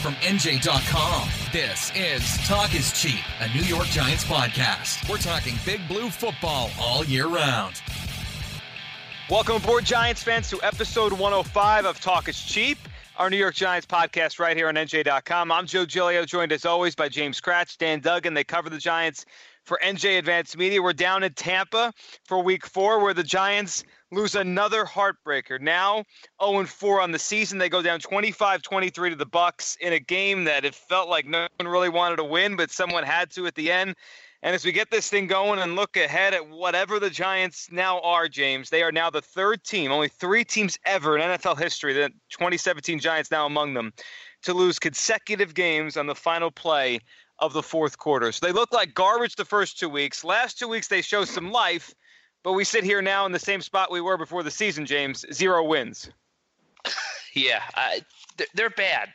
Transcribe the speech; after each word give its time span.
from 0.00 0.14
NJ.com. 0.14 1.28
This 1.52 1.92
is 1.94 2.48
Talk 2.48 2.74
is 2.74 2.90
Cheap, 2.98 3.20
a 3.40 3.48
New 3.54 3.64
York 3.64 3.84
Giants 3.88 4.24
podcast. 4.24 5.06
We're 5.10 5.18
talking 5.18 5.56
big 5.66 5.86
blue 5.88 6.08
football 6.08 6.70
all 6.80 7.04
year 7.04 7.26
round. 7.26 7.82
Welcome 9.28 9.56
aboard, 9.56 9.84
Giants 9.84 10.22
fans, 10.22 10.48
to 10.50 10.62
episode 10.62 11.12
105 11.12 11.84
of 11.84 12.00
Talk 12.00 12.30
is 12.30 12.42
Cheap, 12.42 12.78
our 13.18 13.28
New 13.28 13.36
York 13.36 13.54
Giants 13.54 13.86
podcast 13.86 14.38
right 14.38 14.56
here 14.56 14.68
on 14.68 14.74
NJ.com. 14.74 15.52
I'm 15.52 15.66
Joe 15.66 15.84
Giglio, 15.84 16.24
joined 16.24 16.52
as 16.52 16.64
always 16.64 16.94
by 16.94 17.10
James 17.10 17.38
Kratch, 17.38 17.76
Dan 17.76 18.00
Duggan. 18.00 18.32
They 18.32 18.44
cover 18.44 18.70
the 18.70 18.78
Giants 18.78 19.26
for 19.64 19.78
NJ 19.84 20.18
Advanced 20.18 20.56
Media. 20.56 20.80
We're 20.80 20.94
down 20.94 21.24
in 21.24 21.34
Tampa 21.34 21.92
for 22.24 22.42
week 22.42 22.64
four, 22.64 23.00
where 23.00 23.12
the 23.12 23.22
Giants 23.22 23.84
lose 24.12 24.34
another 24.34 24.84
heartbreaker. 24.84 25.60
Now 25.60 26.04
0 26.42 26.66
4 26.66 27.00
on 27.00 27.12
the 27.12 27.18
season. 27.18 27.58
They 27.58 27.68
go 27.68 27.82
down 27.82 28.00
25 28.00 28.62
23 28.62 29.10
to 29.10 29.16
the 29.16 29.26
Bucs 29.26 29.76
in 29.78 29.92
a 29.92 30.00
game 30.00 30.44
that 30.44 30.64
it 30.64 30.74
felt 30.74 31.08
like 31.08 31.26
no 31.26 31.48
one 31.56 31.68
really 31.68 31.88
wanted 31.88 32.16
to 32.16 32.24
win, 32.24 32.56
but 32.56 32.70
someone 32.70 33.04
had 33.04 33.30
to 33.32 33.46
at 33.46 33.54
the 33.54 33.70
end. 33.70 33.94
And 34.42 34.54
as 34.54 34.64
we 34.64 34.72
get 34.72 34.90
this 34.90 35.10
thing 35.10 35.26
going 35.26 35.58
and 35.58 35.76
look 35.76 35.98
ahead 35.98 36.32
at 36.32 36.48
whatever 36.48 36.98
the 36.98 37.10
Giants 37.10 37.68
now 37.70 38.00
are, 38.00 38.26
James, 38.26 38.70
they 38.70 38.82
are 38.82 38.92
now 38.92 39.10
the 39.10 39.20
third 39.20 39.62
team, 39.64 39.92
only 39.92 40.08
three 40.08 40.44
teams 40.44 40.78
ever 40.86 41.18
in 41.18 41.22
NFL 41.22 41.58
history, 41.58 41.92
the 41.92 42.08
2017 42.30 43.00
Giants 43.00 43.30
now 43.30 43.44
among 43.44 43.74
them, 43.74 43.92
to 44.44 44.54
lose 44.54 44.78
consecutive 44.78 45.52
games 45.52 45.98
on 45.98 46.06
the 46.06 46.14
final 46.14 46.50
play 46.50 47.00
of 47.38 47.52
the 47.52 47.62
fourth 47.62 47.98
quarter. 47.98 48.32
So 48.32 48.46
they 48.46 48.52
look 48.52 48.72
like 48.72 48.94
garbage 48.94 49.36
the 49.36 49.44
first 49.44 49.78
two 49.78 49.90
weeks. 49.90 50.24
Last 50.24 50.58
two 50.58 50.68
weeks, 50.68 50.88
they 50.88 51.02
show 51.02 51.26
some 51.26 51.52
life, 51.52 51.94
but 52.42 52.52
we 52.52 52.64
sit 52.64 52.84
here 52.84 53.02
now 53.02 53.26
in 53.26 53.32
the 53.32 53.38
same 53.38 53.60
spot 53.60 53.90
we 53.90 54.00
were 54.00 54.16
before 54.16 54.42
the 54.42 54.50
season, 54.50 54.86
James. 54.86 55.24
Zero 55.32 55.64
wins. 55.64 56.10
yeah, 57.34 57.62
they're 58.54 58.70
bad. 58.70 59.08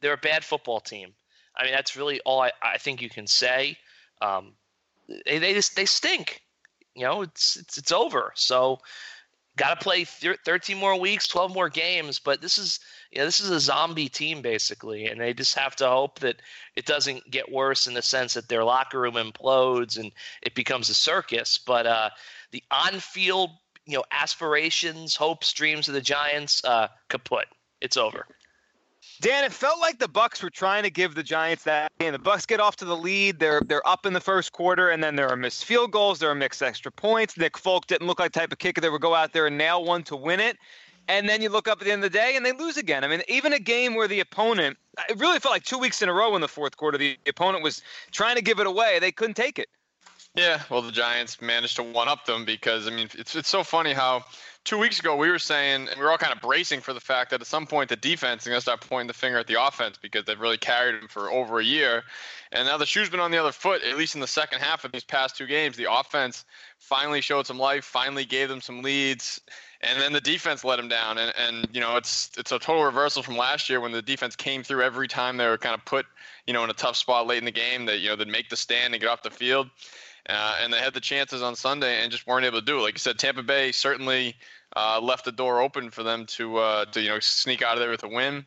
They're 0.00 0.12
a 0.12 0.18
bad 0.18 0.44
football 0.44 0.80
team. 0.80 1.12
I 1.56 1.64
mean, 1.64 1.72
that's 1.72 1.96
really 1.96 2.20
all 2.20 2.40
I, 2.40 2.52
I 2.62 2.78
think 2.78 3.02
you 3.02 3.10
can 3.10 3.26
say. 3.26 3.76
Um, 4.22 4.52
they 5.26 5.38
they 5.38 5.54
just 5.54 5.74
they 5.74 5.86
stink. 5.86 6.42
You 6.94 7.04
know, 7.04 7.22
it's 7.22 7.56
it's 7.56 7.78
it's 7.78 7.92
over. 7.92 8.32
So 8.36 8.80
got 9.58 9.78
to 9.78 9.84
play 9.84 10.04
13 10.04 10.78
more 10.78 10.98
weeks, 10.98 11.26
12 11.26 11.52
more 11.52 11.68
games, 11.68 12.20
but 12.20 12.40
this 12.40 12.58
is 12.58 12.78
you 13.10 13.18
know, 13.18 13.24
this 13.24 13.40
is 13.40 13.50
a 13.50 13.60
zombie 13.60 14.08
team 14.08 14.40
basically, 14.40 15.06
and 15.06 15.20
they 15.20 15.34
just 15.34 15.56
have 15.56 15.74
to 15.76 15.88
hope 15.88 16.20
that 16.20 16.36
it 16.76 16.86
doesn't 16.86 17.28
get 17.30 17.50
worse 17.50 17.86
in 17.86 17.94
the 17.94 18.02
sense 18.02 18.34
that 18.34 18.48
their 18.48 18.64
locker 18.64 19.00
room 19.00 19.14
implodes 19.14 19.98
and 19.98 20.12
it 20.42 20.54
becomes 20.54 20.88
a 20.88 20.94
circus. 20.94 21.58
But 21.58 21.86
uh, 21.86 22.10
the 22.50 22.62
on-field, 22.70 23.50
you 23.86 23.96
know, 23.96 24.04
aspirations, 24.10 25.16
hopes, 25.16 25.52
dreams 25.52 25.88
of 25.88 25.94
the 25.94 26.00
Giants, 26.00 26.62
uh, 26.64 26.88
kaput. 27.08 27.46
It's 27.80 27.96
over. 27.96 28.26
Dan, 29.20 29.44
it 29.44 29.52
felt 29.52 29.80
like 29.80 29.98
the 29.98 30.08
Bucs 30.08 30.42
were 30.42 30.50
trying 30.50 30.84
to 30.84 30.90
give 30.90 31.14
the 31.14 31.22
Giants 31.22 31.64
that. 31.64 31.90
And 31.98 32.14
the 32.14 32.18
Bucs 32.18 32.46
get 32.46 32.60
off 32.60 32.76
to 32.76 32.84
the 32.84 32.96
lead. 32.96 33.38
They're 33.38 33.60
they're 33.60 33.86
up 33.86 34.06
in 34.06 34.12
the 34.12 34.20
first 34.20 34.52
quarter, 34.52 34.90
and 34.90 35.02
then 35.02 35.16
there 35.16 35.28
are 35.28 35.36
missed 35.36 35.64
field 35.64 35.90
goals. 35.90 36.18
There 36.18 36.30
are 36.30 36.34
mixed 36.34 36.62
extra 36.62 36.92
points. 36.92 37.36
Nick 37.36 37.58
Folk 37.58 37.86
didn't 37.86 38.06
look 38.06 38.20
like 38.20 38.32
the 38.32 38.40
type 38.40 38.52
of 38.52 38.58
kicker 38.58 38.80
that 38.80 38.92
would 38.92 39.00
go 39.00 39.14
out 39.14 39.32
there 39.32 39.46
and 39.46 39.58
nail 39.58 39.84
one 39.84 40.02
to 40.04 40.16
win 40.16 40.40
it. 40.40 40.56
And 41.08 41.28
then 41.28 41.40
you 41.40 41.48
look 41.48 41.68
up 41.68 41.80
at 41.80 41.86
the 41.86 41.92
end 41.92 42.04
of 42.04 42.12
the 42.12 42.18
day, 42.18 42.36
and 42.36 42.44
they 42.44 42.52
lose 42.52 42.76
again. 42.76 43.02
I 43.02 43.08
mean, 43.08 43.22
even 43.28 43.54
a 43.54 43.58
game 43.58 43.94
where 43.94 44.06
the 44.06 44.20
opponent, 44.20 44.76
it 45.08 45.18
really 45.18 45.38
felt 45.40 45.54
like 45.54 45.64
two 45.64 45.78
weeks 45.78 46.02
in 46.02 46.08
a 46.08 46.12
row 46.12 46.34
in 46.34 46.42
the 46.42 46.48
fourth 46.48 46.76
quarter, 46.76 46.98
the 46.98 47.16
opponent 47.26 47.64
was 47.64 47.82
trying 48.10 48.36
to 48.36 48.42
give 48.42 48.60
it 48.60 48.66
away. 48.66 48.98
They 48.98 49.10
couldn't 49.10 49.34
take 49.34 49.58
it. 49.58 49.68
Yeah, 50.38 50.62
well, 50.70 50.82
the 50.82 50.92
Giants 50.92 51.42
managed 51.42 51.76
to 51.76 51.82
one 51.82 52.06
up 52.06 52.24
them 52.24 52.44
because 52.44 52.86
I 52.86 52.90
mean, 52.90 53.08
it's 53.18 53.34
it's 53.34 53.48
so 53.48 53.64
funny 53.64 53.92
how 53.92 54.24
two 54.62 54.78
weeks 54.78 55.00
ago 55.00 55.16
we 55.16 55.30
were 55.30 55.38
saying 55.38 55.88
and 55.88 55.96
we 55.96 56.02
were 56.04 56.12
all 56.12 56.18
kind 56.18 56.32
of 56.32 56.40
bracing 56.40 56.80
for 56.80 56.92
the 56.92 57.00
fact 57.00 57.30
that 57.30 57.40
at 57.40 57.46
some 57.48 57.66
point 57.66 57.88
the 57.88 57.96
defense 57.96 58.42
is 58.42 58.48
going 58.48 58.56
to 58.56 58.60
start 58.60 58.80
pointing 58.80 59.08
the 59.08 59.14
finger 59.14 59.38
at 59.38 59.48
the 59.48 59.60
offense 59.60 59.96
because 60.00 60.26
they've 60.26 60.38
really 60.38 60.56
carried 60.56 61.00
them 61.00 61.08
for 61.08 61.28
over 61.32 61.58
a 61.58 61.64
year, 61.64 62.04
and 62.52 62.68
now 62.68 62.76
the 62.76 62.86
shoe's 62.86 63.10
been 63.10 63.18
on 63.18 63.32
the 63.32 63.38
other 63.38 63.50
foot. 63.50 63.82
At 63.82 63.96
least 63.98 64.14
in 64.14 64.20
the 64.20 64.28
second 64.28 64.60
half 64.60 64.84
of 64.84 64.92
these 64.92 65.02
past 65.02 65.36
two 65.36 65.46
games, 65.46 65.76
the 65.76 65.92
offense 65.92 66.44
finally 66.78 67.20
showed 67.20 67.48
some 67.48 67.58
life, 67.58 67.84
finally 67.84 68.24
gave 68.24 68.48
them 68.48 68.60
some 68.60 68.80
leads, 68.82 69.40
and 69.80 70.00
then 70.00 70.12
the 70.12 70.20
defense 70.20 70.62
let 70.62 70.76
them 70.76 70.88
down. 70.88 71.18
And 71.18 71.32
and 71.36 71.68
you 71.72 71.80
know 71.80 71.96
it's 71.96 72.30
it's 72.38 72.52
a 72.52 72.60
total 72.60 72.84
reversal 72.84 73.24
from 73.24 73.36
last 73.36 73.68
year 73.68 73.80
when 73.80 73.90
the 73.90 74.02
defense 74.02 74.36
came 74.36 74.62
through 74.62 74.82
every 74.82 75.08
time 75.08 75.36
they 75.36 75.48
were 75.48 75.58
kind 75.58 75.74
of 75.74 75.84
put 75.84 76.06
you 76.46 76.52
know 76.52 76.62
in 76.62 76.70
a 76.70 76.74
tough 76.74 76.96
spot 76.96 77.26
late 77.26 77.38
in 77.38 77.44
the 77.44 77.50
game 77.50 77.86
that 77.86 77.98
you 77.98 78.10
know 78.10 78.14
they'd 78.14 78.28
make 78.28 78.48
the 78.50 78.56
stand 78.56 78.94
and 78.94 79.00
get 79.00 79.10
off 79.10 79.22
the 79.24 79.30
field. 79.30 79.68
Uh, 80.28 80.58
and 80.60 80.72
they 80.72 80.78
had 80.78 80.92
the 80.92 81.00
chances 81.00 81.42
on 81.42 81.56
Sunday 81.56 82.02
and 82.02 82.12
just 82.12 82.26
weren't 82.26 82.44
able 82.44 82.60
to 82.60 82.64
do 82.64 82.78
it. 82.78 82.82
Like 82.82 82.94
you 82.94 82.98
said, 82.98 83.18
Tampa 83.18 83.42
Bay 83.42 83.72
certainly 83.72 84.36
uh, 84.76 85.00
left 85.00 85.24
the 85.24 85.32
door 85.32 85.60
open 85.60 85.90
for 85.90 86.02
them 86.02 86.26
to 86.26 86.58
uh, 86.58 86.84
to 86.86 87.00
you 87.00 87.08
know 87.08 87.20
sneak 87.20 87.62
out 87.62 87.74
of 87.74 87.80
there 87.80 87.90
with 87.90 88.04
a 88.04 88.08
win. 88.08 88.44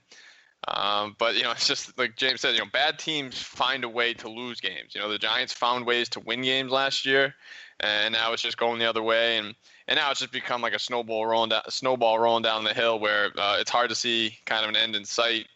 Um, 0.68 1.16
but 1.18 1.36
you 1.36 1.44
know, 1.44 1.52
it's 1.52 1.68
just 1.68 1.98
like 1.98 2.16
James 2.16 2.42
said. 2.42 2.54
You 2.54 2.60
know, 2.60 2.70
bad 2.72 3.00
teams 3.00 3.42
find 3.42 3.84
a 3.84 3.90
way 3.90 4.14
to 4.16 4.30
lose 4.30 4.62
games. 4.62 4.94
You 4.94 5.02
know, 5.02 5.10
the 5.10 5.18
Giants 5.18 5.54
found 5.54 5.86
ways 5.86 6.10
to 6.10 6.20
win 6.20 6.42
games 6.42 6.72
last 6.72 7.06
year, 7.06 7.34
and 7.80 8.14
now 8.14 8.34
it's 8.34 8.42
just 8.42 8.58
going 8.58 8.80
the 8.80 8.90
other 8.90 9.04
way. 9.04 9.38
And 9.38 9.56
and 9.88 9.98
now 9.98 10.12
it's 10.12 10.20
just 10.20 10.32
become 10.32 10.62
like 10.62 10.74
a 10.74 10.80
snowball 10.80 11.26
rolling 11.26 11.50
down, 11.50 11.64
snowball 11.70 12.20
rolling 12.20 12.44
down 12.44 12.64
the 12.64 12.74
hill, 12.74 13.00
where 13.00 13.32
uh, 13.38 13.58
it's 13.60 13.72
hard 13.72 13.90
to 13.90 13.96
see 13.96 14.38
kind 14.46 14.64
of 14.64 14.70
an 14.70 14.76
end 14.76 14.96
in 14.96 15.06
sight. 15.06 15.48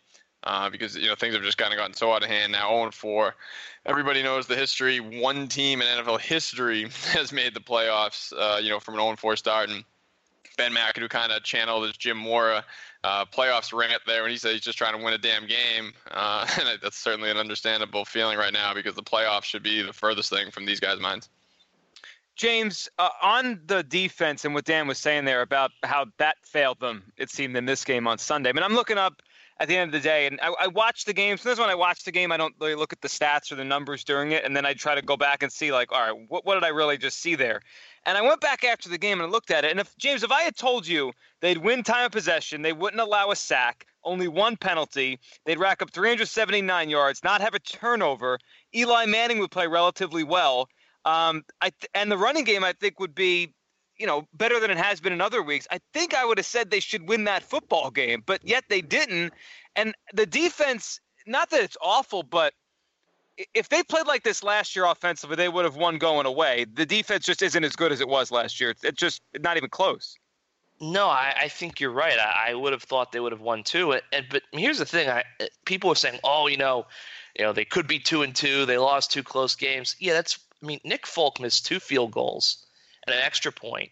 Uh, 0.46 0.70
because 0.70 0.96
you 0.96 1.08
know 1.08 1.16
things 1.16 1.34
have 1.34 1.44
just 1.44 1.58
kind 1.58 1.74
of 1.74 1.80
gotten 1.80 1.96
so 1.96 2.14
out 2.14 2.22
of 2.24 2.30
hand 2.30 2.52
now. 2.52 2.70
0 2.70 2.92
4. 2.92 3.36
Everybody 3.88 4.22
knows 4.22 4.46
the 4.46 4.56
history. 4.56 5.00
One 5.00 5.48
team 5.48 5.82
in 5.82 5.88
NFL 5.88 6.22
history 6.22 6.84
has 7.14 7.32
made 7.32 7.54
the 7.54 7.60
playoffs. 7.60 8.32
Uh, 8.32 8.60
you 8.60 8.70
know, 8.70 8.80
from 8.80 8.94
an 8.94 9.02
0 9.02 9.16
4 9.16 9.36
start, 9.36 9.70
and 9.70 9.84
Ben 10.58 10.72
McAdoo 10.72 11.10
kind 11.10 11.32
of 11.32 11.44
channeled 11.44 11.86
his 11.86 11.98
Jim 11.98 12.18
Mora 12.18 12.64
uh, 13.04 13.26
playoffs 13.26 13.72
rant 13.72 14.02
there 14.08 14.24
when 14.24 14.32
he 14.32 14.38
said 14.38 14.54
he's 14.54 14.62
just 14.62 14.78
trying 14.78 14.98
to 14.98 15.04
win 15.04 15.14
a 15.14 15.18
damn 15.18 15.46
game. 15.46 15.94
Uh, 16.12 16.48
and 16.60 16.80
that's 16.82 16.98
certainly 16.98 17.30
an 17.30 17.38
understandable 17.38 18.06
feeling 18.06 18.38
right 18.38 18.54
now 18.54 18.74
because 18.74 18.96
the 18.96 19.04
playoffs 19.04 19.44
should 19.44 19.64
be 19.64 19.82
the 19.82 19.94
furthest 19.94 20.30
thing 20.30 20.52
from 20.52 20.66
these 20.66 20.80
guys' 20.80 21.00
minds. 21.00 21.30
James, 22.36 22.90
uh, 23.00 23.10
on 23.22 23.62
the 23.68 23.84
defense 23.84 24.44
and 24.44 24.54
what 24.54 24.66
Dan 24.66 24.88
was 24.88 24.98
saying 24.98 25.24
there 25.24 25.42
about 25.42 25.72
how 25.84 26.06
that 26.18 26.36
failed 26.44 26.80
them, 26.82 27.04
it 27.16 27.30
seemed 27.30 27.56
in 27.56 27.66
this 27.66 27.86
game 27.86 28.08
on 28.08 28.18
Sunday. 28.18 28.50
I 28.50 28.54
mean, 28.54 28.64
I'm 28.64 28.74
looking 28.74 28.98
up 28.98 29.22
at 29.60 29.68
the 29.68 29.78
end 29.78 29.94
of 29.94 30.02
the 30.02 30.08
day, 30.08 30.28
and 30.28 30.40
I, 30.42 30.54
I 30.62 30.68
watch 30.68 31.06
the 31.06 31.14
game. 31.14 31.38
Sometimes 31.38 31.60
when 31.60 31.70
I 31.70 31.76
watch 31.76 32.04
the 32.04 32.12
game, 32.12 32.32
I 32.32 32.38
don't 32.38 32.56
really 32.60 32.76
look 32.76 32.92
at 32.92 33.02
the 33.02 33.08
stats 33.08 33.52
or 33.52 33.56
the 33.56 33.64
numbers 33.64 34.04
during 34.04 34.32
it, 34.32 34.44
and 34.44 34.56
then 34.56 34.66
I 34.66 34.74
try 34.74 34.96
to 34.96 35.02
go 35.02 35.16
back 35.16 35.44
and 35.44 35.52
see, 35.52 35.72
like, 35.72 35.92
all 35.92 36.02
right, 36.02 36.26
what, 36.28 36.46
what 36.46 36.56
did 36.56 36.64
I 36.64 36.70
really 36.70 36.98
just 36.98 37.22
see 37.22 37.36
there? 37.36 37.62
And 38.06 38.18
I 38.18 38.22
went 38.22 38.42
back 38.42 38.64
after 38.64 38.88
the 38.88 38.98
game 38.98 39.20
and 39.20 39.28
I 39.28 39.32
looked 39.32 39.50
at 39.50 39.66
it. 39.66 39.72
And 39.72 39.80
if 39.80 39.96
James, 39.98 40.24
if 40.24 40.32
I 40.32 40.42
had 40.42 40.56
told 40.56 40.86
you 40.86 41.12
they'd 41.42 41.58
win 41.58 41.82
time 41.84 42.06
of 42.06 42.12
possession, 42.12 42.62
they 42.62 42.74
wouldn't 42.74 43.02
allow 43.02 43.32
a 43.32 43.36
sack, 43.36 43.88
only 44.04 44.28
one 44.28 44.58
penalty, 44.58 45.20
they'd 45.46 45.58
rack 45.58 45.82
up 45.82 45.92
379 45.92 46.90
yards, 46.90 47.24
not 47.24 47.42
have 47.42 47.56
a 47.56 47.60
turnover. 47.60 48.38
Eli 48.76 49.06
Manning 49.08 49.40
would 49.40 49.52
play 49.52 49.66
relatively 49.66 50.24
well. 50.24 50.70
Um, 51.04 51.44
I 51.62 51.70
th- 51.70 51.90
and 51.94 52.12
the 52.12 52.18
running 52.18 52.44
game 52.44 52.64
I 52.64 52.74
think 52.74 53.00
would 53.00 53.16
be, 53.16 53.54
you 53.98 54.06
know, 54.06 54.28
better 54.34 54.60
than 54.60 54.72
it 54.72 54.78
has 54.78 55.00
been 55.00 55.14
in 55.14 55.22
other 55.22 55.42
weeks. 55.42 55.68
I 55.72 55.80
think 55.94 56.14
I 56.14 56.26
would 56.26 56.38
have 56.38 56.46
said 56.46 56.70
they 56.70 56.80
should 56.80 57.08
win 57.08 57.24
that 57.26 57.44
football 57.44 57.92
game, 57.92 58.24
but 58.26 58.42
yet 58.44 58.66
they 58.70 58.82
didn't. 58.82 59.34
And 59.76 59.94
the 60.14 60.26
defense, 60.26 61.00
not 61.26 61.50
that 61.52 61.62
it's 61.62 61.78
awful, 61.82 62.24
but 62.24 62.54
if 63.54 63.70
they 63.70 63.84
played 63.84 64.08
like 64.08 64.24
this 64.24 64.44
last 64.44 64.76
year 64.76 64.86
offensively, 64.86 65.36
they 65.36 65.50
would 65.50 65.66
have 65.66 65.76
won 65.76 65.98
going 65.98 66.26
away. 66.26 66.66
The 66.74 66.86
defense 66.86 67.26
just 67.26 67.42
isn't 67.42 67.64
as 67.64 67.76
good 67.76 67.92
as 67.92 68.02
it 68.02 68.08
was 68.08 68.32
last 68.32 68.60
year. 68.60 68.74
It's 68.84 69.00
just 69.00 69.22
not 69.40 69.58
even 69.58 69.70
close. 69.70 70.18
No, 70.82 71.08
I, 71.08 71.34
I 71.44 71.48
think 71.48 71.80
you're 71.80 71.92
right. 71.92 72.20
I, 72.20 72.50
I, 72.50 72.54
would 72.54 72.74
have 72.74 72.84
thought 72.84 73.14
they 73.14 73.22
would 73.22 73.32
have 73.32 73.42
won 73.42 73.64
too. 73.64 73.98
And, 74.12 74.26
but 74.30 74.44
here's 74.52 74.78
the 74.78 74.86
thing: 74.86 75.10
I, 75.10 75.24
eh, 75.40 75.48
people 75.64 75.90
are 75.90 75.96
saying, 75.96 76.20
"Oh, 76.22 76.48
you 76.48 76.58
know, 76.58 76.86
you 77.40 77.46
know, 77.46 77.54
they 77.54 77.64
could 77.64 77.88
be 77.88 77.98
two 77.98 78.24
and 78.24 78.36
two. 78.36 78.66
They 78.66 78.78
lost 78.78 79.10
two 79.10 79.24
close 79.24 79.56
games." 79.56 79.96
Yeah, 80.00 80.14
that's. 80.14 80.38
I 80.62 80.66
mean, 80.66 80.82
Nick 80.84 81.08
Folk 81.08 81.40
missed 81.40 81.66
two 81.66 81.80
field 81.80 82.12
goals 82.12 82.65
and 83.08 83.16
an 83.16 83.22
extra 83.22 83.52
point, 83.52 83.92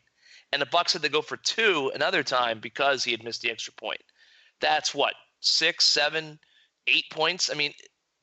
and 0.51 0.61
the 0.61 0.67
Bucs 0.67 0.93
had 0.93 1.01
to 1.01 1.09
go 1.09 1.21
for 1.21 1.37
two 1.37 1.91
another 1.95 2.23
time 2.23 2.59
because 2.59 3.03
he 3.03 3.11
had 3.11 3.23
missed 3.23 3.41
the 3.41 3.51
extra 3.51 3.73
point. 3.73 4.01
That's 4.59 4.93
what 4.93 5.15
six, 5.39 5.85
seven, 5.85 6.39
eight 6.87 7.05
points. 7.11 7.49
I 7.51 7.55
mean, 7.55 7.73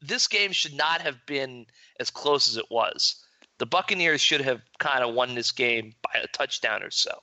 this 0.00 0.26
game 0.26 0.52
should 0.52 0.74
not 0.74 1.00
have 1.02 1.16
been 1.26 1.66
as 1.98 2.10
close 2.10 2.48
as 2.48 2.56
it 2.56 2.70
was. 2.70 3.24
The 3.58 3.66
Buccaneers 3.66 4.20
should 4.20 4.40
have 4.40 4.62
kind 4.78 5.04
of 5.04 5.14
won 5.14 5.34
this 5.34 5.52
game 5.52 5.94
by 6.02 6.20
a 6.20 6.26
touchdown 6.28 6.82
or 6.82 6.90
so. 6.90 7.22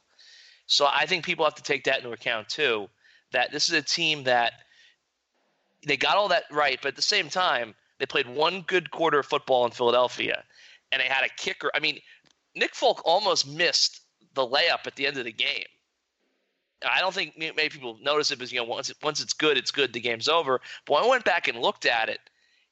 So 0.68 0.88
I 0.92 1.06
think 1.06 1.26
people 1.26 1.46
have 1.46 1.56
to 1.56 1.64
take 1.64 1.86
that 1.86 1.98
into 1.98 2.12
account 2.12 2.50
too. 2.50 2.90
That 3.32 3.52
this 3.52 3.68
is 3.68 3.74
a 3.74 3.82
team 3.82 4.24
that 4.26 4.54
they 5.86 5.98
got 5.98 6.18
all 6.18 6.28
that 6.30 6.44
right, 6.52 6.78
but 6.82 6.90
at 6.90 6.96
the 6.96 7.02
same 7.02 7.30
time, 7.30 7.74
they 8.00 8.06
played 8.06 8.28
one 8.28 8.62
good 8.62 8.92
quarter 8.92 9.20
of 9.20 9.26
football 9.26 9.66
in 9.66 9.72
Philadelphia, 9.72 10.44
and 10.92 11.02
they 11.02 11.08
had 11.08 11.26
a 11.26 11.30
kicker. 11.38 11.72
I 11.74 11.80
mean, 11.80 12.00
Nick 12.58 12.76
Folk 12.76 13.02
almost 13.06 13.48
missed 13.48 14.02
the 14.34 14.46
layup 14.46 14.86
at 14.86 14.96
the 14.96 15.08
end 15.08 15.18
of 15.18 15.26
the 15.26 15.32
game. 15.32 15.66
I 16.88 17.00
don't 17.00 17.14
think 17.14 17.38
many 17.38 17.70
people 17.70 17.98
notice 18.02 18.30
it 18.32 18.38
because 18.38 18.52
you 18.52 18.60
know 18.60 18.66
once 18.66 18.90
it, 18.90 18.98
once 19.02 19.22
it's 19.22 19.34
good, 19.34 19.58
it's 19.58 19.72
good. 19.72 19.94
The 19.94 20.00
game's 20.00 20.28
over. 20.28 20.62
But 20.86 20.94
when 20.94 21.04
I 21.04 21.08
went 21.08 21.26
back 21.26 21.48
and 21.48 21.60
looked 21.60 21.86
at 21.86 22.10
it, 22.10 22.20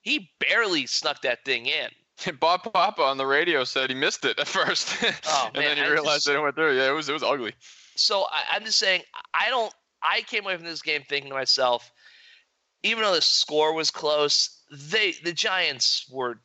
he 0.02 0.30
barely 0.40 0.86
snuck 0.86 1.22
that 1.24 1.44
thing 1.44 1.66
in. 1.66 1.90
Bob 2.40 2.72
Papa 2.72 3.02
on 3.02 3.18
the 3.18 3.26
radio 3.26 3.64
said 3.64 3.90
he 3.90 3.96
missed 3.96 4.24
it 4.26 4.40
at 4.40 4.48
first, 4.48 4.96
oh, 5.28 5.46
and 5.48 5.56
man, 5.56 5.76
then 5.76 5.86
he 5.86 5.92
realized 5.92 6.26
just, 6.26 6.30
it 6.30 6.40
went 6.40 6.56
through. 6.56 6.78
Yeah, 6.78 6.90
it 6.90 6.94
was 6.94 7.10
it 7.10 7.14
was 7.14 7.24
ugly. 7.24 7.54
So 7.96 8.26
I, 8.32 8.56
I'm 8.56 8.64
just 8.64 8.78
saying, 8.78 9.02
I 9.34 9.50
don't. 9.50 9.74
I 10.04 10.22
came 10.22 10.44
away 10.44 10.56
from 10.56 10.66
this 10.66 10.84
game 10.84 11.02
thinking 11.10 11.32
to 11.32 11.36
myself, 11.36 11.92
even 12.84 13.04
though 13.04 13.16
the 13.16 13.22
score 13.22 13.74
was 13.74 13.90
close, 13.90 14.62
they 14.72 15.14
the 15.24 15.34
Giants 15.34 16.08
were, 16.12 16.40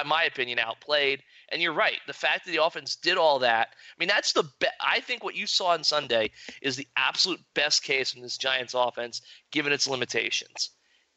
in 0.00 0.08
my 0.08 0.24
opinion, 0.24 0.58
outplayed. 0.58 1.22
And 1.50 1.60
you're 1.60 1.72
right. 1.72 1.98
The 2.06 2.12
fact 2.12 2.44
that 2.44 2.52
the 2.52 2.62
offense 2.62 2.96
did 2.96 3.18
all 3.18 3.40
that, 3.40 3.68
I 3.70 3.94
mean, 3.98 4.08
that's 4.08 4.32
the 4.32 4.44
best. 4.60 4.74
I 4.80 5.00
think 5.00 5.24
what 5.24 5.34
you 5.34 5.46
saw 5.46 5.68
on 5.68 5.82
Sunday 5.82 6.30
is 6.62 6.76
the 6.76 6.86
absolute 6.96 7.40
best 7.54 7.82
case 7.82 8.12
from 8.12 8.22
this 8.22 8.38
Giants 8.38 8.74
offense, 8.74 9.20
given 9.50 9.72
its 9.72 9.88
limitations. 9.88 10.70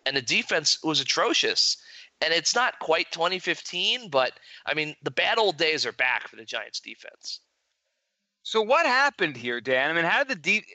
And 0.05 0.17
the 0.17 0.21
defense 0.21 0.81
was 0.83 0.99
atrocious. 0.99 1.77
And 2.21 2.33
it's 2.33 2.55
not 2.55 2.79
quite 2.79 3.11
2015, 3.11 4.09
but 4.09 4.33
I 4.65 4.73
mean, 4.73 4.95
the 5.03 5.11
bad 5.11 5.37
old 5.37 5.57
days 5.57 5.85
are 5.85 5.91
back 5.91 6.27
for 6.27 6.35
the 6.35 6.45
Giants 6.45 6.79
defense. 6.79 7.39
So 8.43 8.61
what 8.61 8.85
happened 8.85 9.37
here, 9.37 9.61
Dan? 9.61 9.89
I 9.89 9.93
mean, 9.93 10.03
how 10.03 10.23
did 10.23 10.29
the 10.29 10.41
deep? 10.41 10.65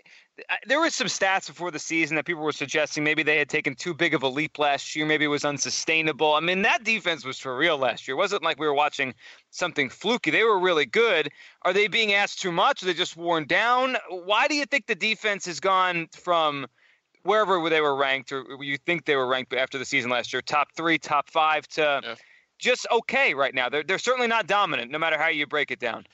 There 0.67 0.79
were 0.79 0.90
some 0.90 1.08
stats 1.08 1.49
before 1.49 1.70
the 1.70 1.79
season 1.79 2.17
that 2.17 2.25
people 2.25 2.43
were 2.43 2.52
suggesting 2.52 3.02
maybe 3.02 3.23
they 3.23 3.38
had 3.38 3.49
taken 3.49 3.75
too 3.75 3.93
big 3.93 4.14
of 4.14 4.23
a 4.23 4.29
leap 4.29 4.58
last 4.58 4.94
year. 4.94 5.05
Maybe 5.05 5.25
it 5.25 5.29
was 5.29 5.44
unsustainable. 5.44 6.35
I 6.35 6.40
mean, 6.40 6.62
that 6.62 6.85
defense 6.85 7.25
was 7.25 7.38
for 7.38 7.56
real 7.56 7.76
last 7.76 8.06
year. 8.06 8.14
It 8.14 8.19
wasn't 8.19 8.43
like 8.43 8.58
we 8.58 8.67
were 8.67 8.75
watching 8.75 9.14
something 9.50 9.88
fluky. 9.88 10.31
They 10.31 10.44
were 10.44 10.58
really 10.58 10.87
good. 10.87 11.31
Are 11.62 11.73
they 11.73 11.88
being 11.88 12.12
asked 12.12 12.40
too 12.40 12.52
much? 12.52 12.82
Are 12.82 12.87
they 12.87 12.94
just 12.94 13.17
worn 13.17 13.46
down? 13.46 13.96
Why 14.11 14.46
do 14.46 14.55
you 14.55 14.64
think 14.64 14.87
the 14.87 14.94
defense 14.94 15.46
has 15.46 15.61
gone 15.61 16.08
from 16.12 16.67
wherever 17.25 17.69
they 17.69 17.81
were 17.81 17.96
ranked, 17.96 18.32
or 18.32 18.44
you 18.62 18.79
think 18.79 19.05
they 19.05 19.17
were 19.17 19.26
ranked 19.26 19.52
after 19.52 19.79
the 19.79 19.84
season 19.84 20.11
last 20.11 20.32
year, 20.32 20.41
top 20.41 20.69
three, 20.76 20.99
top 20.99 21.31
five, 21.31 21.67
to 21.69 22.00
yeah. 22.02 22.14
just 22.58 22.87
okay 22.91 23.34
right 23.34 23.55
now? 23.55 23.69
They're 23.69 23.82
they're 23.82 23.99
certainly 23.99 24.29
not 24.29 24.46
dominant, 24.46 24.91
no 24.91 24.99
matter 24.99 25.19
how 25.19 25.29
you 25.29 25.46
break 25.46 25.70
it 25.70 25.79
down. 25.79 26.06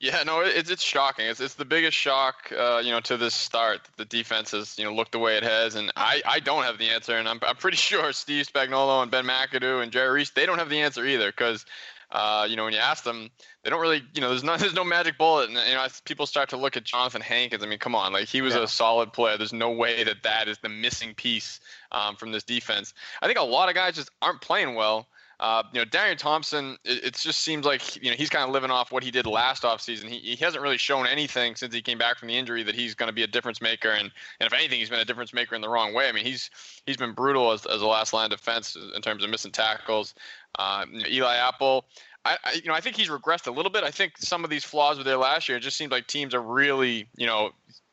Yeah, 0.00 0.22
no, 0.22 0.40
it's 0.40 0.70
it's 0.70 0.82
shocking. 0.82 1.26
It's 1.26 1.40
it's 1.40 1.54
the 1.54 1.66
biggest 1.66 1.94
shock, 1.94 2.50
uh, 2.58 2.80
you 2.82 2.90
know, 2.90 3.00
to 3.00 3.18
this 3.18 3.34
start. 3.34 3.82
The 3.98 4.06
defense 4.06 4.52
has, 4.52 4.78
you 4.78 4.84
know, 4.84 4.94
looked 4.94 5.12
the 5.12 5.18
way 5.18 5.36
it 5.36 5.42
has, 5.42 5.74
and 5.74 5.92
I, 5.94 6.22
I 6.24 6.40
don't 6.40 6.62
have 6.62 6.78
the 6.78 6.88
answer, 6.88 7.18
and 7.18 7.28
I'm 7.28 7.38
I'm 7.46 7.56
pretty 7.56 7.76
sure 7.90 8.10
Steve 8.14 8.46
Spagnuolo 8.46 9.02
and 9.02 9.10
Ben 9.10 9.26
McAdoo 9.26 9.82
and 9.82 9.92
Jerry 9.92 10.10
Reese 10.10 10.30
they 10.30 10.46
don't 10.46 10.58
have 10.58 10.70
the 10.70 10.80
answer 10.80 11.04
either, 11.04 11.30
because, 11.30 11.66
uh, 12.12 12.46
you 12.48 12.56
know, 12.56 12.64
when 12.64 12.72
you 12.72 12.78
ask 12.78 13.04
them, 13.04 13.30
they 13.62 13.68
don't 13.68 13.82
really, 13.82 14.02
you 14.14 14.22
know, 14.22 14.30
there's 14.30 14.42
no 14.42 14.56
there's 14.58 14.72
no 14.72 14.84
magic 14.84 15.18
bullet, 15.18 15.50
and 15.50 15.58
you 15.68 15.74
know, 15.74 15.86
people 16.06 16.24
start 16.24 16.48
to 16.48 16.56
look 16.56 16.78
at 16.78 16.84
Jonathan 16.84 17.20
Hankins. 17.20 17.62
I 17.62 17.66
mean, 17.66 17.78
come 17.78 17.94
on, 17.94 18.14
like 18.14 18.26
he 18.26 18.40
was 18.40 18.54
yeah. 18.54 18.62
a 18.62 18.68
solid 18.68 19.12
player. 19.12 19.36
There's 19.36 19.52
no 19.52 19.70
way 19.70 20.02
that 20.04 20.22
that 20.22 20.48
is 20.48 20.56
the 20.62 20.70
missing 20.70 21.12
piece 21.12 21.60
um, 21.92 22.16
from 22.16 22.32
this 22.32 22.42
defense. 22.42 22.94
I 23.20 23.26
think 23.26 23.38
a 23.38 23.42
lot 23.42 23.68
of 23.68 23.74
guys 23.74 23.96
just 23.96 24.10
aren't 24.22 24.40
playing 24.40 24.76
well. 24.76 25.08
Uh, 25.40 25.62
you 25.72 25.80
know, 25.80 25.86
Darian 25.86 26.18
Thompson, 26.18 26.76
it, 26.84 27.04
it, 27.04 27.14
just 27.14 27.40
seems 27.40 27.64
like 27.64 27.96
you 28.02 28.10
know 28.10 28.16
he's 28.16 28.28
kind 28.28 28.44
of 28.44 28.50
living 28.50 28.70
off 28.70 28.92
what 28.92 29.02
he 29.02 29.10
did 29.10 29.24
last 29.24 29.62
offseason. 29.62 30.04
He, 30.04 30.18
he 30.18 30.36
hasn't 30.36 30.62
really 30.62 30.76
shown 30.76 31.06
anything 31.06 31.56
since 31.56 31.74
he 31.74 31.80
came 31.80 31.96
back 31.96 32.18
from 32.18 32.28
the 32.28 32.36
injury 32.36 32.62
that 32.62 32.74
he's 32.74 32.94
going 32.94 33.06
to 33.06 33.12
be 33.12 33.22
a 33.22 33.26
difference 33.26 33.62
maker. 33.62 33.88
And, 33.88 34.10
and 34.38 34.46
if 34.46 34.52
anything, 34.52 34.78
he's 34.78 34.90
been 34.90 35.00
a 35.00 35.04
difference 35.04 35.32
maker 35.32 35.54
in 35.54 35.62
the 35.62 35.68
wrong 35.70 35.94
way. 35.94 36.10
I 36.10 36.12
mean, 36.12 36.26
he's 36.26 36.50
he's 36.84 36.98
been 36.98 37.14
brutal 37.14 37.52
as, 37.52 37.64
as 37.64 37.80
a 37.80 37.86
last 37.86 38.12
line 38.12 38.28
defense 38.28 38.76
in 38.94 39.00
terms 39.00 39.24
of 39.24 39.30
missing 39.30 39.50
tackles. 39.50 40.14
Uh, 40.58 40.84
you 40.92 40.98
know, 40.98 41.08
Eli 41.08 41.36
Apple. 41.36 41.86
I, 42.26 42.36
I, 42.44 42.52
you 42.52 42.68
know 42.68 42.74
I 42.74 42.82
think 42.82 42.96
he's 42.96 43.08
regressed 43.08 43.46
a 43.46 43.50
little 43.50 43.72
bit. 43.72 43.82
I 43.82 43.90
think 43.90 44.18
some 44.18 44.44
of 44.44 44.50
these 44.50 44.64
flaws 44.64 44.98
were 44.98 45.04
there 45.04 45.16
last 45.16 45.48
year. 45.48 45.56
It 45.56 45.62
just 45.62 45.78
seems 45.78 45.90
like 45.90 46.06
teams 46.06 46.34
are 46.34 46.42
really 46.42 47.08
you 47.16 47.26
know 47.26 47.52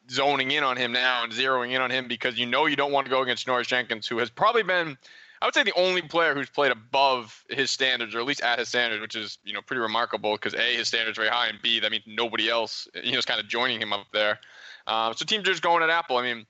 zoning 0.09 0.51
in 0.51 0.65
on 0.65 0.75
him 0.75 0.91
now 0.91 1.23
and 1.23 1.31
zeroing 1.31 1.71
in 1.71 1.81
on 1.81 1.91
him 1.91 2.09
because 2.09 2.37
you 2.37 2.45
know 2.45 2.65
you 2.65 2.75
don't 2.75 2.91
want 2.91 3.05
to 3.05 3.09
go 3.09 3.21
against 3.21 3.47
Janoris 3.47 3.67
Jenkins, 3.67 4.05
who 4.05 4.17
has 4.17 4.29
probably 4.29 4.63
been 4.63 4.97
I 5.41 5.45
would 5.45 5.53
say 5.53 5.63
the 5.63 5.73
only 5.75 6.01
player 6.01 6.33
who's 6.33 6.49
played 6.49 6.71
above 6.71 7.43
his 7.49 7.69
standards, 7.69 8.15
or 8.15 8.19
at 8.19 8.25
least 8.25 8.41
at 8.41 8.59
his 8.59 8.69
standards, 8.69 9.01
which 9.01 9.15
is 9.15 9.37
you 9.43 9.53
know 9.53 9.61
pretty 9.61 9.81
remarkable 9.81 10.33
because 10.33 10.53
a 10.53 10.77
his 10.77 10.87
standards 10.87 11.17
very 11.17 11.29
high, 11.29 11.47
and 11.47 11.61
b 11.61 11.79
that 11.79 11.91
means 11.91 12.03
nobody 12.07 12.49
else 12.49 12.87
you 13.03 13.11
know 13.11 13.17
is 13.17 13.25
kind 13.25 13.39
of 13.39 13.47
joining 13.47 13.81
him 13.81 13.93
up 13.93 14.07
there. 14.13 14.39
Um, 14.87 15.13
so 15.13 15.25
teams 15.25 15.47
are 15.47 15.51
just 15.51 15.63
going 15.63 15.83
at 15.83 15.89
Apple. 15.89 16.17
I 16.17 16.23
mean, 16.23 16.45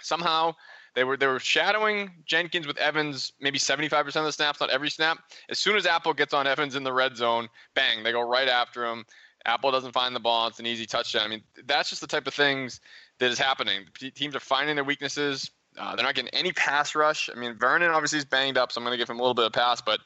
somehow 0.00 0.54
they 0.94 1.04
were 1.04 1.16
they 1.16 1.26
were 1.26 1.40
shadowing 1.40 2.10
Jenkins 2.24 2.66
with 2.66 2.76
Evans 2.78 3.32
maybe 3.40 3.58
75% 3.58 4.06
of 4.06 4.24
the 4.24 4.32
snaps, 4.32 4.60
not 4.60 4.70
every 4.70 4.90
snap. 4.90 5.18
As 5.48 5.58
soon 5.58 5.76
as 5.76 5.86
Apple 5.86 6.14
gets 6.14 6.34
on 6.34 6.46
Evans 6.46 6.74
in 6.76 6.84
the 6.84 6.92
red 6.92 7.16
zone, 7.16 7.48
bang, 7.74 8.02
they 8.02 8.12
go 8.12 8.22
right 8.22 8.48
after 8.48 8.84
him. 8.84 9.04
Apple 9.46 9.70
doesn't 9.70 9.92
find 9.92 10.14
the 10.14 10.20
ball. 10.20 10.48
It's 10.48 10.58
an 10.58 10.66
easy 10.66 10.86
touchdown. 10.86 11.22
I 11.22 11.28
mean, 11.28 11.42
that's 11.64 11.88
just 11.88 12.02
the 12.02 12.06
type 12.06 12.26
of 12.26 12.34
things 12.34 12.80
that 13.18 13.30
is 13.30 13.38
happening. 13.38 13.86
Teams 14.14 14.36
are 14.36 14.40
finding 14.40 14.76
their 14.76 14.84
weaknesses. 14.84 15.50
Uh, 15.80 15.96
they're 15.96 16.04
not 16.04 16.14
getting 16.14 16.30
any 16.34 16.52
pass 16.52 16.94
rush. 16.94 17.30
I 17.34 17.38
mean, 17.38 17.54
Vernon 17.54 17.90
obviously 17.90 18.18
is 18.18 18.24
banged 18.24 18.58
up, 18.58 18.70
so 18.70 18.80
I'm 18.80 18.84
going 18.84 18.92
to 18.92 18.98
give 18.98 19.08
him 19.08 19.18
a 19.18 19.22
little 19.22 19.34
bit 19.34 19.46
of 19.46 19.52
pass, 19.52 19.80
but 19.80 20.00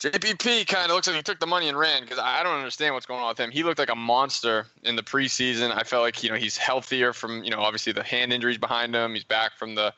JPP 0.00 0.66
kind 0.66 0.90
of 0.90 0.94
looks 0.94 1.06
like 1.06 1.16
he 1.16 1.22
took 1.22 1.40
the 1.40 1.46
money 1.46 1.68
and 1.68 1.78
ran 1.78 2.02
because 2.02 2.18
I 2.18 2.42
don't 2.42 2.56
understand 2.56 2.94
what's 2.94 3.04
going 3.04 3.20
on 3.20 3.28
with 3.28 3.38
him. 3.38 3.50
He 3.50 3.62
looked 3.62 3.78
like 3.78 3.90
a 3.90 3.96
monster 3.96 4.66
in 4.82 4.96
the 4.96 5.02
preseason. 5.02 5.76
I 5.76 5.82
felt 5.82 6.02
like 6.02 6.22
you 6.22 6.30
know 6.30 6.36
he's 6.36 6.56
healthier 6.56 7.12
from 7.12 7.44
you 7.44 7.50
know 7.50 7.60
obviously 7.60 7.92
the 7.92 8.02
hand 8.02 8.32
injuries 8.32 8.56
behind 8.56 8.94
him. 8.94 9.12
He's 9.12 9.24
back 9.24 9.58
from 9.58 9.74
the 9.74 9.92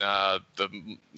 uh, 0.00 0.38
the 0.56 0.68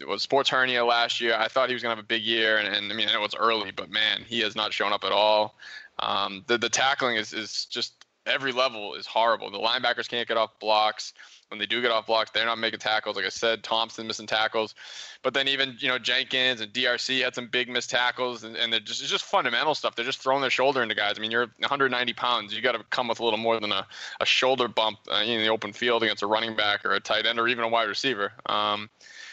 was 0.06 0.22
sports 0.22 0.48
hernia 0.48 0.86
last 0.86 1.20
year. 1.20 1.36
I 1.38 1.48
thought 1.48 1.68
he 1.68 1.74
was 1.74 1.82
gonna 1.82 1.96
have 1.96 2.02
a 2.02 2.06
big 2.06 2.22
year, 2.22 2.56
and, 2.56 2.66
and 2.74 2.90
I 2.90 2.94
mean 2.94 3.10
I 3.10 3.12
know 3.12 3.24
it's 3.24 3.34
early, 3.34 3.72
but 3.72 3.90
man, 3.90 4.22
he 4.26 4.40
has 4.40 4.56
not 4.56 4.72
shown 4.72 4.94
up 4.94 5.04
at 5.04 5.12
all. 5.12 5.54
Um, 5.98 6.42
the 6.46 6.56
the 6.56 6.70
tackling 6.70 7.16
is 7.16 7.34
is 7.34 7.66
just 7.66 7.92
every 8.24 8.52
level 8.52 8.94
is 8.94 9.04
horrible. 9.04 9.50
The 9.50 9.58
linebackers 9.58 10.08
can't 10.08 10.26
get 10.26 10.38
off 10.38 10.58
blocks 10.60 11.12
when 11.50 11.58
they 11.58 11.66
do 11.66 11.82
get 11.82 11.90
off 11.90 12.06
blocks, 12.06 12.30
they're 12.30 12.46
not 12.46 12.58
making 12.58 12.80
tackles. 12.80 13.16
Like 13.16 13.24
I 13.24 13.28
said, 13.28 13.62
Thompson 13.62 14.06
missing 14.06 14.26
tackles, 14.26 14.74
but 15.22 15.34
then 15.34 15.48
even 15.48 15.76
you 15.78 15.88
know 15.88 15.98
Jenkins 15.98 16.60
and 16.60 16.72
DRC 16.72 17.22
had 17.22 17.34
some 17.34 17.48
big 17.48 17.68
missed 17.68 17.90
tackles, 17.90 18.44
and, 18.44 18.56
and 18.56 18.72
they're 18.72 18.80
just 18.80 19.02
it's 19.02 19.10
just 19.10 19.24
fundamental 19.24 19.74
stuff. 19.74 19.96
They're 19.96 20.04
just 20.04 20.22
throwing 20.22 20.40
their 20.40 20.50
shoulder 20.50 20.82
into 20.82 20.94
guys. 20.94 21.14
I 21.16 21.20
mean, 21.20 21.30
you're 21.30 21.48
190 21.58 22.12
pounds, 22.14 22.54
you 22.54 22.62
got 22.62 22.72
to 22.72 22.84
come 22.90 23.08
with 23.08 23.20
a 23.20 23.24
little 23.24 23.38
more 23.38 23.58
than 23.58 23.72
a, 23.72 23.86
a 24.20 24.26
shoulder 24.26 24.68
bump 24.68 24.98
uh, 25.10 25.16
in 25.16 25.40
the 25.40 25.48
open 25.48 25.72
field 25.72 26.02
against 26.02 26.22
a 26.22 26.26
running 26.26 26.54
back 26.54 26.84
or 26.84 26.92
a 26.92 27.00
tight 27.00 27.26
end 27.26 27.38
or 27.38 27.48
even 27.48 27.64
a 27.64 27.68
wide 27.68 27.88
receiver. 27.88 28.32
Um, 28.46 28.88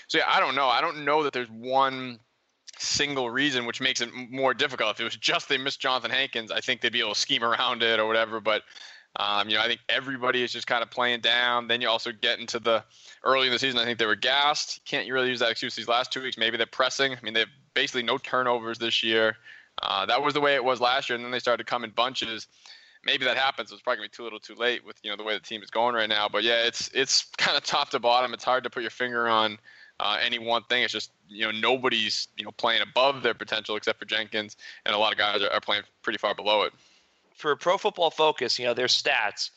so 0.08 0.18
yeah, 0.18 0.26
I 0.28 0.40
don't 0.40 0.56
know. 0.56 0.68
I 0.68 0.82
don't 0.82 1.06
know 1.06 1.24
that 1.24 1.34
there's 1.34 1.50
one 1.50 2.20
single 2.80 3.30
reason 3.30 3.66
which 3.66 3.82
makes 3.82 4.02
it 4.02 4.10
more 4.14 4.54
difficult. 4.54 4.92
If 4.92 5.00
it 5.00 5.04
was 5.04 5.16
just 5.16 5.50
they 5.50 5.58
missed 5.58 5.80
Jonathan 5.80 6.12
Hankins, 6.12 6.52
I 6.52 6.62
think 6.62 6.82
they'd 6.82 6.92
be 6.92 7.00
able 7.00 7.14
to 7.14 7.20
scheme 7.20 7.44
around 7.44 7.84
it 7.84 8.00
or 8.00 8.08
whatever. 8.08 8.40
But 8.40 8.64
um, 9.18 9.50
you 9.50 9.56
know, 9.56 9.62
I 9.62 9.68
think 9.68 9.82
everybody 9.90 10.44
is 10.44 10.52
just 10.52 10.68
kind 10.68 10.84
of 10.84 10.92
playing 10.92 11.22
down. 11.22 11.68
Then 11.68 11.82
you 11.82 11.90
also 11.90 12.12
get 12.12 12.40
into 12.40 12.60
the 12.60 12.84
early 13.24 13.48
in 13.48 13.54
the 13.54 13.58
season. 13.58 13.80
I 13.80 13.86
think 13.86 13.98
they 13.98 14.06
were 14.06 14.16
gassed. 14.16 14.80
Can't 14.86 15.08
you 15.08 15.14
really 15.14 15.30
use 15.30 15.40
that 15.40 15.50
excuse 15.50 15.76
these 15.76 15.88
last 15.88 16.12
two 16.12 16.22
weeks? 16.22 16.38
Maybe 16.38 16.56
they're 16.56 16.68
pressing. 16.68 17.14
I 17.14 17.18
mean, 17.24 17.34
they 17.34 17.42
have 17.42 17.50
basically 17.74 18.04
no 18.04 18.20
turnovers 18.20 18.78
this 18.78 19.04
year. 19.04 19.36
Uh, 19.82 20.06
that 20.06 20.22
was 20.22 20.36
the 20.36 20.42
way 20.42 20.54
it 20.54 20.64
was 20.64 20.80
last 20.80 21.10
year, 21.10 21.16
and 21.16 21.26
then 21.26 21.32
they 21.32 21.40
started 21.40 21.64
to 21.64 21.70
come 21.70 21.84
in 21.84 21.90
bunches. 21.90 22.48
Maybe 23.06 23.26
that 23.26 23.38
happens. 23.38 23.72
It's 23.72 23.82
probably 23.82 23.98
gonna 23.98 24.10
be 24.10 24.16
too 24.16 24.24
little, 24.24 24.40
too 24.40 24.56
late 24.56 24.86
with 24.86 24.98
you 25.04 25.10
know 25.10 25.18
the 25.18 25.24
way 25.24 25.34
the 25.34 25.40
team 25.40 25.64
is 25.64 25.72
going 25.72 25.96
right 25.96 26.10
now. 26.10 26.30
But 26.30 26.44
yeah, 26.44 26.66
it's 26.66 26.90
it's 26.94 27.26
kind 27.38 27.58
of 27.58 27.64
top 27.64 27.90
to 27.92 28.00
bottom. 28.00 28.34
It's 28.34 28.44
hard 28.44 28.64
to 28.66 28.70
put 28.70 28.84
your 28.84 28.92
finger 28.92 29.28
on 29.28 29.58
uh, 30.00 30.18
any 30.24 30.38
one 30.38 30.64
thing. 30.64 30.84
It's 30.84 30.94
just 30.94 31.12
you 31.28 31.46
know 31.46 31.52
nobody's 31.52 32.28
you 32.38 32.46
know 32.46 32.52
playing 32.52 32.82
above 32.82 33.24
their 33.24 33.34
potential 33.34 33.76
except 33.76 33.98
for 33.98 34.06
Jenkins, 34.06 34.58
and 34.86 34.94
a 34.94 34.98
lot 34.98 35.12
of 35.12 35.18
guys 35.18 35.42
are, 35.42 35.50
are 35.50 35.62
playing 35.62 35.84
pretty 36.04 36.20
far 36.20 36.36
below 36.36 36.64
it 36.64 36.74
for 37.38 37.52
a 37.52 37.58
Pro 37.58 37.78
Football 37.78 38.12
Focus, 38.12 38.60
you 38.60 38.66
know, 38.66 38.74
their 38.74 38.88
stats, 38.88 39.52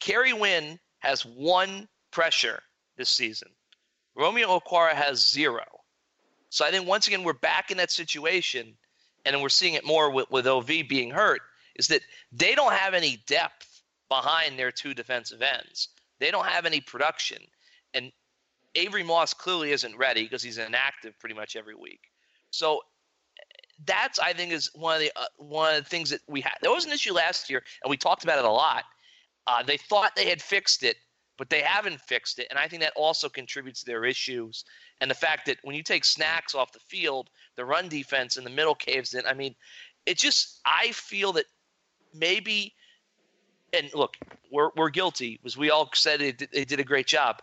Kerry 0.00 0.32
Wynn 0.32 0.78
has 1.00 1.26
one 1.26 1.88
pressure 2.10 2.62
this 2.96 3.10
season. 3.10 3.48
Romeo 4.16 4.58
Okwara 4.58 4.92
has 4.92 5.28
zero. 5.28 5.64
So 6.48 6.64
I 6.64 6.70
think 6.70 6.86
once 6.86 7.08
again 7.08 7.24
we're 7.24 7.32
back 7.32 7.70
in 7.70 7.76
that 7.78 7.90
situation, 7.90 8.76
and 9.24 9.42
we're 9.42 9.48
seeing 9.48 9.74
it 9.74 9.84
more 9.84 10.10
with, 10.10 10.30
with 10.30 10.46
OV 10.46 10.66
being 10.88 11.10
hurt, 11.10 11.40
is 11.74 11.88
that 11.88 12.02
they 12.30 12.54
don't 12.54 12.72
have 12.72 12.94
any 12.94 13.22
depth 13.26 13.82
behind 14.08 14.58
their 14.58 14.70
two 14.70 14.94
defensive 14.94 15.42
ends. 15.42 15.88
They 16.20 16.30
don't 16.30 16.46
have 16.46 16.66
any 16.66 16.80
production. 16.80 17.38
And 17.92 18.12
Avery 18.76 19.02
Moss 19.02 19.34
clearly 19.34 19.72
isn't 19.72 19.96
ready 19.96 20.22
because 20.22 20.42
he's 20.42 20.58
inactive 20.58 21.18
pretty 21.18 21.34
much 21.34 21.56
every 21.56 21.74
week. 21.74 22.10
So 22.50 22.82
that's 23.86 24.18
I 24.18 24.32
think 24.32 24.52
is 24.52 24.70
one 24.74 24.94
of 24.94 25.00
the 25.00 25.12
uh, 25.16 25.24
one 25.36 25.74
of 25.74 25.82
the 25.82 25.88
things 25.88 26.10
that 26.10 26.20
we 26.26 26.40
had. 26.40 26.54
There 26.62 26.70
was 26.70 26.84
an 26.84 26.92
issue 26.92 27.12
last 27.12 27.50
year, 27.50 27.62
and 27.82 27.90
we 27.90 27.96
talked 27.96 28.24
about 28.24 28.38
it 28.38 28.44
a 28.44 28.50
lot. 28.50 28.84
Uh, 29.46 29.62
they 29.62 29.76
thought 29.76 30.16
they 30.16 30.28
had 30.28 30.40
fixed 30.40 30.82
it, 30.82 30.96
but 31.36 31.50
they 31.50 31.60
haven't 31.60 32.00
fixed 32.00 32.38
it, 32.38 32.46
and 32.50 32.58
I 32.58 32.68
think 32.68 32.82
that 32.82 32.92
also 32.96 33.28
contributes 33.28 33.80
to 33.80 33.86
their 33.86 34.04
issues. 34.04 34.64
And 35.00 35.10
the 35.10 35.14
fact 35.14 35.46
that 35.46 35.58
when 35.62 35.76
you 35.76 35.82
take 35.82 36.04
snacks 36.04 36.54
off 36.54 36.72
the 36.72 36.78
field, 36.78 37.30
the 37.56 37.64
run 37.64 37.88
defense 37.88 38.36
in 38.36 38.44
the 38.44 38.50
middle 38.50 38.74
caves 38.74 39.14
in. 39.14 39.26
I 39.26 39.34
mean, 39.34 39.54
it 40.06 40.18
just 40.18 40.60
I 40.64 40.92
feel 40.92 41.32
that 41.32 41.46
maybe. 42.12 42.74
And 43.72 43.92
look, 43.92 44.16
we're 44.52 44.70
we're 44.76 44.90
guilty 44.90 45.38
because 45.42 45.56
we 45.56 45.70
all 45.70 45.90
said 45.94 46.20
did, 46.20 46.48
they 46.52 46.64
did 46.64 46.80
a 46.80 46.84
great 46.84 47.06
job. 47.06 47.42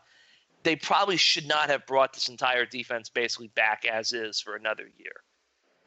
They 0.63 0.75
probably 0.75 1.17
should 1.17 1.47
not 1.47 1.69
have 1.69 1.85
brought 1.87 2.13
this 2.13 2.29
entire 2.29 2.65
defense 2.65 3.09
basically 3.09 3.49
back 3.49 3.85
as 3.85 4.13
is 4.13 4.39
for 4.39 4.55
another 4.55 4.87
year. 4.97 5.23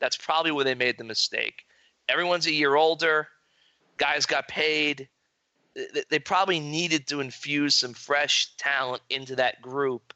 That's 0.04 0.18
probably 0.18 0.52
where 0.52 0.66
they 0.66 0.74
made 0.74 0.98
the 0.98 1.04
mistake. 1.04 1.64
Everyone's 2.10 2.46
a 2.46 2.52
year 2.52 2.74
older. 2.74 3.26
Guys 3.96 4.26
got 4.26 4.48
paid. 4.48 5.08
They 6.10 6.18
probably 6.18 6.60
needed 6.60 7.06
to 7.06 7.20
infuse 7.20 7.74
some 7.74 7.94
fresh 7.94 8.54
talent 8.58 9.00
into 9.08 9.34
that 9.36 9.62
group, 9.62 10.12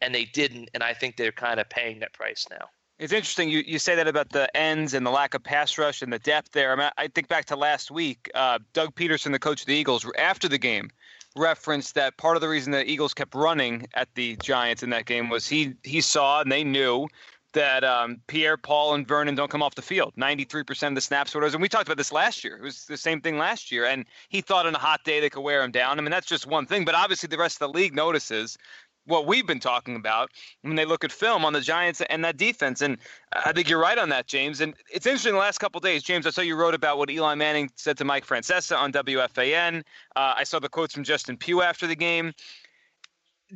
and 0.00 0.14
they 0.14 0.26
didn't. 0.26 0.70
And 0.74 0.82
I 0.84 0.94
think 0.94 1.16
they're 1.16 1.32
kind 1.32 1.58
of 1.58 1.68
paying 1.68 1.98
that 1.98 2.12
price 2.12 2.46
now. 2.48 2.68
It's 3.00 3.12
interesting 3.12 3.48
you, 3.48 3.64
you 3.66 3.80
say 3.80 3.96
that 3.96 4.06
about 4.06 4.30
the 4.30 4.56
ends 4.56 4.94
and 4.94 5.04
the 5.04 5.10
lack 5.10 5.34
of 5.34 5.42
pass 5.42 5.76
rush 5.76 6.02
and 6.02 6.12
the 6.12 6.20
depth 6.20 6.52
there. 6.52 6.72
I, 6.72 6.76
mean, 6.76 6.90
I 6.96 7.08
think 7.08 7.26
back 7.26 7.46
to 7.46 7.56
last 7.56 7.90
week. 7.90 8.30
Uh, 8.32 8.60
Doug 8.74 8.94
Pederson, 8.94 9.32
the 9.32 9.40
coach 9.40 9.62
of 9.62 9.66
the 9.66 9.74
Eagles, 9.74 10.06
after 10.16 10.48
the 10.48 10.56
game, 10.56 10.88
referenced 11.36 11.96
that 11.96 12.16
part 12.16 12.36
of 12.36 12.42
the 12.42 12.48
reason 12.48 12.70
the 12.70 12.88
Eagles 12.88 13.12
kept 13.12 13.34
running 13.34 13.88
at 13.94 14.14
the 14.14 14.36
Giants 14.36 14.84
in 14.84 14.90
that 14.90 15.04
game 15.04 15.30
was 15.30 15.48
he 15.48 15.74
he 15.82 16.00
saw 16.00 16.42
and 16.42 16.52
they 16.52 16.62
knew 16.62 17.08
that 17.56 17.84
um, 17.84 18.20
Pierre-Paul, 18.26 18.94
and 18.94 19.08
Vernon 19.08 19.34
don't 19.34 19.50
come 19.50 19.62
off 19.62 19.74
the 19.74 19.82
field. 19.82 20.12
93% 20.18 20.88
of 20.88 20.94
the 20.94 21.00
snaps 21.00 21.34
were 21.34 21.40
those. 21.40 21.54
And 21.54 21.62
we 21.62 21.70
talked 21.70 21.88
about 21.88 21.96
this 21.96 22.12
last 22.12 22.44
year. 22.44 22.56
It 22.56 22.62
was 22.62 22.84
the 22.84 22.98
same 22.98 23.22
thing 23.22 23.38
last 23.38 23.72
year. 23.72 23.86
And 23.86 24.04
he 24.28 24.42
thought 24.42 24.66
on 24.66 24.74
a 24.74 24.78
hot 24.78 25.04
day 25.04 25.20
they 25.20 25.30
could 25.30 25.40
wear 25.40 25.62
him 25.62 25.70
down. 25.70 25.98
I 25.98 26.02
mean, 26.02 26.10
that's 26.10 26.26
just 26.26 26.46
one 26.46 26.66
thing. 26.66 26.84
But 26.84 26.94
obviously, 26.94 27.28
the 27.28 27.38
rest 27.38 27.60
of 27.60 27.72
the 27.72 27.78
league 27.78 27.94
notices 27.94 28.58
what 29.06 29.26
we've 29.26 29.46
been 29.46 29.60
talking 29.60 29.96
about 29.96 30.30
when 30.62 30.76
they 30.76 30.84
look 30.84 31.02
at 31.02 31.10
film 31.10 31.46
on 31.46 31.54
the 31.54 31.60
Giants 31.62 32.02
and 32.10 32.22
that 32.24 32.36
defense. 32.36 32.82
And 32.82 32.98
I 33.32 33.52
think 33.52 33.70
you're 33.70 33.80
right 33.80 33.96
on 33.96 34.10
that, 34.10 34.26
James. 34.26 34.60
And 34.60 34.74
it's 34.92 35.06
interesting 35.06 35.32
the 35.32 35.38
last 35.38 35.58
couple 35.58 35.80
days, 35.80 36.02
James, 36.02 36.26
I 36.26 36.30
saw 36.30 36.42
you 36.42 36.56
wrote 36.56 36.74
about 36.74 36.98
what 36.98 37.08
Eli 37.08 37.36
Manning 37.36 37.70
said 37.76 37.96
to 37.98 38.04
Mike 38.04 38.26
Francesa 38.26 38.76
on 38.76 38.92
WFAN. 38.92 39.82
Uh, 40.14 40.34
I 40.36 40.44
saw 40.44 40.58
the 40.58 40.68
quotes 40.68 40.92
from 40.92 41.04
Justin 41.04 41.38
Pugh 41.38 41.62
after 41.62 41.86
the 41.86 41.96
game. 41.96 42.34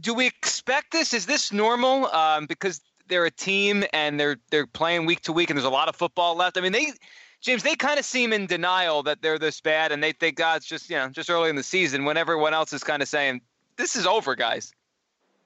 Do 0.01 0.15
we 0.15 0.27
expect 0.27 0.93
this? 0.93 1.13
Is 1.13 1.27
this 1.27 1.53
normal? 1.53 2.07
Um, 2.07 2.47
because 2.47 2.81
they're 3.11 3.27
a 3.27 3.31
team 3.31 3.85
and 3.93 4.19
they're 4.19 4.39
they're 4.51 4.67
playing 4.67 5.05
week 5.05 5.21
to 5.23 5.33
week 5.33 5.51
and 5.51 5.59
there's 5.59 5.67
a 5.67 5.71
lot 5.71 5.89
of 5.89 5.97
football 5.97 6.35
left. 6.35 6.57
I 6.57 6.63
mean, 6.63 6.73
they 6.73 6.93
James, 7.41 7.63
they 7.63 7.75
kind 7.75 7.99
of 7.99 8.05
seem 8.05 8.33
in 8.33 8.47
denial 8.47 9.03
that 9.03 9.23
they're 9.23 9.39
this 9.39 9.61
bad 9.61 9.93
and 9.93 10.03
they 10.03 10.13
think 10.13 10.39
ah, 10.41 10.53
God's 10.53 10.67
just, 10.67 10.91
you 10.91 10.97
know, 10.97 11.09
just 11.09 11.31
early 11.31 11.49
in 11.51 11.57
the 11.57 11.63
season 11.63 12.05
when 12.05 12.17
everyone 12.17 12.55
else 12.55 12.73
is 12.73 12.85
kind 12.85 13.03
of 13.03 13.09
saying, 13.09 13.41
This 13.77 13.97
is 13.97 14.07
over, 14.07 14.35
guys. 14.35 14.73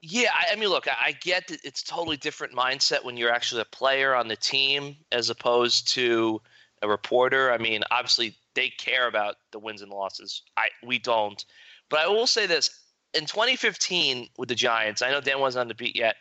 Yeah, 0.01 0.29
I, 0.51 0.55
mean, 0.55 0.69
look, 0.69 0.87
I, 0.87 1.07
I 1.07 1.11
get 1.13 1.47
that 1.47 1.63
it's 1.63 1.81
totally 1.81 2.17
different 2.17 2.53
mindset 2.53 3.03
when 3.03 3.17
you're 3.17 3.31
actually 3.31 3.61
a 3.61 3.65
player 3.65 4.13
on 4.13 4.27
the 4.27 4.35
team 4.35 4.97
as 5.11 5.29
opposed 5.29 5.87
to 5.93 6.41
a 6.81 6.87
reporter. 6.87 7.51
I 7.51 7.57
mean, 7.57 7.81
obviously 7.89 8.35
they 8.53 8.69
care 8.69 9.07
about 9.07 9.35
the 9.51 9.59
wins 9.59 9.81
and 9.81 9.91
losses. 9.91 10.43
I 10.57 10.67
we 10.83 10.99
don't. 10.99 11.43
But 11.89 12.01
I 12.01 12.07
will 12.07 12.27
say 12.27 12.45
this: 12.45 12.69
in 13.13 13.25
2015 13.25 14.29
with 14.37 14.49
the 14.49 14.55
Giants, 14.55 15.01
I 15.01 15.09
know 15.11 15.21
Dan 15.21 15.39
wasn't 15.39 15.61
on 15.61 15.67
the 15.69 15.75
beat 15.75 15.95
yet. 15.95 16.17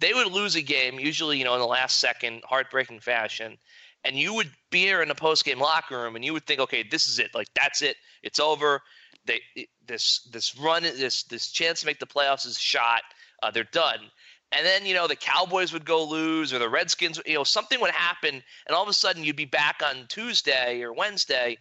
They 0.00 0.12
would 0.12 0.32
lose 0.32 0.56
a 0.56 0.62
game, 0.62 0.98
usually 0.98 1.38
you 1.38 1.44
know 1.44 1.54
in 1.54 1.60
the 1.60 1.66
last 1.66 2.00
second, 2.00 2.42
heartbreaking 2.44 3.00
fashion, 3.00 3.56
and 4.04 4.16
you 4.16 4.34
would 4.34 4.50
be 4.70 4.80
here 4.80 5.02
in 5.02 5.08
the 5.08 5.14
post 5.14 5.44
game 5.44 5.60
locker 5.60 6.02
room, 6.02 6.16
and 6.16 6.24
you 6.24 6.32
would 6.32 6.46
think, 6.46 6.60
okay, 6.60 6.82
this 6.82 7.06
is 7.06 7.18
it. 7.18 7.34
Like 7.34 7.48
that's 7.54 7.82
it. 7.82 7.96
It's 8.22 8.40
over. 8.40 8.82
They 9.24 9.40
this 9.86 10.28
this 10.32 10.58
run 10.58 10.82
this 10.82 11.22
this 11.24 11.50
chance 11.50 11.80
to 11.80 11.86
make 11.86 11.98
the 11.98 12.06
playoffs 12.06 12.46
is 12.46 12.58
shot 12.58 13.02
uh, 13.44 13.50
they're 13.50 13.64
done. 13.64 13.98
And 14.52 14.64
then, 14.64 14.86
you 14.86 14.94
know, 14.94 15.06
the 15.06 15.16
Cowboys 15.16 15.72
would 15.72 15.84
go 15.84 16.04
lose 16.04 16.52
or 16.52 16.58
the 16.58 16.68
Redskins, 16.68 17.20
you 17.26 17.34
know, 17.34 17.44
something 17.44 17.80
would 17.80 17.90
happen. 17.90 18.42
And 18.66 18.76
all 18.76 18.82
of 18.82 18.88
a 18.88 18.94
sudden 18.94 19.22
you'd 19.24 19.36
be 19.36 19.44
back 19.44 19.82
on 19.84 20.06
Tuesday 20.08 20.82
or 20.82 20.92
Wednesday 20.92 21.58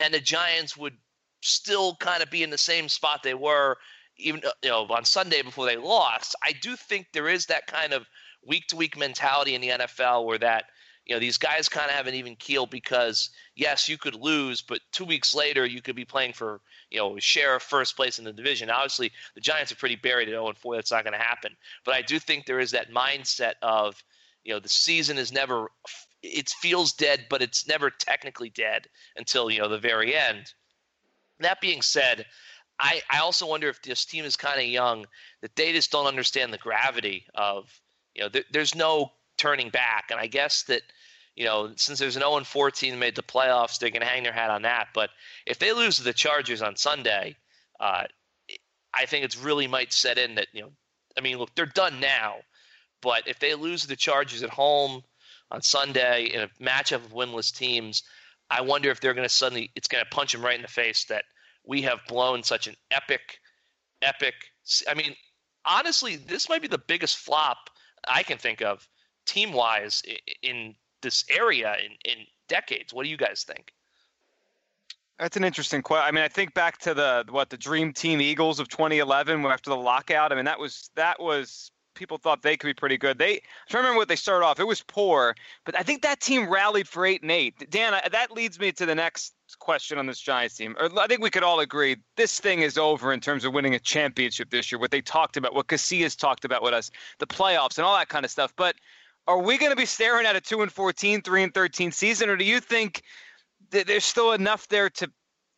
and 0.00 0.14
the 0.14 0.20
Giants 0.20 0.76
would 0.76 0.94
still 1.42 1.96
kind 1.96 2.22
of 2.22 2.30
be 2.30 2.42
in 2.42 2.50
the 2.50 2.58
same 2.58 2.88
spot 2.88 3.22
they 3.22 3.34
were 3.34 3.76
even, 4.18 4.40
uh, 4.44 4.50
you 4.62 4.70
know, 4.70 4.86
on 4.88 5.04
Sunday 5.04 5.42
before 5.42 5.66
they 5.66 5.76
lost. 5.76 6.34
I 6.42 6.52
do 6.52 6.76
think 6.76 7.08
there 7.12 7.28
is 7.28 7.46
that 7.46 7.66
kind 7.66 7.92
of 7.92 8.06
week 8.46 8.66
to 8.68 8.76
week 8.76 8.96
mentality 8.96 9.54
in 9.54 9.60
the 9.60 9.68
NFL 9.70 10.24
where 10.24 10.38
that, 10.38 10.66
you 11.04 11.14
know, 11.14 11.20
these 11.20 11.38
guys 11.38 11.68
kind 11.68 11.88
of 11.88 11.96
have 11.96 12.06
an 12.06 12.14
even 12.14 12.34
keel 12.36 12.66
because, 12.66 13.30
yes, 13.54 13.88
you 13.88 13.96
could 13.96 14.14
lose, 14.14 14.60
but 14.60 14.80
two 14.92 15.04
weeks 15.04 15.34
later 15.34 15.64
you 15.64 15.80
could 15.80 15.94
be 15.94 16.04
playing 16.04 16.32
for, 16.32 16.60
you 16.90 16.98
know, 16.98 17.16
share 17.18 17.54
of 17.54 17.62
first 17.62 17.96
place 17.96 18.18
in 18.18 18.24
the 18.24 18.32
division. 18.32 18.70
Obviously, 18.70 19.12
the 19.34 19.40
Giants 19.40 19.70
are 19.70 19.76
pretty 19.76 19.96
buried 19.96 20.28
at 20.28 20.32
0 20.32 20.48
and 20.48 20.58
4. 20.58 20.74
That's 20.74 20.90
not 20.90 21.04
going 21.04 21.12
to 21.12 21.24
happen. 21.24 21.56
But 21.84 21.94
I 21.94 22.02
do 22.02 22.18
think 22.18 22.46
there 22.46 22.60
is 22.60 22.72
that 22.72 22.92
mindset 22.92 23.54
of, 23.62 24.02
you 24.42 24.52
know, 24.52 24.60
the 24.60 24.68
season 24.68 25.16
is 25.16 25.32
never, 25.32 25.70
it 26.22 26.48
feels 26.50 26.92
dead, 26.92 27.26
but 27.30 27.42
it's 27.42 27.68
never 27.68 27.90
technically 27.90 28.50
dead 28.50 28.88
until, 29.16 29.50
you 29.50 29.60
know, 29.60 29.68
the 29.68 29.78
very 29.78 30.14
end. 30.14 30.52
That 31.38 31.60
being 31.60 31.82
said, 31.82 32.26
I, 32.78 33.00
I 33.10 33.18
also 33.18 33.46
wonder 33.46 33.68
if 33.68 33.80
this 33.82 34.04
team 34.04 34.24
is 34.24 34.36
kind 34.36 34.60
of 34.60 34.66
young 34.66 35.06
that 35.40 35.56
they 35.56 35.72
just 35.72 35.90
don't 35.90 36.06
understand 36.06 36.52
the 36.52 36.58
gravity 36.58 37.24
of, 37.34 37.80
you 38.14 38.22
know, 38.22 38.28
there, 38.28 38.44
there's 38.52 38.74
no 38.74 39.12
turning 39.38 39.70
back. 39.70 40.10
And 40.10 40.20
I 40.20 40.26
guess 40.26 40.62
that 40.64 40.82
you 41.36 41.44
know, 41.44 41.70
since 41.76 41.98
there's 41.98 42.16
an 42.16 42.22
0 42.22 42.42
14 42.42 42.98
made 42.98 43.14
the 43.14 43.22
playoffs, 43.22 43.78
going 43.78 43.92
to 43.92 44.04
hang 44.04 44.22
their 44.22 44.32
hat 44.32 44.50
on 44.50 44.62
that. 44.62 44.88
But 44.94 45.10
if 45.44 45.58
they 45.58 45.72
lose 45.72 45.96
to 45.96 46.02
the 46.02 46.14
Chargers 46.14 46.62
on 46.62 46.76
Sunday, 46.76 47.36
uh, 47.78 48.04
I 48.94 49.06
think 49.06 49.24
it's 49.24 49.36
really 49.36 49.66
might 49.66 49.92
set 49.92 50.16
in 50.16 50.34
that, 50.36 50.48
you 50.52 50.62
know, 50.62 50.72
I 51.16 51.20
mean, 51.20 51.36
look, 51.38 51.54
they're 51.54 51.66
done 51.66 52.00
now. 52.00 52.36
But 53.02 53.28
if 53.28 53.38
they 53.38 53.54
lose 53.54 53.82
to 53.82 53.88
the 53.88 53.96
Chargers 53.96 54.42
at 54.42 54.50
home 54.50 55.02
on 55.50 55.60
Sunday 55.60 56.24
in 56.24 56.40
a 56.40 56.48
matchup 56.60 57.04
of 57.04 57.12
winless 57.12 57.54
teams, 57.54 58.02
I 58.50 58.62
wonder 58.62 58.90
if 58.90 59.00
they're 59.00 59.14
going 59.14 59.28
to 59.28 59.34
suddenly, 59.34 59.70
it's 59.76 59.88
going 59.88 60.02
to 60.02 60.10
punch 60.10 60.32
them 60.32 60.42
right 60.42 60.56
in 60.56 60.62
the 60.62 60.68
face 60.68 61.04
that 61.04 61.24
we 61.66 61.82
have 61.82 61.98
blown 62.08 62.42
such 62.42 62.66
an 62.66 62.76
epic, 62.90 63.40
epic. 64.02 64.34
I 64.88 64.94
mean, 64.94 65.14
honestly, 65.64 66.16
this 66.16 66.48
might 66.48 66.62
be 66.62 66.68
the 66.68 66.78
biggest 66.78 67.18
flop 67.18 67.70
I 68.08 68.22
can 68.22 68.38
think 68.38 68.62
of 68.62 68.88
team 69.26 69.52
wise 69.52 70.02
in 70.42 70.74
this 71.02 71.24
area 71.28 71.76
in, 71.84 71.92
in 72.10 72.26
decades. 72.48 72.94
What 72.94 73.04
do 73.04 73.10
you 73.10 73.16
guys 73.16 73.44
think? 73.44 73.72
That's 75.18 75.36
an 75.36 75.44
interesting 75.44 75.82
question. 75.82 76.06
I 76.06 76.10
mean, 76.10 76.24
I 76.24 76.28
think 76.28 76.54
back 76.54 76.78
to 76.78 76.94
the 76.94 77.24
what 77.30 77.48
the 77.48 77.56
Dream 77.56 77.92
Team 77.92 78.20
Eagles 78.20 78.60
of 78.60 78.68
2011 78.68 79.44
after 79.46 79.70
the 79.70 79.76
lockout. 79.76 80.30
I 80.30 80.36
mean, 80.36 80.44
that 80.44 80.58
was 80.58 80.90
that 80.94 81.20
was 81.20 81.70
people 81.94 82.18
thought 82.18 82.42
they 82.42 82.56
could 82.56 82.66
be 82.66 82.74
pretty 82.74 82.98
good. 82.98 83.18
They 83.18 83.40
I 83.72 83.76
remember 83.76 83.96
what 83.96 84.08
they 84.08 84.16
started 84.16 84.44
off. 84.44 84.60
It 84.60 84.66
was 84.66 84.82
poor, 84.82 85.34
but 85.64 85.74
I 85.76 85.82
think 85.82 86.02
that 86.02 86.20
team 86.20 86.48
rallied 86.50 86.86
for 86.86 87.06
eight 87.06 87.22
and 87.22 87.30
eight. 87.30 87.70
Dan, 87.70 87.98
that 88.12 88.30
leads 88.30 88.60
me 88.60 88.72
to 88.72 88.84
the 88.84 88.94
next 88.94 89.32
question 89.54 89.98
on 89.98 90.06
this 90.06 90.20
Giants 90.20 90.56
team. 90.56 90.76
I 90.80 91.06
think 91.06 91.22
we 91.22 91.30
could 91.30 91.42
all 91.42 91.60
agree 91.60 91.96
this 92.16 92.40
thing 92.40 92.60
is 92.62 92.76
over 92.76 93.12
in 93.12 93.20
terms 93.20 93.44
of 93.44 93.54
winning 93.54 93.74
a 93.74 93.78
championship 93.78 94.50
this 94.50 94.72
year. 94.72 94.78
What 94.78 94.90
they 94.90 95.00
talked 95.00 95.36
about, 95.36 95.54
what 95.54 95.68
Casillas 95.68 96.16
talked 96.16 96.44
about 96.44 96.62
with 96.62 96.74
us, 96.74 96.90
the 97.18 97.26
playoffs 97.26 97.78
and 97.78 97.86
all 97.86 97.96
that 97.96 98.08
kind 98.08 98.24
of 98.24 98.30
stuff. 98.30 98.52
But 98.56 98.76
are 99.28 99.38
we 99.38 99.58
going 99.58 99.70
to 99.70 99.76
be 99.76 99.86
staring 99.86 100.26
at 100.26 100.36
a 100.36 100.40
2 100.40 100.62
and 100.62 100.72
14, 100.72 101.22
3 101.22 101.42
and 101.42 101.54
13 101.54 101.92
season 101.92 102.28
or 102.28 102.36
do 102.36 102.44
you 102.44 102.60
think 102.60 103.02
that 103.70 103.86
there's 103.86 104.04
still 104.04 104.32
enough 104.32 104.68
there 104.68 104.90
to 104.90 105.10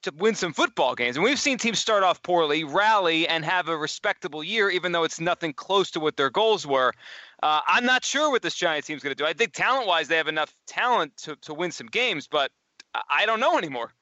to 0.02 0.12
win 0.16 0.35
some 0.35 0.52
football 0.52 0.95
games? 0.95 1.16
And 1.16 1.25
we've 1.25 1.40
seen 1.40 1.59
teams 1.59 1.78
start 1.80 2.04
off 2.04 2.23
poorly, 2.23 2.62
rally 2.62 3.26
and 3.26 3.45
have 3.45 3.68
a 3.68 3.76
respectable 3.76 4.45
year 4.45 4.71
even 4.71 4.92
though 4.92 5.04
it's 5.04 5.21
nothing 5.21 5.52
close 5.52 5.90
to 5.92 6.00
what 6.00 6.16
their 6.16 6.30
goals 6.30 6.66
were. 6.66 6.92
Uh, 7.42 7.61
I'm 7.66 7.85
not 7.85 8.04
sure 8.04 8.30
what 8.30 8.42
this 8.42 8.54
Giants 8.54 8.87
team's 8.87 9.02
going 9.02 9.14
to 9.14 9.23
do. 9.23 9.26
I 9.26 9.33
think 9.33 9.52
talent-wise 9.52 10.09
they 10.09 10.16
have 10.16 10.28
enough 10.28 10.54
talent 10.66 11.16
to 11.18 11.37
to 11.37 11.54
win 11.54 11.73
some 11.73 11.88
games, 11.88 12.26
but 12.26 12.50
I 13.10 13.26
don't 13.26 13.40
know 13.40 13.58
anymore. 13.58 13.92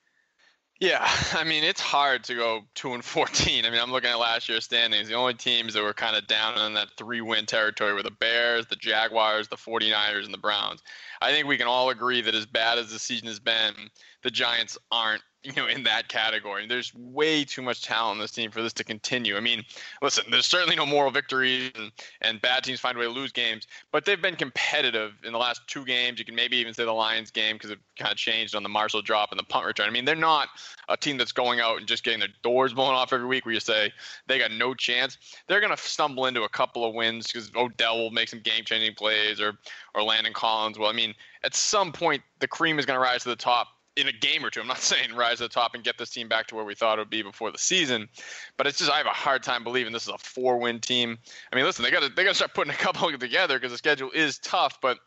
Yeah, 0.80 1.08
I 1.32 1.44
mean 1.44 1.64
it's 1.64 1.80
hard 1.80 2.24
to 2.24 2.34
go 2.34 2.62
two 2.74 2.94
and 2.94 3.04
fourteen. 3.04 3.64
I 3.64 3.70
mean 3.70 3.80
I'm 3.80 3.92
looking 3.92 4.10
at 4.10 4.18
last 4.18 4.48
year's 4.48 4.64
standings. 4.64 5.08
The 5.08 5.14
only 5.14 5.34
teams 5.34 5.74
that 5.74 5.82
were 5.82 5.94
kind 5.94 6.16
of 6.16 6.26
down 6.26 6.58
in 6.58 6.74
that 6.74 6.88
three-win 6.96 7.46
territory 7.46 7.92
were 7.94 8.02
the 8.02 8.10
Bears, 8.10 8.66
the 8.66 8.76
Jaguars, 8.76 9.48
the 9.48 9.56
49ers, 9.56 10.24
and 10.24 10.34
the 10.34 10.38
Browns. 10.38 10.82
I 11.22 11.30
think 11.30 11.46
we 11.46 11.56
can 11.56 11.66
all 11.66 11.90
agree 11.90 12.20
that 12.20 12.34
as 12.34 12.46
bad 12.46 12.78
as 12.78 12.92
the 12.92 12.98
season 12.98 13.28
has 13.28 13.40
been, 13.40 13.74
the 14.22 14.30
Giants 14.30 14.76
aren't 14.90 15.22
you 15.46 15.52
know, 15.52 15.68
in 15.68 15.84
that 15.84 16.08
category. 16.08 16.66
There's 16.66 16.92
way 16.94 17.44
too 17.44 17.62
much 17.62 17.82
talent 17.82 18.16
in 18.16 18.20
this 18.20 18.32
team 18.32 18.50
for 18.50 18.62
this 18.62 18.72
to 18.74 18.84
continue. 18.84 19.36
I 19.36 19.40
mean, 19.40 19.62
listen, 20.02 20.24
there's 20.30 20.46
certainly 20.46 20.74
no 20.74 20.84
moral 20.84 21.12
victories 21.12 21.70
and, 21.76 21.92
and 22.20 22.40
bad 22.42 22.64
teams 22.64 22.80
find 22.80 22.96
a 22.96 23.00
way 23.00 23.06
to 23.06 23.12
lose 23.12 23.30
games, 23.30 23.68
but 23.92 24.04
they've 24.04 24.20
been 24.20 24.34
competitive 24.34 25.12
in 25.24 25.32
the 25.32 25.38
last 25.38 25.60
two 25.68 25.84
games. 25.84 26.18
You 26.18 26.24
can 26.24 26.34
maybe 26.34 26.56
even 26.56 26.74
say 26.74 26.84
the 26.84 26.92
Lions 26.92 27.30
game 27.30 27.54
because 27.54 27.70
it 27.70 27.78
kind 27.96 28.10
of 28.10 28.18
changed 28.18 28.56
on 28.56 28.64
the 28.64 28.68
Marshall 28.68 29.02
drop 29.02 29.30
and 29.30 29.38
the 29.38 29.44
punt 29.44 29.66
return. 29.66 29.86
I 29.86 29.92
mean, 29.92 30.04
they're 30.04 30.16
not 30.16 30.48
a 30.88 30.96
team 30.96 31.16
that's 31.16 31.32
going 31.32 31.60
out 31.60 31.78
and 31.78 31.86
just 31.86 32.02
getting 32.02 32.20
their 32.20 32.28
doors 32.42 32.74
blown 32.74 32.94
off 32.94 33.12
every 33.12 33.26
week 33.26 33.46
where 33.46 33.54
you 33.54 33.60
say 33.60 33.92
they 34.26 34.38
got 34.38 34.50
no 34.50 34.74
chance. 34.74 35.16
They're 35.46 35.60
going 35.60 35.74
to 35.74 35.80
stumble 35.80 36.26
into 36.26 36.42
a 36.42 36.48
couple 36.48 36.84
of 36.84 36.92
wins 36.92 37.28
because 37.28 37.52
Odell 37.54 37.98
will 37.98 38.10
make 38.10 38.28
some 38.28 38.40
game 38.40 38.64
changing 38.64 38.94
plays 38.96 39.40
or, 39.40 39.56
or 39.94 40.02
Landon 40.02 40.32
Collins. 40.32 40.76
Well, 40.76 40.90
I 40.90 40.92
mean, 40.92 41.14
at 41.44 41.54
some 41.54 41.92
point, 41.92 42.22
the 42.40 42.48
cream 42.48 42.78
is 42.78 42.86
going 42.86 42.96
to 42.96 43.02
rise 43.02 43.22
to 43.22 43.28
the 43.28 43.36
top 43.36 43.68
in 43.96 44.08
a 44.08 44.12
game 44.12 44.44
or 44.44 44.50
two. 44.50 44.60
I'm 44.60 44.66
not 44.66 44.78
saying 44.80 45.14
rise 45.14 45.38
to 45.38 45.44
the 45.44 45.48
top 45.48 45.74
and 45.74 45.82
get 45.82 45.98
this 45.98 46.10
team 46.10 46.28
back 46.28 46.46
to 46.48 46.54
where 46.54 46.64
we 46.64 46.74
thought 46.74 46.98
it 46.98 47.02
would 47.02 47.10
be 47.10 47.22
before 47.22 47.50
the 47.50 47.58
season, 47.58 48.08
but 48.56 48.66
it's 48.66 48.78
just 48.78 48.90
I 48.90 48.98
have 48.98 49.06
a 49.06 49.10
hard 49.10 49.42
time 49.42 49.64
believing 49.64 49.92
this 49.92 50.04
is 50.04 50.14
a 50.14 50.18
four-win 50.18 50.80
team. 50.80 51.18
I 51.52 51.56
mean, 51.56 51.64
listen, 51.64 51.82
they 51.82 51.90
got 51.90 52.02
to 52.02 52.08
they 52.08 52.24
got 52.24 52.30
to 52.30 52.36
start 52.36 52.54
putting 52.54 52.72
a 52.72 52.76
couple 52.76 53.10
together 53.18 53.58
because 53.58 53.72
the 53.72 53.78
schedule 53.78 54.10
is 54.12 54.38
tough. 54.38 54.78
But 54.80 54.98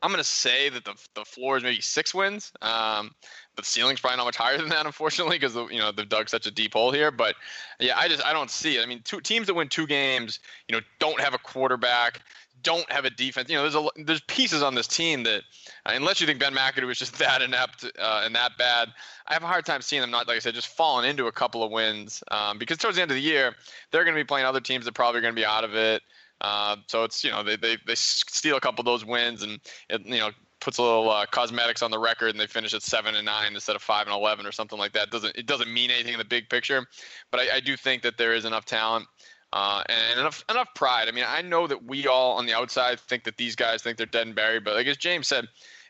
I'm 0.00 0.12
to 0.12 0.24
say 0.24 0.68
that 0.68 0.84
the 0.84 0.94
the 1.14 1.24
floor 1.24 1.56
is 1.56 1.62
maybe 1.62 1.80
six 1.80 2.14
wins. 2.14 2.52
Um, 2.62 3.10
the 3.56 3.64
ceiling's 3.64 4.00
probably 4.00 4.18
not 4.18 4.24
much 4.24 4.36
higher 4.36 4.58
than 4.58 4.68
that, 4.68 4.86
unfortunately, 4.86 5.38
because 5.38 5.56
you 5.56 5.78
know 5.78 5.90
they've 5.90 6.08
dug 6.08 6.28
such 6.28 6.46
a 6.46 6.50
deep 6.50 6.74
hole 6.74 6.92
here. 6.92 7.10
But 7.10 7.34
yeah, 7.80 7.98
I 7.98 8.08
just 8.08 8.24
I 8.24 8.32
don't 8.32 8.50
see 8.50 8.76
it. 8.76 8.82
I 8.82 8.86
mean, 8.86 9.00
two 9.04 9.20
teams 9.20 9.46
that 9.46 9.54
win 9.54 9.68
two 9.68 9.86
games, 9.86 10.40
you 10.68 10.76
know, 10.76 10.82
don't 11.00 11.20
have 11.20 11.34
a 11.34 11.38
quarterback 11.38 12.20
don't 12.62 12.90
have 12.90 13.04
a 13.04 13.10
defense. 13.10 13.48
You 13.48 13.56
know, 13.56 13.62
there's 13.62 13.74
a 13.74 14.04
there's 14.04 14.20
pieces 14.22 14.62
on 14.62 14.74
this 14.74 14.86
team 14.86 15.22
that, 15.24 15.42
uh, 15.86 15.92
unless 15.94 16.20
you 16.20 16.26
think 16.26 16.40
Ben 16.40 16.54
McAdoo 16.54 16.90
is 16.90 16.98
just 16.98 17.18
that 17.18 17.42
inept 17.42 17.84
uh, 17.98 18.22
and 18.24 18.34
that 18.34 18.52
bad, 18.58 18.88
I 19.26 19.34
have 19.34 19.42
a 19.42 19.46
hard 19.46 19.66
time 19.66 19.82
seeing 19.82 20.02
them 20.02 20.10
not, 20.10 20.28
like 20.28 20.36
I 20.36 20.40
said, 20.40 20.54
just 20.54 20.68
falling 20.68 21.08
into 21.08 21.26
a 21.26 21.32
couple 21.32 21.62
of 21.62 21.70
wins. 21.70 22.22
Um, 22.30 22.58
because 22.58 22.78
towards 22.78 22.96
the 22.96 23.02
end 23.02 23.10
of 23.10 23.16
the 23.16 23.22
year, 23.22 23.54
they're 23.90 24.04
going 24.04 24.14
to 24.14 24.20
be 24.20 24.26
playing 24.26 24.46
other 24.46 24.60
teams 24.60 24.84
that 24.84 24.94
probably 24.94 25.18
are 25.18 25.22
going 25.22 25.34
to 25.34 25.40
be 25.40 25.46
out 25.46 25.64
of 25.64 25.74
it. 25.74 26.02
Uh, 26.40 26.76
so 26.86 27.04
it's 27.04 27.24
you 27.24 27.30
know 27.30 27.42
they, 27.42 27.56
they 27.56 27.76
they 27.86 27.94
steal 27.94 28.56
a 28.56 28.60
couple 28.60 28.80
of 28.80 28.86
those 28.86 29.04
wins 29.04 29.42
and 29.42 29.60
it, 29.90 30.04
you 30.06 30.18
know 30.18 30.30
puts 30.60 30.78
a 30.78 30.82
little 30.82 31.10
uh, 31.10 31.24
cosmetics 31.26 31.82
on 31.82 31.90
the 31.90 31.98
record 31.98 32.30
and 32.30 32.40
they 32.40 32.46
finish 32.46 32.74
at 32.74 32.82
seven 32.82 33.14
and 33.14 33.24
nine 33.24 33.54
instead 33.54 33.76
of 33.76 33.82
five 33.82 34.06
and 34.06 34.14
eleven 34.14 34.46
or 34.46 34.52
something 34.52 34.78
like 34.78 34.92
that. 34.92 35.10
Doesn't 35.10 35.36
it 35.36 35.46
doesn't 35.46 35.72
mean 35.72 35.90
anything 35.90 36.14
in 36.14 36.18
the 36.18 36.24
big 36.24 36.48
picture, 36.48 36.86
but 37.30 37.40
I, 37.40 37.56
I 37.56 37.60
do 37.60 37.76
think 37.76 38.02
that 38.02 38.18
there 38.18 38.34
is 38.34 38.44
enough 38.44 38.64
talent. 38.64 39.06
Uh, 39.52 39.82
and 39.88 40.20
enough 40.20 40.44
enough 40.50 40.68
pride. 40.74 41.08
I 41.08 41.10
mean, 41.10 41.24
I 41.26 41.40
know 41.40 41.66
that 41.66 41.84
we 41.84 42.06
all 42.06 42.36
on 42.36 42.44
the 42.44 42.52
outside 42.52 43.00
think 43.00 43.24
that 43.24 43.38
these 43.38 43.56
guys 43.56 43.82
think 43.82 43.96
they're 43.96 44.06
dead 44.06 44.26
and 44.26 44.36
buried, 44.36 44.64
but 44.64 44.74
like 44.74 44.86
as 44.86 44.98
James 44.98 45.26
said, 45.26 45.46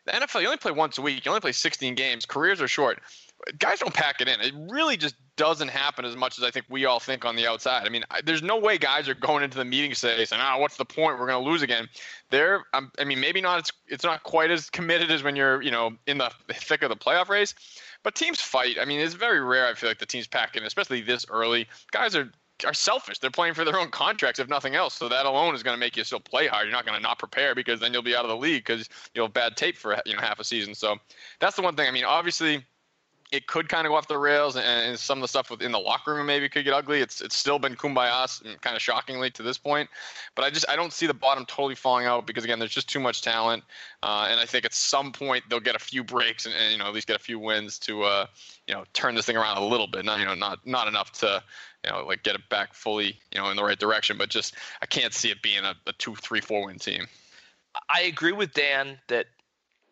the 0.07 0.13
NFL 0.13 0.41
you 0.41 0.47
only 0.47 0.59
play 0.59 0.71
once 0.71 0.97
a 0.97 1.03
week. 1.03 1.25
You 1.25 1.31
only 1.31 1.41
play 1.41 1.53
16 1.53 1.97
games. 1.97 2.25
Careers 2.25 2.61
are 2.61 2.69
short 2.69 3.01
guys 3.59 3.79
don't 3.79 3.95
pack 3.95 4.21
it 4.21 4.29
in. 4.29 4.41
It 4.41 4.55
really 4.71 4.97
just 4.97 5.15
doesn't 5.37 5.69
happen 5.69 6.05
as 6.05 6.17
much 6.17 6.39
as 6.39 6.45
I 6.45 6.51
think 6.51 6.67
we 6.69 6.85
all 6.85 6.99
think 6.99 7.25
on 7.25 7.37
the 7.37 7.47
outside. 7.47 7.87
I 7.87 7.91
mean, 7.91 8.05
I, 8.11 8.21
there's 8.21 8.43
no 8.43 8.59
way 8.59 8.77
guys 8.77 9.09
are 9.09 9.15
going 9.15 9.45
into 9.45 9.57
the 9.57 9.65
meeting 9.65 9.93
today 9.93 10.25
saying, 10.25 10.43
"Ah, 10.45 10.59
what's 10.59 10.77
the 10.77 10.85
point? 10.85 11.19
We're 11.19 11.27
going 11.27 11.43
to 11.43 11.51
lose 11.51 11.63
again." 11.63 11.89
They're, 12.31 12.65
um, 12.75 12.91
I 12.99 13.05
mean, 13.05 13.21
maybe 13.21 13.41
not. 13.41 13.61
It's 13.61 13.73
it's 13.87 14.05
not 14.05 14.23
quite 14.25 14.51
as 14.51 14.69
committed 14.71 15.11
as 15.11 15.23
when 15.23 15.37
you're, 15.37 15.63
you 15.63 15.71
know, 15.71 15.93
in 16.07 16.19
the 16.19 16.31
thick 16.53 16.83
of 16.83 16.89
the 16.91 16.97
playoff 16.97 17.29
race. 17.29 17.55
But 18.03 18.15
teams 18.15 18.41
fight. 18.41 18.77
I 18.81 18.85
mean, 18.85 19.01
it's 19.01 19.15
very 19.15 19.41
rare. 19.41 19.67
I 19.67 19.75
feel 19.75 19.91
like 19.91 19.99
the 19.99 20.07
teams 20.07 20.27
pack 20.27 20.57
in, 20.57 20.65
especially 20.65 21.01
this 21.01 21.25
early. 21.31 21.69
Guys 21.93 22.15
are 22.15 22.31
are 22.65 22.75
selfish. 22.75 23.19
They're 23.19 23.31
playing 23.31 23.55
for 23.55 23.65
their 23.65 23.79
own 23.79 23.91
contracts, 23.91 24.41
if 24.41 24.49
nothing 24.49 24.75
else. 24.75 24.95
So 24.95 25.09
that 25.09 25.27
alone 25.27 25.55
is 25.55 25.63
going 25.63 25.75
to 25.75 25.81
make 25.81 25.97
you 25.97 26.05
still 26.05 26.21
play 26.21 26.47
hard. 26.47 26.67
You're 26.67 26.73
not 26.73 26.85
going 26.85 26.97
to 26.97 27.03
not 27.03 27.19
prepare 27.19 27.55
because 27.55 27.81
then 27.81 27.93
you'll 27.93 28.03
be 28.03 28.17
out 28.17 28.25
of 28.25 28.31
the 28.31 28.37
league 28.37 28.65
because 28.65 28.89
you'll 29.15 29.27
have 29.27 29.35
bad 29.35 29.57
tape 29.57 29.77
for 29.77 30.01
you 30.05 30.15
know 30.15 30.21
half 30.21 30.41
a 30.41 30.45
season. 30.45 30.75
So 30.75 30.97
that's 31.41 31.57
the 31.57 31.63
one 31.63 31.77
thing. 31.77 31.89
I 31.89 31.91
mean, 31.91 32.05
obviously 32.05 32.65
it 33.31 33.47
could 33.47 33.69
kind 33.69 33.87
of 33.87 33.91
go 33.91 33.97
off 33.97 34.09
the 34.09 34.17
rails, 34.17 34.57
and, 34.57 34.65
and, 34.65 34.99
some 34.99 35.19
of 35.19 35.23
the 35.23 35.29
stuff 35.29 35.51
within 35.51 35.71
the 35.71 35.79
locker 35.79 36.15
room 36.15 36.27
maybe 36.27 36.49
could 36.49 36.65
get 36.65 36.73
ugly. 36.73 37.01
It's 37.01 37.21
it's 37.21 37.37
still 37.37 37.59
been 37.59 37.75
kumbaya, 37.75 38.61
kind 38.63 38.75
of 38.75 38.81
shockingly 38.81 39.31
to 39.33 39.43
this 39.43 39.59
point. 39.59 39.89
But 40.35 40.45
I 40.45 40.51
just 40.51 40.65
I 40.69 40.77
don't 40.77 40.93
see 40.93 41.07
the 41.07 41.15
bottom 41.15 41.45
totally 41.45 41.75
falling 41.75 42.07
out 42.07 42.27
because 42.27 42.45
again, 42.45 42.59
there's 42.59 42.73
just 42.73 42.89
too 42.89 43.01
much 43.01 43.21
talent, 43.21 43.65
uh, 44.03 44.29
and 44.31 44.41
I 44.41 44.47
think 44.47 44.65
at 44.65 44.73
some 44.73 45.13
point 45.13 45.45
they'll 45.51 45.61
get 45.61 45.77
a 45.77 45.81
few 45.81 46.03
breaks 46.03 46.47
and, 46.47 46.55
and 46.55 46.73
you 46.73 46.79
know 46.79 46.87
at 46.87 46.95
least 46.95 47.07
get 47.07 47.17
a 47.17 47.23
few 47.23 47.39
wins 47.39 47.79
to 47.81 48.03
uh, 48.03 48.27
you 48.67 48.75
know 48.75 48.85
turn 48.95 49.15
this 49.15 49.27
thing 49.27 49.37
around 49.37 49.59
a 49.59 49.65
little 49.65 49.87
bit. 49.87 50.05
Not 50.05 50.21
you 50.21 50.25
know 50.25 50.35
not 50.35 50.67
not 50.67 50.89
enough 50.89 51.13
to 51.21 51.43
you 51.85 51.91
know 51.91 52.07
like 52.07 52.23
get 52.23 52.35
it 52.35 52.49
back 52.49 52.73
fully 52.73 53.19
you 53.33 53.41
know 53.41 53.51
in 53.51 53.57
the 53.57 53.65
right 53.65 53.79
direction, 53.79 54.17
but 54.17 54.31
just 54.31 54.55
I 54.81 54.87
can't 54.87 55.13
see 55.13 55.31
it 55.31 55.43
being 55.43 55.65
a, 55.65 55.75
a 55.87 55.93
two 55.93 56.15
three 56.17 56.41
four 56.41 56.67
win 56.67 56.79
team. 56.79 57.07
I 57.95 58.03
agree 58.03 58.33
with 58.33 58.55
Dan 58.55 58.99
that 59.09 59.27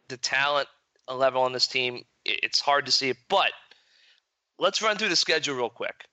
the 0.08 0.16
talent 0.16 0.68
level 1.14 1.42
on 1.42 1.52
this 1.52 1.66
team 1.66 2.04
it's 2.26 2.60
hard 2.60 2.86
to 2.86 2.92
see 2.92 3.10
it. 3.10 3.16
But 3.28 3.52
let's 4.58 4.82
run 4.82 4.96
through 4.96 5.08
the 5.08 5.16
schedule 5.16 5.56
real 5.56 5.70
quick. 5.70 6.04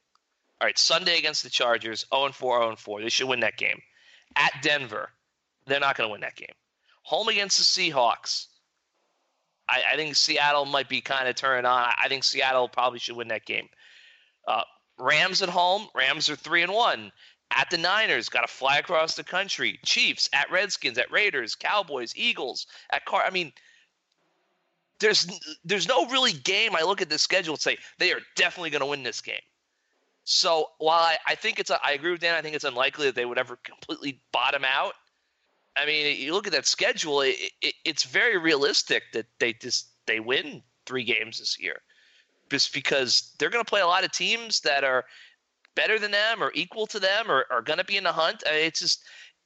All 0.62 0.68
right, 0.68 0.78
Sunday 0.78 1.18
against 1.18 1.44
the 1.44 1.50
Chargers, 1.50 2.06
0 2.14 2.32
4, 2.32 2.62
0 2.64 2.76
4. 2.76 3.02
They 3.02 3.10
should 3.10 3.28
win 3.28 3.42
that 3.42 3.58
game. 3.58 3.82
At 4.36 4.52
Denver, 4.62 5.10
they're 5.66 5.80
not 5.80 5.98
going 5.98 6.08
to 6.08 6.12
win 6.12 6.22
that 6.22 6.36
game. 6.36 6.56
Home 7.04 7.28
against 7.28 7.58
the 7.58 7.64
Seahawks. 7.64 8.48
I, 9.68 9.82
I 9.94 9.96
think 9.96 10.16
Seattle 10.16 10.66
might 10.66 10.90
be 10.90 11.02
kind 11.02 11.28
of 11.28 11.36
turning 11.36 11.66
on. 11.66 11.90
I 11.98 12.08
think 12.08 12.24
Seattle 12.24 12.70
probably 12.70 13.00
should 13.00 13.16
win 13.16 13.28
that 13.30 13.46
game. 13.46 13.68
Uh, 14.48 14.64
Rams 14.98 15.42
at 15.42 15.50
home. 15.50 15.88
Rams 15.94 16.30
are 16.30 16.36
three 16.36 16.64
and 16.64 16.74
one. 16.74 17.12
At 17.52 17.70
the 17.70 17.78
Niners, 17.78 18.30
got 18.30 18.42
to 18.42 18.52
fly 18.52 18.78
across 18.78 19.16
the 19.16 19.24
country. 19.24 19.80
Chiefs 19.86 20.30
at 20.34 20.50
Redskins, 20.50 20.98
at 20.98 21.12
Raiders, 21.12 21.56
Cowboys, 21.56 22.14
Eagles, 22.16 22.66
at 22.92 23.06
Car. 23.06 23.24
I 23.24 23.30
mean, 23.30 23.54
there's 25.04 25.28
there's 25.64 25.88
no 25.88 26.06
really 26.08 26.32
game 26.32 26.76
I 26.76 26.82
look 26.82 27.02
at 27.02 27.10
the 27.10 27.20
schedule 27.20 27.54
and 27.54 27.62
say 27.62 27.78
they 28.00 28.14
are 28.14 28.22
definitely 28.36 28.70
going 28.70 28.82
to 28.82 28.88
win 28.88 29.04
this 29.04 29.22
game. 29.22 29.42
So 30.24 30.68
while 30.78 31.02
I, 31.02 31.18
I 31.28 31.36
think 31.36 31.60
it's 31.60 31.70
I 31.70 31.92
agree 31.92 32.12
with 32.12 32.22
Dan, 32.22 32.36
I 32.36 32.42
think 32.42 32.56
it's 32.56 32.64
unlikely 32.64 33.08
that 33.08 33.16
they 33.16 33.26
would 33.26 33.38
ever 33.38 33.58
completely 33.64 34.22
bottom 34.32 34.64
out. 34.66 34.94
I 35.78 35.86
mean, 35.86 36.18
you 36.18 36.34
look 36.34 36.48
at 36.48 36.54
that 36.54 36.66
schedule; 36.66 37.22
it, 37.22 37.36
it, 37.62 37.74
it's 37.84 38.04
very 38.04 38.38
realistic 38.38 39.04
that 39.14 39.26
they 39.40 39.54
just 39.54 39.90
they 40.08 40.20
win 40.20 40.64
three 40.86 41.04
games 41.04 41.40
this 41.40 41.58
year, 41.60 41.82
just 42.50 42.74
because 42.74 43.36
they're 43.38 43.50
going 43.50 43.64
to 43.64 43.70
play 43.70 43.82
a 43.82 43.88
lot 43.88 44.06
of 44.06 44.12
teams 44.12 44.62
that 44.62 44.84
are 44.84 45.04
better 45.76 46.00
than 46.00 46.12
them 46.12 46.42
or 46.42 46.52
equal 46.54 46.86
to 46.88 47.00
them 47.00 47.30
or 47.30 47.46
are 47.52 47.62
going 47.62 47.80
to 47.80 47.86
be 47.86 47.98
in 47.98 48.04
the 48.04 48.12
hunt. 48.12 48.44
I 48.48 48.52
mean, 48.52 48.66
it's 48.66 48.80
just 48.80 49.04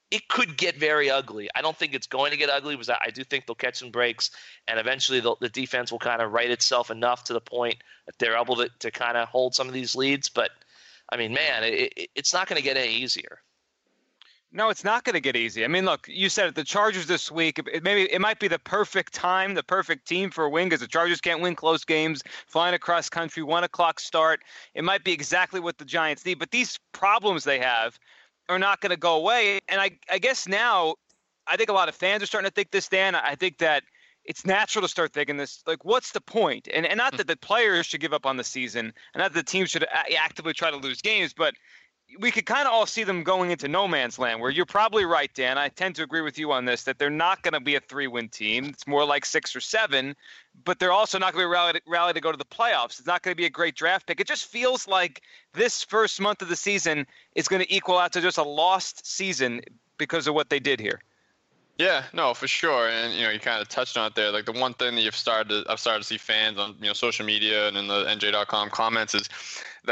it 0.10 0.28
could 0.30 0.58
get 0.58 0.78
very 0.78 1.10
ugly. 1.10 1.50
I 1.56 1.62
don't 1.62 1.76
think 1.76 1.94
it's 1.94 2.08
going 2.08 2.32
to 2.32 2.38
get 2.38 2.50
ugly 2.50 2.76
because 2.76 2.90
I 2.90 3.10
do 3.14 3.24
think 3.24 3.46
they'll 3.46 3.56
catch 3.56 3.78
some 3.78 3.92
breaks 3.92 4.32
and 4.68 4.80
eventually 4.80 5.20
the 5.20 5.50
defense 5.50 5.92
will 5.92 6.00
kind 6.00 6.22
of 6.22 6.32
right 6.32 6.50
itself 6.50 6.90
enough 6.92 7.26
to 7.26 7.34
the 7.34 7.42
point 7.42 7.78
that 8.06 8.18
they're 8.18 8.38
able 8.38 8.56
to, 8.58 8.70
to 8.80 8.92
kind 8.92 9.18
of 9.18 9.28
hold 9.28 9.54
some 9.54 9.68
of 9.68 9.74
these 9.74 9.96
leads. 9.96 10.30
But 10.30 10.52
I 11.10 11.18
mean, 11.18 11.34
man, 11.34 11.64
it, 11.64 11.94
it, 11.98 12.10
it's 12.16 12.34
not 12.34 12.48
going 12.48 12.58
to 12.58 12.64
get 12.64 12.78
any 12.78 12.94
easier. 12.94 13.40
No, 14.54 14.70
it's 14.70 14.86
not 14.86 15.04
going 15.04 15.16
to 15.16 15.20
get 15.20 15.36
easy. 15.36 15.66
I 15.66 15.68
mean, 15.68 15.84
look, 15.84 16.08
you 16.08 16.30
said 16.30 16.48
it, 16.48 16.56
the 16.56 16.64
Chargers 16.64 17.06
this 17.06 17.30
week. 17.30 17.60
It 17.60 17.84
maybe 17.84 18.10
it 18.12 18.22
might 18.22 18.40
be 18.40 18.48
the 18.48 18.60
perfect 18.60 19.14
time, 19.14 19.56
the 19.56 19.64
perfect 19.64 20.08
team 20.08 20.32
for 20.32 20.46
a 20.46 20.50
win 20.50 20.68
because 20.70 20.80
the 20.80 20.88
Chargers 20.88 21.20
can't 21.20 21.42
win 21.42 21.54
close 21.54 21.84
games, 21.84 22.24
flying 22.48 22.74
across 22.74 23.10
country, 23.10 23.44
one 23.44 23.66
o'clock 23.66 24.00
start. 24.00 24.40
It 24.74 24.86
might 24.86 25.04
be 25.04 25.12
exactly 25.12 25.60
what 25.60 25.78
the 25.78 25.86
Giants 25.86 26.26
need. 26.26 26.40
But 26.40 26.52
these 26.52 26.80
problems 26.94 27.44
they 27.44 27.60
have 27.60 28.00
are 28.50 28.60
not 28.60 28.82
going 28.82 28.92
to 28.92 28.98
go 28.98 29.16
away. 29.16 29.60
And 29.68 29.80
I, 29.82 29.92
I 30.12 30.20
guess 30.20 30.48
now, 30.48 30.96
I 31.48 31.58
think 31.58 31.70
a 31.70 31.74
lot 31.74 31.90
of 31.90 31.96
fans 31.96 32.24
are 32.24 32.26
starting 32.26 32.50
to 32.50 32.54
think 32.54 32.72
this, 32.72 32.88
Dan. 32.88 33.16
I 33.16 33.36
think 33.36 33.58
that 33.60 33.84
it's 34.28 34.46
natural 34.46 34.82
to 34.82 34.90
start 34.90 35.14
thinking 35.14 35.38
this 35.38 35.64
like 35.66 35.84
what's 35.86 36.12
the 36.12 36.22
point? 36.22 36.68
and, 36.74 36.86
and 36.86 36.98
not 36.98 37.14
hmm. 37.14 37.18
that 37.18 37.28
the 37.28 37.38
players 37.38 37.86
should 37.86 38.02
give 38.02 38.14
up 38.14 38.26
on 38.26 38.38
the 38.38 38.44
season 38.44 38.94
and 39.14 39.22
not 39.22 39.34
that 39.34 39.46
the 39.46 39.52
team 39.52 39.66
should 39.66 39.84
uh, 39.84 40.04
actively 40.20 40.54
try 40.54 40.70
to 40.70 40.78
lose 40.78 41.02
games 41.02 41.34
but 41.34 41.56
we 42.20 42.32
could 42.32 42.46
kind 42.46 42.68
of 42.68 42.74
all 42.74 42.86
see 42.86 43.04
them 43.04 43.24
going 43.24 43.52
into 43.52 43.68
no 43.68 43.88
man's 43.88 44.18
land 44.18 44.40
where 44.40 44.50
you're 44.50 44.66
probably 44.66 45.06
right 45.06 45.34
dan. 45.34 45.58
I 45.58 45.70
tend 45.70 45.96
to 45.96 46.04
agree 46.04 46.22
with 46.22 46.40
you 46.40 46.52
on 46.52 46.66
this 46.66 46.84
that 46.84 46.98
they're 47.00 47.10
not 47.10 47.44
going 47.44 47.54
to 47.54 47.60
be 47.60 47.76
a 47.76 47.80
three 47.80 48.08
win 48.08 48.30
team. 48.30 48.66
It's 48.66 48.88
more 48.88 49.06
like 49.06 49.26
six 49.26 49.56
or 49.56 49.60
seven 49.60 50.16
but 50.64 50.80
they're 50.80 50.92
also 50.92 51.20
not 51.20 51.34
going 51.34 51.44
to 51.44 51.48
be 51.48 51.52
rally, 51.52 51.82
rally 51.88 52.14
to 52.14 52.22
go 52.22 52.32
to 52.32 52.38
the 52.38 52.46
playoffs. 52.46 53.00
It's 53.00 53.06
not 53.06 53.22
going 53.22 53.34
to 53.34 53.38
be 53.38 53.46
a 53.46 53.50
great 53.50 53.76
draft 53.76 54.08
pick. 54.08 54.20
It 54.20 54.28
just 54.28 54.46
feels 54.46 54.88
like 54.88 55.22
this 55.54 55.84
first 55.84 56.20
month 56.20 56.42
of 56.42 56.50
the 56.50 56.56
season 56.56 57.06
is 57.36 57.48
going 57.48 57.62
to 57.62 57.74
equal 57.74 57.98
out 57.98 58.14
to 58.14 58.22
just 58.22 58.38
a 58.38 58.44
lost 58.44 59.06
season 59.06 59.62
because 59.98 60.28
of 60.28 60.34
what 60.34 60.50
they 60.50 60.60
did 60.60 60.80
here. 60.80 61.02
Yeah, 61.78 62.06
no, 62.12 62.34
for 62.34 62.48
sure. 62.48 62.90
And 62.90 63.14
you 63.14 63.24
know, 63.24 63.30
you 63.30 63.40
kind 63.40 63.62
of 63.62 63.70
touched 63.70 63.98
on 63.98 64.08
it 64.08 64.16
there. 64.16 64.32
Like 64.32 64.46
the 64.46 64.52
one 64.52 64.74
thing 64.74 64.96
that 64.96 65.02
you've 65.02 65.16
started, 65.16 65.50
to, 65.50 65.72
I've 65.72 65.80
started 65.80 66.00
to 66.00 66.08
see 66.08 66.18
fans 66.18 66.58
on 66.58 66.76
you 66.80 66.88
know 66.88 66.94
social 66.94 67.24
media 67.24 67.68
and 67.68 67.78
in 67.78 67.88
the 67.88 68.06
NJ.com 68.06 68.72
comments 68.72 69.14
is 69.14 69.30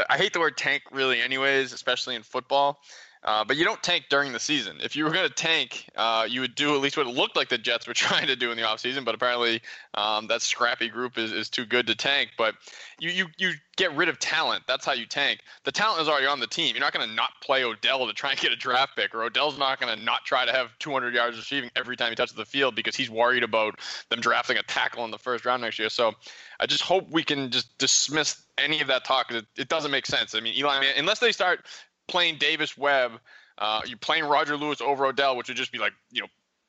I 0.08 0.16
hate 0.16 0.32
the 0.32 0.40
word 0.40 0.56
tank 0.56 0.82
really, 0.90 1.20
anyways, 1.20 1.72
especially 1.72 2.14
in 2.14 2.22
football. 2.22 2.80
Uh, 3.26 3.44
but 3.44 3.56
you 3.56 3.64
don't 3.64 3.82
tank 3.82 4.04
during 4.08 4.32
the 4.32 4.38
season. 4.38 4.78
If 4.80 4.94
you 4.94 5.04
were 5.04 5.10
going 5.10 5.26
to 5.28 5.34
tank, 5.34 5.90
uh, 5.96 6.28
you 6.30 6.40
would 6.42 6.54
do 6.54 6.76
at 6.76 6.80
least 6.80 6.96
what 6.96 7.08
it 7.08 7.10
looked 7.14 7.34
like 7.34 7.48
the 7.48 7.58
Jets 7.58 7.86
were 7.86 7.94
trying 8.06 8.28
to 8.28 8.36
do 8.36 8.52
in 8.52 8.56
the 8.56 8.62
offseason. 8.62 9.04
But 9.04 9.16
apparently, 9.16 9.60
um, 9.94 10.28
that 10.28 10.42
scrappy 10.42 10.88
group 10.88 11.18
is, 11.18 11.32
is 11.32 11.50
too 11.50 11.66
good 11.66 11.88
to 11.88 11.96
tank. 11.96 12.30
But 12.38 12.54
you, 13.00 13.10
you, 13.10 13.26
you 13.36 13.54
get 13.76 13.92
rid 13.96 14.08
of 14.08 14.20
talent. 14.20 14.62
That's 14.68 14.86
how 14.86 14.92
you 14.92 15.06
tank. 15.06 15.40
The 15.64 15.72
talent 15.72 16.02
is 16.02 16.08
already 16.08 16.26
on 16.26 16.38
the 16.38 16.46
team. 16.46 16.76
You're 16.76 16.84
not 16.84 16.92
going 16.92 17.08
to 17.08 17.14
not 17.14 17.30
play 17.42 17.64
Odell 17.64 18.06
to 18.06 18.12
try 18.12 18.30
and 18.30 18.38
get 18.38 18.52
a 18.52 18.56
draft 18.56 18.94
pick, 18.94 19.12
or 19.12 19.24
Odell's 19.24 19.58
not 19.58 19.80
going 19.80 19.96
to 19.96 20.04
not 20.04 20.24
try 20.24 20.46
to 20.46 20.52
have 20.52 20.78
200 20.78 21.12
yards 21.12 21.36
receiving 21.36 21.68
every 21.74 21.96
time 21.96 22.10
he 22.10 22.14
touches 22.14 22.36
the 22.36 22.46
field 22.46 22.76
because 22.76 22.94
he's 22.94 23.10
worried 23.10 23.42
about 23.42 23.80
them 24.08 24.20
drafting 24.20 24.56
a 24.56 24.62
tackle 24.62 25.04
in 25.04 25.10
the 25.10 25.18
first 25.18 25.44
round 25.44 25.62
next 25.62 25.80
year. 25.80 25.88
So 25.88 26.12
I 26.60 26.66
just 26.66 26.82
hope 26.82 27.10
we 27.10 27.24
can 27.24 27.50
just 27.50 27.76
dismiss 27.78 28.40
any 28.56 28.80
of 28.80 28.86
that 28.86 29.04
talk. 29.04 29.32
It, 29.32 29.46
it 29.58 29.68
doesn't 29.68 29.90
make 29.90 30.06
sense. 30.06 30.36
I 30.36 30.40
mean, 30.40 30.54
Eli, 30.56 30.84
unless 30.96 31.18
they 31.18 31.32
start 31.32 31.66
playing 32.08 32.38
Davis 32.38 32.76
Webb, 32.76 33.12
uh, 33.58 33.80
you're 33.86 33.98
playing 33.98 34.24
Roger 34.24 34.56
Lewis 34.56 34.80
over 34.80 35.06
Odell, 35.06 35.36
which 35.36 35.48
would 35.48 35.56
just 35.56 35.72
be 35.72 35.78
like 35.78 35.92
you 36.10 36.22
know 36.22 36.28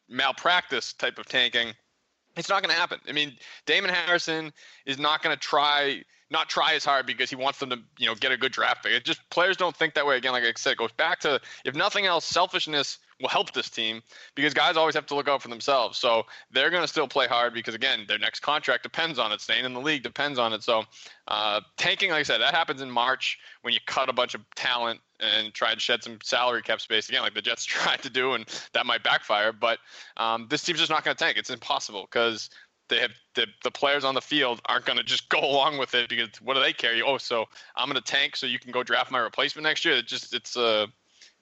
malpractice 0.09 0.93
type 0.93 1.17
of 1.19 1.25
tanking. 1.27 1.73
It's 2.35 2.49
not 2.49 2.61
going 2.61 2.73
to 2.73 2.79
happen. 2.79 2.99
I 3.09 3.13
mean, 3.13 3.35
Damon 3.65 3.89
Harrison 3.89 4.53
is 4.85 4.99
not 4.99 5.23
going 5.23 5.35
to 5.35 5.39
try 5.39 6.03
not 6.29 6.49
try 6.49 6.73
as 6.73 6.83
hard 6.83 7.05
because 7.05 7.29
he 7.29 7.35
wants 7.35 7.59
them 7.59 7.69
to 7.69 7.79
you 7.97 8.07
know 8.07 8.15
get 8.15 8.31
a 8.31 8.37
good 8.37 8.51
draft 8.51 8.83
pick. 8.83 8.93
It 8.93 9.05
just 9.05 9.27
players 9.29 9.57
don't 9.57 9.75
think 9.75 9.93
that 9.95 10.05
way. 10.05 10.17
Again, 10.17 10.33
like 10.33 10.43
I 10.43 10.51
said, 10.55 10.73
it 10.73 10.77
goes 10.77 10.91
back 10.91 11.19
to 11.21 11.39
if 11.65 11.75
nothing 11.75 12.05
else, 12.05 12.25
selfishness 12.25 12.99
will 13.19 13.29
help 13.29 13.51
this 13.53 13.69
team 13.69 14.01
because 14.35 14.53
guys 14.53 14.77
always 14.77 14.95
have 14.95 15.05
to 15.07 15.15
look 15.15 15.27
out 15.27 15.41
for 15.41 15.47
themselves. 15.47 15.97
So 15.97 16.23
they're 16.51 16.69
going 16.69 16.83
to 16.83 16.87
still 16.87 17.07
play 17.07 17.27
hard 17.27 17.53
because 17.53 17.75
again, 17.75 18.05
their 18.07 18.19
next 18.19 18.41
contract 18.41 18.83
depends 18.83 19.17
on 19.17 19.31
it. 19.31 19.41
Staying 19.41 19.65
in 19.65 19.73
the 19.73 19.81
league 19.81 20.03
depends 20.03 20.37
on 20.37 20.53
it. 20.53 20.63
So 20.63 20.83
uh, 21.27 21.61
tanking, 21.77 22.11
like 22.11 22.19
I 22.19 22.23
said, 22.23 22.41
that 22.41 22.53
happens 22.53 22.81
in 22.81 22.91
March 22.91 23.39
when 23.61 23.73
you 23.73 23.79
cut 23.85 24.09
a 24.09 24.13
bunch 24.13 24.35
of 24.35 24.41
talent 24.55 24.99
and 25.19 25.53
try 25.53 25.73
to 25.73 25.79
shed 25.79 26.03
some 26.03 26.19
salary 26.23 26.61
cap 26.61 26.79
space 26.79 27.09
again, 27.09 27.21
like 27.21 27.33
the 27.33 27.41
Jets 27.41 27.65
tried 27.65 28.03
to 28.03 28.09
do, 28.09 28.33
and 28.33 28.45
that 28.73 28.85
might 28.85 29.03
backfire. 29.03 29.51
But 29.51 29.79
um, 30.17 30.47
this 30.49 30.63
team's 30.63 30.79
just 30.79 30.91
not 30.91 31.03
going 31.03 31.15
to 31.15 31.23
tank. 31.23 31.37
It's 31.37 31.49
impossible 31.49 32.07
because 32.11 32.49
they 32.89 32.99
have 32.99 33.11
the, 33.35 33.47
the 33.63 33.71
players 33.71 34.03
on 34.03 34.15
the 34.15 34.21
field 34.21 34.61
aren't 34.65 34.85
going 34.85 34.97
to 34.97 35.03
just 35.03 35.27
go 35.29 35.39
along 35.39 35.77
with 35.77 35.93
it 35.93 36.09
because 36.09 36.29
what 36.41 36.53
do 36.53 36.61
they 36.61 36.73
care? 36.73 36.93
Oh, 37.05 37.17
so 37.17 37.45
I'm 37.75 37.89
going 37.89 38.01
to 38.01 38.11
tank 38.11 38.35
so 38.35 38.45
you 38.45 38.59
can 38.59 38.71
go 38.71 38.83
draft 38.83 39.11
my 39.11 39.19
replacement 39.19 39.63
next 39.63 39.85
year. 39.85 39.95
It 39.95 40.07
just 40.07 40.33
it's 40.33 40.55
a 40.55 40.87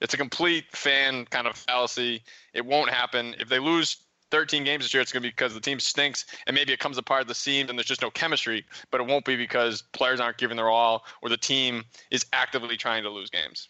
it's 0.00 0.14
a 0.14 0.16
complete 0.16 0.64
fan 0.72 1.24
kind 1.26 1.46
of 1.46 1.56
fallacy. 1.56 2.22
It 2.54 2.64
won't 2.64 2.90
happen. 2.90 3.34
If 3.38 3.48
they 3.48 3.58
lose 3.58 3.96
13 4.30 4.64
games 4.64 4.84
this 4.84 4.92
year, 4.92 5.00
it's 5.00 5.12
going 5.12 5.22
to 5.22 5.26
be 5.26 5.30
because 5.30 5.54
the 5.54 5.60
team 5.60 5.80
stinks 5.80 6.26
and 6.46 6.54
maybe 6.54 6.72
it 6.72 6.78
comes 6.78 6.98
apart 6.98 7.22
at 7.22 7.28
the 7.28 7.34
seams 7.34 7.70
and 7.70 7.78
there's 7.78 7.86
just 7.86 8.02
no 8.02 8.10
chemistry. 8.10 8.64
But 8.90 9.00
it 9.00 9.06
won't 9.06 9.24
be 9.24 9.36
because 9.36 9.82
players 9.92 10.20
aren't 10.20 10.38
giving 10.38 10.56
their 10.56 10.68
all 10.68 11.04
or 11.22 11.28
the 11.28 11.36
team 11.36 11.84
is 12.10 12.26
actively 12.32 12.76
trying 12.76 13.04
to 13.04 13.10
lose 13.10 13.30
games. 13.30 13.68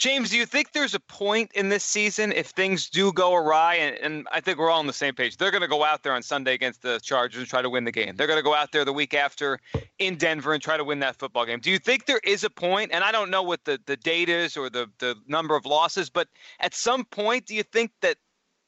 James, 0.00 0.30
do 0.30 0.38
you 0.38 0.46
think 0.46 0.72
there's 0.72 0.94
a 0.94 1.00
point 1.00 1.52
in 1.52 1.68
this 1.68 1.84
season 1.84 2.32
if 2.32 2.46
things 2.46 2.88
do 2.88 3.12
go 3.12 3.34
awry? 3.34 3.74
And, 3.74 3.98
and 3.98 4.28
I 4.32 4.40
think 4.40 4.58
we're 4.58 4.70
all 4.70 4.78
on 4.78 4.86
the 4.86 4.94
same 4.94 5.14
page. 5.14 5.36
They're 5.36 5.50
going 5.50 5.60
to 5.60 5.68
go 5.68 5.84
out 5.84 6.02
there 6.02 6.14
on 6.14 6.22
Sunday 6.22 6.54
against 6.54 6.80
the 6.80 6.98
Chargers 7.00 7.40
and 7.40 7.46
try 7.46 7.60
to 7.60 7.68
win 7.68 7.84
the 7.84 7.92
game. 7.92 8.16
They're 8.16 8.26
going 8.26 8.38
to 8.38 8.42
go 8.42 8.54
out 8.54 8.72
there 8.72 8.86
the 8.86 8.94
week 8.94 9.12
after 9.12 9.58
in 9.98 10.16
Denver 10.16 10.54
and 10.54 10.62
try 10.62 10.78
to 10.78 10.84
win 10.84 11.00
that 11.00 11.16
football 11.16 11.44
game. 11.44 11.60
Do 11.60 11.70
you 11.70 11.78
think 11.78 12.06
there 12.06 12.22
is 12.24 12.44
a 12.44 12.48
point? 12.48 12.92
And 12.94 13.04
I 13.04 13.12
don't 13.12 13.30
know 13.30 13.42
what 13.42 13.66
the, 13.66 13.78
the 13.84 13.98
date 13.98 14.30
is 14.30 14.56
or 14.56 14.70
the, 14.70 14.88
the 15.00 15.16
number 15.28 15.54
of 15.54 15.66
losses, 15.66 16.08
but 16.08 16.28
at 16.60 16.72
some 16.72 17.04
point, 17.04 17.44
do 17.44 17.54
you 17.54 17.62
think 17.62 17.90
that 18.00 18.16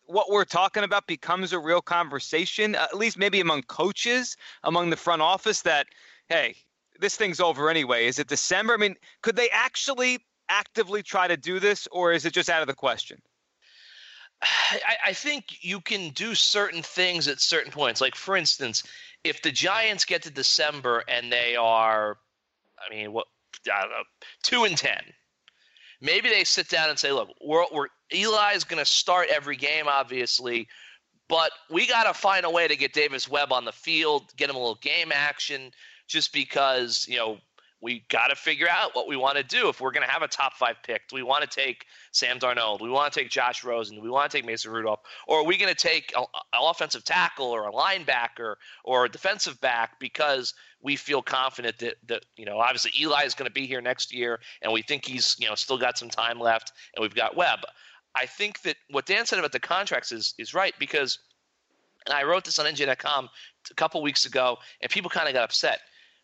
what 0.04 0.28
we're 0.28 0.44
talking 0.44 0.84
about 0.84 1.06
becomes 1.06 1.54
a 1.54 1.58
real 1.58 1.80
conversation, 1.80 2.74
at 2.74 2.94
least 2.94 3.16
maybe 3.16 3.40
among 3.40 3.62
coaches, 3.62 4.36
among 4.64 4.90
the 4.90 4.96
front 4.96 5.22
office, 5.22 5.62
that, 5.62 5.86
hey, 6.28 6.56
this 7.00 7.16
thing's 7.16 7.40
over 7.40 7.70
anyway. 7.70 8.06
Is 8.06 8.18
it 8.18 8.28
December? 8.28 8.74
I 8.74 8.76
mean, 8.76 8.96
could 9.22 9.36
they 9.36 9.48
actually 9.48 10.18
actively 10.48 11.02
try 11.02 11.28
to 11.28 11.36
do 11.36 11.58
this, 11.58 11.86
or 11.90 12.12
is 12.12 12.24
it 12.24 12.32
just 12.32 12.50
out 12.50 12.62
of 12.62 12.68
the 12.68 12.74
question? 12.74 13.18
I, 14.42 14.96
I, 15.06 15.12
think 15.12 15.44
you 15.60 15.80
can 15.80 16.10
do 16.10 16.34
certain 16.34 16.82
things 16.82 17.28
at 17.28 17.40
certain 17.40 17.72
points. 17.72 18.00
Like, 18.00 18.14
for 18.14 18.36
instance, 18.36 18.82
if 19.24 19.42
the 19.42 19.52
Giants 19.52 20.04
get 20.04 20.22
to 20.22 20.30
December 20.30 21.04
and 21.08 21.32
they 21.32 21.56
are, 21.56 22.18
I 22.78 22.94
mean, 22.94 23.12
what, 23.12 23.26
I 23.72 23.82
don't 23.82 23.90
know, 23.90 24.02
two 24.42 24.64
and 24.64 24.76
10, 24.76 24.92
maybe 26.00 26.28
they 26.28 26.44
sit 26.44 26.68
down 26.68 26.90
and 26.90 26.98
say, 26.98 27.12
look, 27.12 27.28
we're, 27.40 27.64
we're 27.72 27.88
Eli's 28.12 28.64
going 28.64 28.82
to 28.82 28.90
start 28.90 29.28
every 29.30 29.56
game, 29.56 29.86
obviously, 29.86 30.66
but 31.28 31.52
we 31.70 31.86
got 31.86 32.04
to 32.04 32.14
find 32.14 32.44
a 32.44 32.50
way 32.50 32.68
to 32.68 32.76
get 32.76 32.92
Davis 32.92 33.28
Webb 33.28 33.52
on 33.52 33.64
the 33.64 33.72
field, 33.72 34.32
get 34.36 34.50
him 34.50 34.56
a 34.56 34.58
little 34.58 34.78
game 34.82 35.12
action, 35.12 35.70
just 36.08 36.32
because, 36.32 37.06
you 37.08 37.16
know, 37.16 37.38
we 37.82 38.04
got 38.08 38.28
to 38.28 38.36
figure 38.36 38.68
out 38.68 38.94
what 38.94 39.08
we 39.08 39.16
want 39.16 39.36
to 39.36 39.42
do 39.42 39.68
if 39.68 39.80
we're 39.80 39.90
going 39.90 40.06
to 40.06 40.10
have 40.10 40.22
a 40.22 40.28
top 40.28 40.54
five 40.54 40.76
pick. 40.84 41.08
Do 41.08 41.16
we 41.16 41.24
want 41.24 41.42
to 41.42 41.48
take 41.48 41.86
Sam 42.12 42.38
Darnold? 42.38 42.78
Do 42.78 42.84
we 42.84 42.90
want 42.90 43.12
to 43.12 43.20
take 43.20 43.28
Josh 43.28 43.64
Rosen? 43.64 43.96
Do 43.96 44.02
we 44.02 44.08
want 44.08 44.30
to 44.30 44.38
take 44.38 44.46
Mason 44.46 44.70
Rudolph? 44.70 45.00
Or 45.26 45.40
are 45.40 45.44
we 45.44 45.58
going 45.58 45.74
to 45.74 45.74
take 45.74 46.12
an 46.16 46.24
offensive 46.54 47.02
tackle 47.02 47.46
or 47.46 47.68
a 47.68 47.72
linebacker 47.72 48.54
or 48.84 49.04
a 49.04 49.08
defensive 49.08 49.60
back 49.60 49.98
because 49.98 50.54
we 50.80 50.94
feel 50.94 51.22
confident 51.22 51.78
that, 51.78 51.96
that 52.06 52.24
you 52.36 52.46
know, 52.46 52.58
obviously 52.58 52.92
Eli 53.00 53.24
is 53.24 53.34
going 53.34 53.48
to 53.48 53.52
be 53.52 53.66
here 53.66 53.80
next 53.80 54.14
year 54.14 54.38
and 54.62 54.72
we 54.72 54.82
think 54.82 55.04
he's, 55.04 55.34
you 55.40 55.48
know, 55.48 55.56
still 55.56 55.78
got 55.78 55.98
some 55.98 56.08
time 56.08 56.38
left 56.38 56.72
and 56.94 57.02
we've 57.02 57.16
got 57.16 57.36
Webb. 57.36 57.60
I 58.14 58.26
think 58.26 58.62
that 58.62 58.76
what 58.90 59.06
Dan 59.06 59.26
said 59.26 59.40
about 59.40 59.52
the 59.52 59.60
contracts 59.60 60.12
is, 60.12 60.34
is 60.38 60.54
right 60.54 60.74
because 60.78 61.18
and 62.06 62.14
I 62.14 62.24
wrote 62.24 62.44
this 62.44 62.58
on 62.58 62.66
NJ.com 62.66 63.28
a 63.70 63.74
couple 63.74 64.02
weeks 64.02 64.24
ago 64.24 64.58
and 64.80 64.90
people 64.90 65.10
kind 65.10 65.28
of 65.28 65.34
got 65.34 65.44
upset 65.44 65.80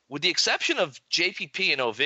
with 0.09 0.23
the 0.23 0.29
exception 0.31 0.79
of 0.79 1.01
JPP 1.11 1.73
and 1.73 1.81
OV, 1.81 2.01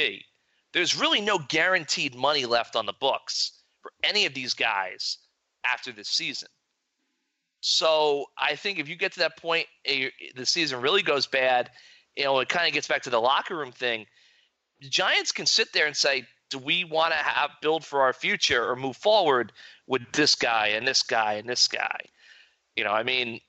there's 0.73 0.97
really 0.99 1.21
no 1.21 1.38
guaranteed 1.38 2.15
money 2.15 2.47
left 2.47 2.77
on 2.77 2.87
the 2.87 2.93
books 2.95 3.62
for 3.83 3.93
any 4.03 4.27
of 4.27 4.35
these 4.35 4.55
guys 4.55 5.19
after 5.71 5.93
this 5.93 6.09
season. 6.09 6.49
So 7.61 8.27
I 8.37 8.57
think 8.57 8.79
if 8.79 8.88
you 8.88 8.97
get 8.97 9.12
to 9.12 9.21
that 9.21 9.37
point, 9.37 9.67
eh, 9.85 10.11
the 10.35 10.47
season 10.47 10.81
really 10.81 11.03
goes 11.03 11.27
bad. 11.27 11.71
You 12.17 12.25
know, 12.25 12.41
it 12.41 12.49
kind 12.49 12.67
of 12.67 12.75
gets 12.75 12.88
back 12.88 13.03
to 13.03 13.11
the 13.11 13.21
locker 13.21 13.57
room 13.57 13.71
thing. 13.71 14.07
The 14.81 14.88
Giants 14.88 15.31
can 15.31 15.47
sit 15.47 15.73
there 15.73 15.87
and 15.87 15.97
say, 15.97 16.27
"Do 16.51 16.59
we 16.59 16.83
want 16.83 17.12
to 17.12 17.19
have 17.19 17.51
build 17.61 17.85
for 17.85 18.03
our 18.03 18.12
future 18.12 18.69
or 18.69 18.75
move 18.75 18.97
forward 18.97 19.53
with 19.87 20.03
this 20.12 20.35
guy 20.35 20.69
and 20.69 20.87
this 20.87 21.05
guy 21.05 21.35
and 21.35 21.49
this 21.49 21.69
guy?" 21.69 22.01
You 22.75 22.83
know, 22.83 22.91
I 22.91 23.05
mean, 23.05 23.41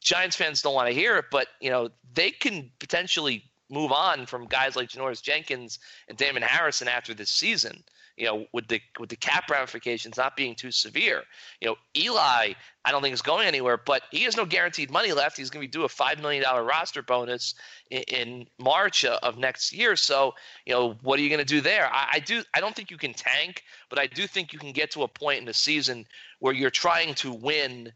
Giants 0.00 0.36
fans 0.36 0.60
don't 0.60 0.74
want 0.74 0.88
to 0.88 0.94
hear 0.94 1.16
it, 1.16 1.26
but 1.30 1.48
you 1.60 1.70
know, 1.70 1.88
they 2.12 2.30
can 2.30 2.70
potentially 2.80 3.50
move 3.72 3.90
on 3.90 4.26
from 4.26 4.46
guys 4.46 4.76
like 4.76 4.90
Janoris 4.90 5.22
Jenkins 5.22 5.78
and 6.08 6.18
Damon 6.18 6.42
Harrison 6.42 6.88
after 6.88 7.14
this 7.14 7.30
season. 7.30 7.82
You 8.18 8.26
know, 8.26 8.46
with 8.52 8.68
the 8.68 8.78
with 9.00 9.08
the 9.08 9.16
cap 9.16 9.50
ramifications 9.50 10.18
not 10.18 10.36
being 10.36 10.54
too 10.54 10.70
severe. 10.70 11.22
You 11.62 11.68
know, 11.68 11.76
Eli, 11.96 12.52
I 12.84 12.90
don't 12.90 13.00
think 13.00 13.14
is 13.14 13.22
going 13.22 13.46
anywhere, 13.46 13.78
but 13.78 14.02
he 14.10 14.24
has 14.24 14.36
no 14.36 14.44
guaranteed 14.44 14.90
money 14.90 15.12
left. 15.12 15.38
He's 15.38 15.48
going 15.48 15.62
to 15.62 15.66
be 15.66 15.72
due 15.72 15.84
a 15.84 15.88
five 15.88 16.20
million 16.20 16.42
dollar 16.42 16.62
roster 16.62 17.00
bonus 17.00 17.54
in, 17.90 18.02
in, 18.02 18.46
March 18.58 19.06
uh, 19.06 19.18
of 19.22 19.38
next 19.38 19.72
year. 19.72 19.96
So, 19.96 20.34
you 20.66 20.74
know, 20.74 20.92
what 21.02 21.18
are 21.18 21.22
you 21.22 21.30
going 21.30 21.38
to 21.38 21.44
do 21.44 21.62
there? 21.62 21.88
I, 21.90 22.08
I 22.12 22.18
do. 22.18 22.42
I 22.52 22.60
don't 22.60 22.76
think 22.76 22.90
you 22.90 22.98
can 22.98 23.14
tank, 23.14 23.64
but 23.88 23.98
I 23.98 24.06
do 24.08 24.26
think 24.26 24.52
you 24.52 24.58
can 24.58 24.72
get 24.72 24.90
to 24.90 25.04
a 25.04 25.08
point 25.08 25.38
in 25.38 25.46
the 25.46 25.54
season 25.54 26.04
where 26.38 26.52
you're 26.52 26.70
trying 26.70 27.14
to 27.14 27.32
win 27.32 27.92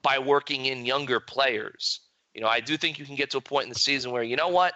by 0.00 0.20
working 0.20 0.66
in 0.66 0.86
younger 0.86 1.18
players. 1.18 2.00
You 2.34 2.40
know, 2.40 2.48
I 2.48 2.60
do 2.60 2.76
think 2.76 3.00
you 3.00 3.04
can 3.04 3.16
get 3.16 3.30
to 3.32 3.38
a 3.38 3.40
point 3.40 3.64
in 3.64 3.72
the 3.72 3.78
season 3.78 4.12
where 4.12 4.22
you 4.22 4.36
know 4.36 4.48
what 4.48 4.74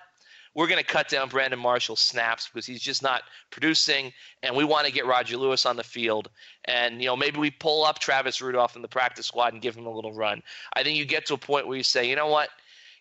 we're 0.55 0.69
going 0.69 0.79
to 0.79 0.87
cut 0.87 1.09
down 1.09 1.29
Brandon 1.29 1.59
Marshall 1.59 1.97
snaps 1.97 2.49
because 2.49 2.65
he's 2.65 2.81
just 2.81 3.03
not 3.03 3.23
producing, 3.51 4.13
and 4.43 4.55
we 4.55 4.65
want 4.65 4.87
to 4.87 4.93
get 4.93 5.07
Roger 5.07 5.37
Lewis 5.37 5.67
on 5.67 5.77
the 5.77 5.85
field. 5.85 6.31
And 6.67 7.01
you 7.01 7.07
know, 7.07 7.17
maybe 7.17 7.39
we 7.39 7.51
pull 7.51 7.85
up 7.85 7.99
Travis 7.99 8.41
Rudolph 8.41 8.77
in 8.77 8.83
the 8.83 8.89
practice 8.89 9.27
squad 9.27 9.53
and 9.53 9.63
give 9.63 9.77
him 9.77 9.87
a 9.87 9.95
little 9.95 10.13
run. 10.13 10.43
I 10.75 10.83
think 10.83 10.97
you 10.97 11.05
get 11.05 11.27
to 11.27 11.35
a 11.35 11.39
point 11.39 11.67
where 11.67 11.77
you 11.77 11.83
say, 11.83 12.09
you 12.09 12.15
know 12.15 12.29
what, 12.29 12.51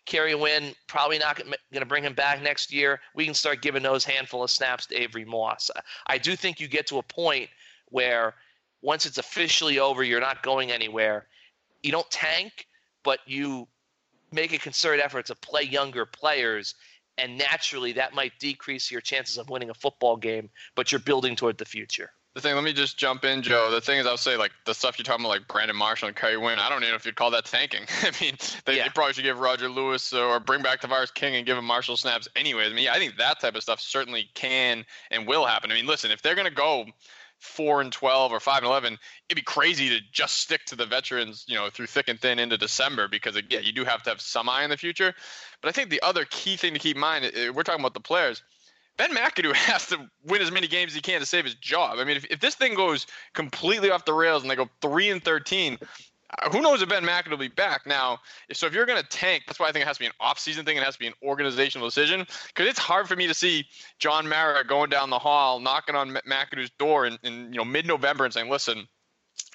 Kerry 0.06 0.34
Wynn 0.34 0.74
probably 0.86 1.18
not 1.18 1.36
going 1.36 1.54
to 1.72 1.86
bring 1.86 2.04
him 2.04 2.14
back 2.14 2.42
next 2.42 2.72
year. 2.72 3.00
We 3.14 3.24
can 3.24 3.34
start 3.34 3.62
giving 3.62 3.82
those 3.82 4.04
handful 4.04 4.42
of 4.42 4.50
snaps 4.50 4.86
to 4.86 5.00
Avery 5.00 5.24
Moss. 5.24 5.70
I 6.06 6.18
do 6.18 6.36
think 6.36 6.60
you 6.60 6.68
get 6.68 6.86
to 6.88 6.98
a 6.98 7.02
point 7.02 7.48
where 7.88 8.34
once 8.82 9.06
it's 9.06 9.18
officially 9.18 9.78
over, 9.78 10.02
you're 10.02 10.20
not 10.20 10.42
going 10.42 10.70
anywhere. 10.72 11.26
You 11.82 11.92
don't 11.92 12.10
tank, 12.10 12.66
but 13.02 13.20
you 13.26 13.66
make 14.30 14.52
a 14.52 14.58
concerted 14.58 15.02
effort 15.02 15.26
to 15.26 15.34
play 15.36 15.62
younger 15.62 16.04
players 16.04 16.74
and 17.18 17.38
naturally 17.38 17.92
that 17.92 18.14
might 18.14 18.32
decrease 18.38 18.90
your 18.90 19.00
chances 19.00 19.38
of 19.38 19.48
winning 19.48 19.70
a 19.70 19.74
football 19.74 20.16
game, 20.16 20.50
but 20.74 20.92
you're 20.92 21.00
building 21.00 21.36
toward 21.36 21.58
the 21.58 21.64
future. 21.64 22.10
The 22.34 22.40
thing, 22.40 22.56
let 22.56 22.64
me 22.64 22.72
just 22.72 22.98
jump 22.98 23.24
in, 23.24 23.42
Joe. 23.42 23.70
The 23.70 23.80
thing 23.80 24.00
is, 24.00 24.06
I'll 24.06 24.16
say 24.16 24.36
like 24.36 24.50
the 24.66 24.74
stuff 24.74 24.98
you're 24.98 25.04
talking 25.04 25.24
about, 25.24 25.34
like 25.34 25.46
Brandon 25.46 25.76
Marshall 25.76 26.08
and 26.08 26.16
Kerry 26.16 26.36
Wynn. 26.36 26.58
I 26.58 26.68
don't 26.68 26.82
even 26.82 26.90
know 26.90 26.96
if 26.96 27.06
you'd 27.06 27.14
call 27.14 27.30
that 27.30 27.44
tanking. 27.44 27.86
I 28.02 28.10
mean, 28.20 28.36
they, 28.64 28.76
yeah. 28.76 28.84
they, 28.84 28.88
probably 28.88 29.12
should 29.12 29.22
give 29.22 29.38
Roger 29.38 29.68
Lewis 29.68 30.12
or 30.12 30.40
bring 30.40 30.60
back 30.60 30.80
Tavarres 30.80 31.14
King 31.14 31.36
and 31.36 31.46
give 31.46 31.56
him 31.56 31.64
Marshall 31.64 31.96
snaps 31.96 32.26
anyways. 32.34 32.72
I 32.72 32.74
mean, 32.74 32.88
I 32.88 32.98
think 32.98 33.16
that 33.18 33.40
type 33.40 33.54
of 33.54 33.62
stuff 33.62 33.80
certainly 33.80 34.30
can 34.34 34.84
and 35.12 35.28
will 35.28 35.46
happen. 35.46 35.70
I 35.70 35.74
mean, 35.74 35.86
listen, 35.86 36.10
if 36.10 36.22
they're 36.22 36.34
gonna 36.34 36.50
go 36.50 36.86
four 37.44 37.80
and 37.80 37.92
twelve 37.92 38.32
or 38.32 38.40
five 38.40 38.58
and 38.58 38.66
eleven, 38.66 38.98
it'd 39.28 39.36
be 39.36 39.42
crazy 39.42 39.90
to 39.90 40.00
just 40.12 40.36
stick 40.38 40.64
to 40.66 40.76
the 40.76 40.86
veterans, 40.86 41.44
you 41.46 41.54
know, 41.54 41.70
through 41.70 41.86
thick 41.86 42.08
and 42.08 42.18
thin 42.18 42.38
into 42.38 42.56
December 42.56 43.06
because 43.06 43.36
again, 43.36 43.62
you 43.64 43.72
do 43.72 43.84
have 43.84 44.02
to 44.02 44.10
have 44.10 44.20
some 44.20 44.48
eye 44.48 44.64
in 44.64 44.70
the 44.70 44.76
future. 44.76 45.14
But 45.60 45.68
I 45.68 45.72
think 45.72 45.90
the 45.90 46.02
other 46.02 46.24
key 46.24 46.56
thing 46.56 46.72
to 46.72 46.78
keep 46.78 46.96
in 46.96 47.00
mind, 47.00 47.30
we're 47.54 47.62
talking 47.62 47.80
about 47.80 47.94
the 47.94 48.00
players. 48.00 48.42
Ben 48.96 49.14
McAdoo 49.14 49.52
has 49.54 49.86
to 49.88 50.08
win 50.24 50.42
as 50.42 50.50
many 50.50 50.66
games 50.66 50.92
as 50.92 50.96
he 50.96 51.02
can 51.02 51.20
to 51.20 51.26
save 51.26 51.44
his 51.44 51.54
job. 51.54 51.98
I 51.98 52.04
mean, 52.04 52.16
if, 52.16 52.24
if 52.30 52.40
this 52.40 52.54
thing 52.54 52.74
goes 52.74 53.06
completely 53.34 53.90
off 53.90 54.04
the 54.04 54.14
rails 54.14 54.42
and 54.42 54.50
they 54.50 54.56
go 54.56 54.68
three 54.80 55.10
and 55.10 55.22
thirteen, 55.22 55.78
uh, 55.80 55.86
who 56.52 56.60
knows 56.60 56.82
if 56.82 56.88
Ben 56.88 57.02
McAdoo 57.02 57.30
will 57.30 57.36
be 57.36 57.48
back 57.48 57.86
now? 57.86 58.18
So 58.52 58.66
if 58.66 58.74
you're 58.74 58.86
going 58.86 59.00
to 59.00 59.08
tank, 59.08 59.44
that's 59.46 59.58
why 59.58 59.68
I 59.68 59.72
think 59.72 59.84
it 59.84 59.88
has 59.88 59.96
to 59.96 60.00
be 60.00 60.06
an 60.06 60.12
off-season 60.20 60.64
thing. 60.64 60.76
It 60.76 60.82
has 60.82 60.94
to 60.94 60.98
be 60.98 61.06
an 61.06 61.14
organizational 61.22 61.86
decision 61.86 62.26
because 62.48 62.68
it's 62.68 62.78
hard 62.78 63.08
for 63.08 63.16
me 63.16 63.26
to 63.26 63.34
see 63.34 63.66
John 63.98 64.28
Mara 64.28 64.64
going 64.66 64.90
down 64.90 65.10
the 65.10 65.18
hall, 65.18 65.60
knocking 65.60 65.94
on 65.94 66.10
McAdoo's 66.28 66.70
door 66.78 67.06
in, 67.06 67.18
in 67.22 67.52
you 67.52 67.58
know 67.58 67.64
mid-November 67.64 68.24
and 68.24 68.34
saying, 68.34 68.50
"Listen, 68.50 68.88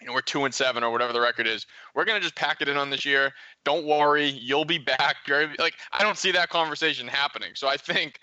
you 0.01 0.07
know, 0.07 0.13
we're 0.13 0.21
two 0.21 0.45
and 0.45 0.53
seven 0.53 0.83
or 0.83 0.91
whatever 0.91 1.13
the 1.13 1.21
record 1.21 1.47
is. 1.47 1.65
We're 1.93 2.05
gonna 2.05 2.19
just 2.19 2.35
pack 2.35 2.61
it 2.61 2.69
in 2.69 2.77
on 2.77 2.89
this 2.89 3.05
year. 3.05 3.31
Don't 3.65 3.85
worry, 3.85 4.27
you'll 4.27 4.65
be 4.65 4.77
back. 4.77 5.17
Like 5.27 5.75
I 5.91 6.03
don't 6.03 6.17
see 6.17 6.31
that 6.31 6.49
conversation 6.49 7.07
happening. 7.07 7.51
So 7.55 7.67
I 7.67 7.77
think 7.77 8.19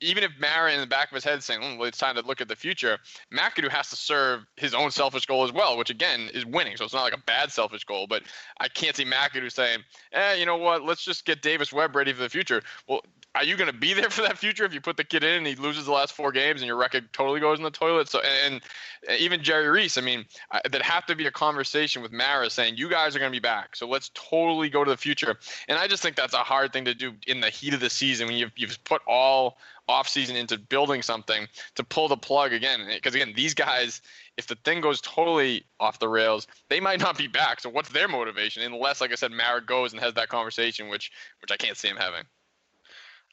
even 0.00 0.22
if 0.22 0.32
Mara 0.38 0.72
in 0.72 0.80
the 0.80 0.86
back 0.86 1.10
of 1.10 1.14
his 1.14 1.24
head 1.24 1.42
saying, 1.42 1.60
mm, 1.60 1.78
"Well, 1.78 1.88
it's 1.88 1.98
time 1.98 2.14
to 2.16 2.22
look 2.22 2.40
at 2.40 2.48
the 2.48 2.56
future," 2.56 2.98
McAdoo 3.32 3.70
has 3.70 3.90
to 3.90 3.96
serve 3.96 4.44
his 4.56 4.74
own 4.74 4.90
selfish 4.90 5.26
goal 5.26 5.44
as 5.44 5.52
well, 5.52 5.76
which 5.76 5.90
again 5.90 6.30
is 6.34 6.44
winning. 6.44 6.76
So 6.76 6.84
it's 6.84 6.94
not 6.94 7.02
like 7.02 7.14
a 7.14 7.22
bad 7.26 7.52
selfish 7.52 7.84
goal, 7.84 8.06
but 8.06 8.22
I 8.60 8.68
can't 8.68 8.96
see 8.96 9.04
McAdoo 9.04 9.50
saying, 9.50 9.84
"Eh, 10.12 10.34
you 10.34 10.46
know 10.46 10.56
what? 10.56 10.82
Let's 10.84 11.04
just 11.04 11.24
get 11.24 11.42
Davis 11.42 11.72
Webb 11.72 11.96
ready 11.96 12.12
for 12.12 12.22
the 12.22 12.28
future." 12.28 12.62
Well, 12.86 13.02
are 13.34 13.44
you 13.44 13.56
going 13.56 13.70
to 13.70 13.76
be 13.76 13.94
there 13.94 14.10
for 14.10 14.22
that 14.22 14.36
future 14.36 14.64
if 14.64 14.74
you 14.74 14.80
put 14.80 14.96
the 14.96 15.04
kid 15.04 15.24
in 15.24 15.38
and 15.38 15.46
he 15.46 15.54
loses 15.54 15.86
the 15.86 15.92
last 15.92 16.12
four 16.12 16.32
games 16.32 16.60
and 16.60 16.66
your 16.66 16.76
record 16.76 17.12
totally 17.12 17.40
goes 17.40 17.58
in 17.58 17.64
the 17.64 17.70
toilet? 17.70 18.08
So 18.08 18.20
and, 18.20 18.60
and 19.08 19.20
even 19.20 19.42
Jerry 19.42 19.68
Reese, 19.68 19.96
I 19.96 20.02
mean, 20.02 20.26
I, 20.50 20.60
that 20.70 20.82
have 20.82 21.06
to 21.06 21.16
be 21.16 21.26
a 21.26 21.30
conversation 21.30 22.02
with 22.02 22.12
Mara 22.12 22.50
saying 22.50 22.76
you 22.76 22.90
guys 22.90 23.16
are 23.16 23.18
going 23.18 23.30
to 23.30 23.36
be 23.36 23.40
back, 23.40 23.74
so 23.74 23.88
let's 23.88 24.10
totally 24.14 24.68
go 24.68 24.84
to 24.84 24.90
the 24.90 24.96
future. 24.96 25.38
And 25.68 25.78
I 25.78 25.88
just 25.88 26.02
think 26.02 26.16
that's 26.16 26.34
a 26.34 26.38
hard 26.38 26.72
thing 26.72 26.84
to 26.84 26.94
do 26.94 27.14
in 27.26 27.40
the 27.40 27.48
heat 27.48 27.72
of 27.72 27.80
the 27.80 27.90
season 27.90 28.26
when 28.26 28.36
you've 28.36 28.52
you've 28.56 28.82
put 28.84 29.00
all 29.06 29.56
offseason 29.88 30.34
into 30.34 30.58
building 30.58 31.02
something 31.02 31.48
to 31.74 31.84
pull 31.84 32.08
the 32.08 32.16
plug 32.16 32.52
again. 32.52 32.86
Because 32.92 33.14
again, 33.14 33.32
these 33.34 33.54
guys, 33.54 34.02
if 34.36 34.46
the 34.46 34.54
thing 34.56 34.80
goes 34.80 35.00
totally 35.00 35.64
off 35.80 35.98
the 35.98 36.08
rails, 36.08 36.46
they 36.68 36.80
might 36.80 37.00
not 37.00 37.18
be 37.18 37.26
back. 37.26 37.60
So 37.60 37.70
what's 37.70 37.88
their 37.88 38.08
motivation? 38.08 38.62
Unless, 38.62 39.00
like 39.00 39.10
I 39.10 39.16
said, 39.16 39.32
Mara 39.32 39.64
goes 39.64 39.92
and 39.92 40.00
has 40.02 40.14
that 40.14 40.28
conversation, 40.28 40.88
which 40.88 41.10
which 41.40 41.50
I 41.50 41.56
can't 41.56 41.78
see 41.78 41.88
him 41.88 41.96
having. 41.96 42.24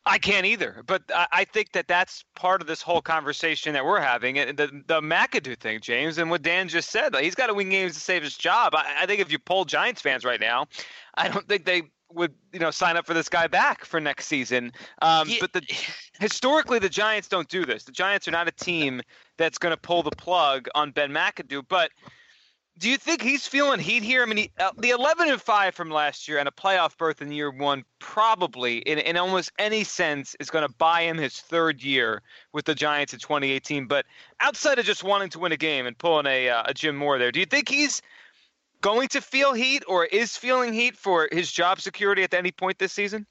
I 0.09 0.17
can't 0.17 0.45
either, 0.45 0.83
but 0.87 1.03
I 1.13 1.45
think 1.45 1.71
that 1.73 1.87
that's 1.87 2.25
part 2.35 2.61
of 2.61 2.67
this 2.67 2.81
whole 2.81 3.01
conversation 3.01 3.73
that 3.73 3.85
we're 3.85 3.99
having. 3.99 4.35
The 4.35 4.83
the 4.87 5.01
McAdoo 5.01 5.57
thing, 5.59 5.79
James, 5.81 6.17
and 6.17 6.29
what 6.29 6.41
Dan 6.41 6.67
just 6.67 6.89
said. 6.89 7.13
Like, 7.13 7.23
he's 7.23 7.35
got 7.35 7.47
to 7.47 7.53
win 7.53 7.69
games 7.69 7.93
to 7.93 7.99
save 7.99 8.23
his 8.23 8.35
job. 8.35 8.73
I, 8.75 8.85
I 9.01 9.05
think 9.05 9.21
if 9.21 9.31
you 9.31 9.37
poll 9.37 9.65
Giants 9.65 10.01
fans 10.01 10.25
right 10.25 10.39
now, 10.39 10.67
I 11.15 11.27
don't 11.27 11.47
think 11.47 11.65
they 11.65 11.83
would 12.11 12.33
you 12.51 12.59
know 12.59 12.71
sign 12.71 12.97
up 12.97 13.05
for 13.05 13.13
this 13.13 13.29
guy 13.29 13.45
back 13.45 13.85
for 13.85 13.99
next 13.99 14.25
season. 14.25 14.71
Um, 15.03 15.29
yeah. 15.29 15.37
But 15.39 15.53
the 15.53 15.61
historically 16.19 16.79
the 16.79 16.89
Giants 16.89 17.27
don't 17.27 17.47
do 17.47 17.65
this. 17.65 17.83
The 17.83 17.91
Giants 17.91 18.27
are 18.27 18.31
not 18.31 18.47
a 18.47 18.51
team 18.51 19.01
that's 19.37 19.59
going 19.59 19.73
to 19.73 19.79
pull 19.79 20.01
the 20.01 20.11
plug 20.11 20.67
on 20.73 20.91
Ben 20.91 21.11
McAdoo. 21.11 21.63
But 21.69 21.91
do 22.79 22.89
you 22.89 22.97
think 22.97 23.21
he's 23.21 23.45
feeling 23.45 23.79
heat 23.79 24.03
here? 24.03 24.23
I 24.23 24.25
mean, 24.25 24.37
he, 24.37 24.51
uh, 24.57 24.71
the 24.77 24.91
11 24.91 25.29
and 25.29 25.41
5 25.41 25.75
from 25.75 25.91
last 25.91 26.27
year 26.27 26.37
and 26.37 26.47
a 26.47 26.51
playoff 26.51 26.97
berth 26.97 27.21
in 27.21 27.29
year 27.31 27.51
one 27.51 27.83
probably, 27.99 28.77
in, 28.77 28.99
in 28.99 29.17
almost 29.17 29.51
any 29.59 29.83
sense, 29.83 30.35
is 30.39 30.49
going 30.49 30.65
to 30.65 30.73
buy 30.75 31.01
him 31.01 31.17
his 31.17 31.39
third 31.41 31.83
year 31.83 32.21
with 32.53 32.63
the 32.63 32.73
Giants 32.73 33.13
in 33.13 33.19
2018. 33.19 33.85
But 33.85 34.05
outside 34.39 34.79
of 34.79 34.85
just 34.85 35.03
wanting 35.03 35.29
to 35.31 35.39
win 35.39 35.51
a 35.51 35.57
game 35.57 35.87
and 35.87 35.97
pulling 35.97 36.25
a, 36.25 36.49
uh, 36.49 36.63
a 36.67 36.73
Jim 36.73 36.95
Mora 36.95 37.19
there, 37.19 37.31
do 37.33 37.41
you 37.41 37.45
think 37.45 37.67
he's 37.67 38.01
going 38.79 39.09
to 39.09 39.19
feel 39.19 39.53
heat 39.53 39.83
or 39.85 40.05
is 40.05 40.37
feeling 40.37 40.71
heat 40.71 40.95
for 40.95 41.27
his 41.31 41.51
job 41.51 41.81
security 41.81 42.23
at 42.23 42.33
any 42.33 42.51
point 42.51 42.79
this 42.79 42.93
season? 42.93 43.27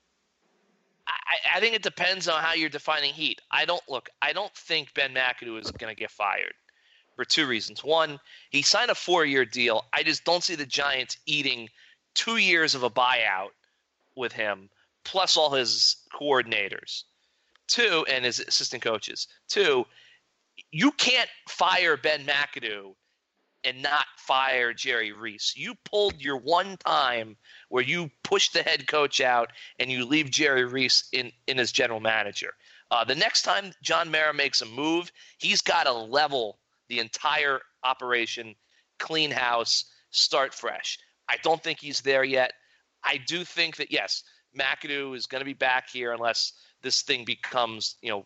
I, 1.06 1.56
I 1.56 1.60
think 1.60 1.74
it 1.74 1.82
depends 1.82 2.28
on 2.28 2.42
how 2.42 2.52
you're 2.52 2.68
defining 2.68 3.14
heat. 3.14 3.40
I 3.50 3.64
don't 3.64 3.82
look. 3.88 4.10
I 4.20 4.34
don't 4.34 4.54
think 4.54 4.92
Ben 4.92 5.14
McAdoo 5.14 5.58
is 5.58 5.70
going 5.70 5.94
to 5.94 5.98
get 5.98 6.10
fired 6.10 6.52
for 7.18 7.24
two 7.24 7.48
reasons. 7.48 7.82
One, 7.82 8.20
he 8.50 8.62
signed 8.62 8.92
a 8.92 8.94
four-year 8.94 9.44
deal. 9.44 9.86
I 9.92 10.04
just 10.04 10.24
don't 10.24 10.44
see 10.44 10.54
the 10.54 10.64
Giants 10.64 11.16
eating 11.26 11.68
two 12.14 12.36
years 12.36 12.76
of 12.76 12.84
a 12.84 12.90
buyout 12.90 13.48
with 14.14 14.32
him, 14.32 14.70
plus 15.04 15.36
all 15.36 15.50
his 15.50 15.96
coordinators. 16.14 17.02
Two, 17.66 18.06
and 18.08 18.24
his 18.24 18.38
assistant 18.38 18.84
coaches. 18.84 19.26
Two, 19.48 19.84
you 20.70 20.92
can't 20.92 21.28
fire 21.48 21.96
Ben 21.96 22.24
McAdoo 22.24 22.94
and 23.64 23.82
not 23.82 24.06
fire 24.16 24.72
Jerry 24.72 25.10
Reese. 25.10 25.54
You 25.56 25.74
pulled 25.90 26.20
your 26.20 26.36
one 26.36 26.76
time 26.76 27.36
where 27.68 27.82
you 27.82 28.12
push 28.22 28.50
the 28.50 28.62
head 28.62 28.86
coach 28.86 29.20
out 29.20 29.50
and 29.80 29.90
you 29.90 30.04
leave 30.04 30.30
Jerry 30.30 30.66
Reese 30.66 31.08
in, 31.12 31.32
in 31.48 31.58
as 31.58 31.72
general 31.72 31.98
manager. 31.98 32.54
Uh, 32.92 33.02
the 33.02 33.16
next 33.16 33.42
time 33.42 33.72
John 33.82 34.08
Mara 34.08 34.32
makes 34.32 34.62
a 34.62 34.66
move, 34.66 35.10
he's 35.38 35.60
got 35.60 35.82
to 35.82 35.92
level 35.92 36.60
the 36.88 36.98
entire 36.98 37.60
operation, 37.84 38.54
clean 38.98 39.30
house, 39.30 39.84
start 40.10 40.54
fresh. 40.54 40.98
I 41.28 41.36
don't 41.42 41.62
think 41.62 41.80
he's 41.80 42.00
there 42.00 42.24
yet. 42.24 42.52
I 43.04 43.18
do 43.18 43.44
think 43.44 43.76
that 43.76 43.92
yes, 43.92 44.22
McAdoo 44.58 45.16
is 45.16 45.26
going 45.26 45.40
to 45.40 45.44
be 45.44 45.54
back 45.54 45.88
here 45.90 46.12
unless 46.12 46.52
this 46.82 47.02
thing 47.02 47.24
becomes, 47.24 47.96
you 48.02 48.10
know, 48.10 48.24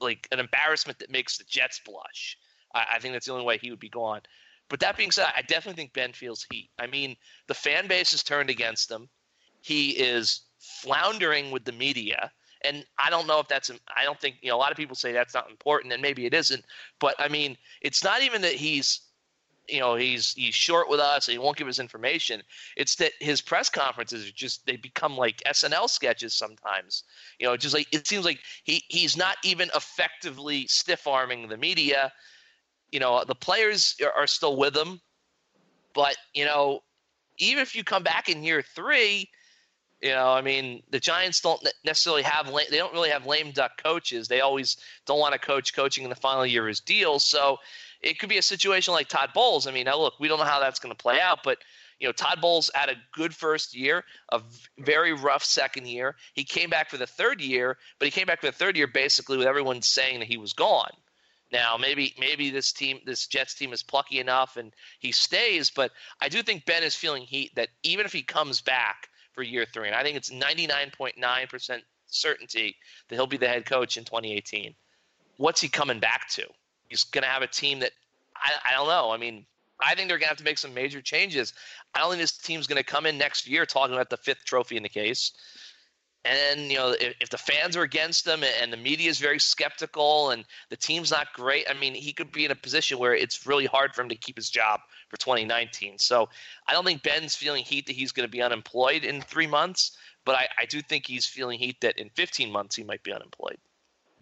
like 0.00 0.28
an 0.32 0.40
embarrassment 0.40 0.98
that 0.98 1.10
makes 1.10 1.38
the 1.38 1.44
Jets 1.44 1.80
blush. 1.84 2.36
I, 2.74 2.84
I 2.94 2.98
think 2.98 3.14
that's 3.14 3.26
the 3.26 3.32
only 3.32 3.44
way 3.44 3.58
he 3.58 3.70
would 3.70 3.80
be 3.80 3.88
gone. 3.88 4.20
But 4.68 4.80
that 4.80 4.96
being 4.96 5.10
said, 5.10 5.26
I 5.36 5.42
definitely 5.42 5.80
think 5.80 5.92
Ben 5.92 6.12
feels 6.12 6.46
heat. 6.50 6.70
I 6.78 6.86
mean, 6.86 7.16
the 7.46 7.54
fan 7.54 7.88
base 7.88 8.12
is 8.12 8.22
turned 8.22 8.50
against 8.50 8.90
him. 8.90 9.08
He 9.60 9.90
is 9.90 10.42
floundering 10.58 11.50
with 11.50 11.64
the 11.64 11.72
media. 11.72 12.32
And 12.64 12.84
I 12.98 13.10
don't 13.10 13.26
know 13.26 13.40
if 13.40 13.48
that's, 13.48 13.70
I 13.96 14.04
don't 14.04 14.20
think, 14.20 14.36
you 14.42 14.50
know, 14.50 14.56
a 14.56 14.58
lot 14.58 14.70
of 14.70 14.76
people 14.76 14.96
say 14.96 15.12
that's 15.12 15.34
not 15.34 15.50
important, 15.50 15.92
and 15.92 16.02
maybe 16.02 16.26
it 16.26 16.34
isn't. 16.34 16.64
But 17.00 17.14
I 17.18 17.28
mean, 17.28 17.56
it's 17.80 18.04
not 18.04 18.22
even 18.22 18.42
that 18.42 18.52
he's, 18.52 19.00
you 19.68 19.80
know, 19.80 19.94
he's 19.94 20.32
he's 20.34 20.54
short 20.54 20.88
with 20.90 20.98
us 21.00 21.28
and 21.28 21.32
he 21.32 21.38
won't 21.38 21.56
give 21.56 21.68
us 21.68 21.78
information. 21.78 22.42
It's 22.76 22.96
that 22.96 23.12
his 23.20 23.40
press 23.40 23.70
conferences 23.70 24.28
are 24.28 24.32
just 24.32 24.66
they 24.66 24.76
become 24.76 25.16
like 25.16 25.42
SNL 25.46 25.88
sketches 25.88 26.34
sometimes. 26.34 27.04
You 27.38 27.46
know, 27.46 27.56
just 27.56 27.74
like 27.74 27.86
it 27.92 28.06
seems 28.06 28.24
like 28.24 28.40
he 28.64 28.82
he's 28.88 29.16
not 29.16 29.36
even 29.44 29.70
effectively 29.74 30.66
stiff 30.66 31.06
arming 31.06 31.48
the 31.48 31.56
media 31.56 32.12
you 32.92 33.00
know 33.00 33.24
the 33.26 33.34
players 33.34 33.96
are 34.16 34.26
still 34.26 34.56
with 34.56 34.76
him, 34.76 35.00
but 35.94 36.16
you 36.34 36.44
know 36.44 36.82
even 37.38 37.62
if 37.62 37.74
you 37.74 37.82
come 37.82 38.02
back 38.02 38.28
in 38.28 38.44
year 38.44 38.62
three, 38.62 39.28
you 40.02 40.10
know 40.10 40.30
I 40.30 40.42
mean 40.42 40.82
the 40.90 41.00
Giants 41.00 41.40
don't 41.40 41.66
necessarily 41.84 42.22
have 42.22 42.52
they 42.70 42.76
don't 42.76 42.92
really 42.92 43.10
have 43.10 43.26
lame 43.26 43.52
duck 43.52 43.82
coaches. 43.82 44.28
They 44.28 44.40
always 44.40 44.76
don't 45.06 45.20
want 45.20 45.32
to 45.32 45.38
coach 45.38 45.74
coaching 45.74 46.04
in 46.04 46.10
the 46.10 46.16
final 46.16 46.44
year 46.44 46.62
of 46.62 46.68
his 46.68 46.80
deal. 46.80 47.18
So 47.18 47.58
it 48.02 48.18
could 48.18 48.28
be 48.28 48.38
a 48.38 48.42
situation 48.42 48.92
like 48.92 49.08
Todd 49.08 49.30
Bowles. 49.32 49.66
I 49.66 49.70
mean, 49.70 49.84
now 49.84 49.98
look, 49.98 50.14
we 50.18 50.28
don't 50.28 50.38
know 50.38 50.44
how 50.44 50.60
that's 50.60 50.80
going 50.80 50.94
to 50.94 51.00
play 51.00 51.20
out, 51.20 51.40
but 51.44 51.58
you 52.00 52.08
know, 52.08 52.12
Todd 52.12 52.40
Bowles 52.40 52.68
had 52.74 52.88
a 52.88 52.96
good 53.12 53.32
first 53.32 53.76
year, 53.76 54.04
a 54.30 54.42
very 54.78 55.12
rough 55.12 55.44
second 55.44 55.86
year. 55.86 56.16
He 56.34 56.42
came 56.42 56.68
back 56.68 56.90
for 56.90 56.96
the 56.96 57.06
third 57.06 57.40
year, 57.40 57.78
but 58.00 58.06
he 58.06 58.10
came 58.10 58.26
back 58.26 58.40
for 58.40 58.46
the 58.46 58.52
third 58.52 58.76
year 58.76 58.88
basically 58.88 59.38
with 59.38 59.46
everyone 59.46 59.82
saying 59.82 60.18
that 60.18 60.28
he 60.28 60.36
was 60.36 60.52
gone. 60.52 60.90
Now, 61.52 61.76
maybe 61.76 62.14
maybe 62.18 62.50
this 62.50 62.72
team, 62.72 62.98
this 63.04 63.26
Jets 63.26 63.54
team, 63.54 63.72
is 63.72 63.82
plucky 63.82 64.18
enough 64.18 64.56
and 64.56 64.72
he 64.98 65.12
stays, 65.12 65.70
but 65.70 65.92
I 66.20 66.28
do 66.28 66.42
think 66.42 66.64
Ben 66.64 66.82
is 66.82 66.96
feeling 66.96 67.22
heat 67.22 67.54
that 67.54 67.68
even 67.82 68.06
if 68.06 68.12
he 68.12 68.22
comes 68.22 68.62
back 68.62 69.08
for 69.32 69.42
year 69.42 69.66
three, 69.72 69.88
and 69.88 69.96
I 69.96 70.02
think 70.02 70.16
it's 70.16 70.30
99.9% 70.30 71.80
certainty 72.06 72.76
that 73.08 73.14
he'll 73.14 73.26
be 73.26 73.36
the 73.36 73.48
head 73.48 73.64
coach 73.64 73.96
in 73.96 74.04
2018. 74.04 74.74
What's 75.38 75.60
he 75.60 75.68
coming 75.68 75.98
back 75.98 76.28
to? 76.30 76.46
He's 76.88 77.04
going 77.04 77.22
to 77.22 77.28
have 77.28 77.42
a 77.42 77.46
team 77.46 77.80
that 77.80 77.92
I, 78.36 78.70
I 78.70 78.72
don't 78.74 78.88
know. 78.88 79.10
I 79.10 79.16
mean, 79.16 79.46
I 79.80 79.94
think 79.94 80.08
they're 80.08 80.18
going 80.18 80.26
to 80.26 80.28
have 80.28 80.38
to 80.38 80.44
make 80.44 80.58
some 80.58 80.74
major 80.74 81.00
changes. 81.00 81.54
I 81.94 82.00
don't 82.00 82.10
think 82.10 82.20
this 82.20 82.36
team's 82.36 82.66
going 82.66 82.76
to 82.76 82.84
come 82.84 83.06
in 83.06 83.18
next 83.18 83.46
year 83.48 83.66
talking 83.66 83.94
about 83.94 84.10
the 84.10 84.16
fifth 84.16 84.44
trophy 84.44 84.76
in 84.76 84.82
the 84.82 84.88
case. 84.88 85.32
And 86.24 86.70
you 86.70 86.78
know, 86.78 86.90
if, 86.90 87.14
if, 87.20 87.30
the 87.30 87.38
fans 87.38 87.76
are 87.76 87.82
against 87.82 88.26
him 88.26 88.44
and 88.60 88.72
the 88.72 88.76
media 88.76 89.10
is 89.10 89.18
very 89.18 89.40
skeptical 89.40 90.30
and 90.30 90.44
the 90.68 90.76
team's 90.76 91.10
not 91.10 91.32
great, 91.32 91.66
I 91.68 91.74
mean, 91.74 91.94
he 91.94 92.12
could 92.12 92.30
be 92.30 92.44
in 92.44 92.52
a 92.52 92.54
position 92.54 92.98
where 92.98 93.14
it's 93.14 93.44
really 93.44 93.66
hard 93.66 93.92
for 93.94 94.02
him 94.02 94.08
to 94.08 94.14
keep 94.14 94.36
his 94.36 94.48
job 94.48 94.80
for 95.08 95.16
2019. 95.16 95.98
So 95.98 96.28
I 96.68 96.72
don't 96.72 96.84
think 96.84 97.02
Ben's 97.02 97.34
feeling 97.34 97.64
heat 97.64 97.86
that 97.86 97.96
he's 97.96 98.12
going 98.12 98.26
to 98.26 98.30
be 98.30 98.40
unemployed 98.40 99.04
in 99.04 99.20
three 99.20 99.48
months, 99.48 99.96
but 100.24 100.36
I, 100.36 100.48
I 100.60 100.66
do 100.66 100.80
think 100.80 101.06
he's 101.06 101.26
feeling 101.26 101.58
heat 101.58 101.80
that 101.80 101.98
in 101.98 102.08
15 102.10 102.52
months 102.52 102.76
he 102.76 102.84
might 102.84 103.02
be 103.02 103.12
unemployed. 103.12 103.58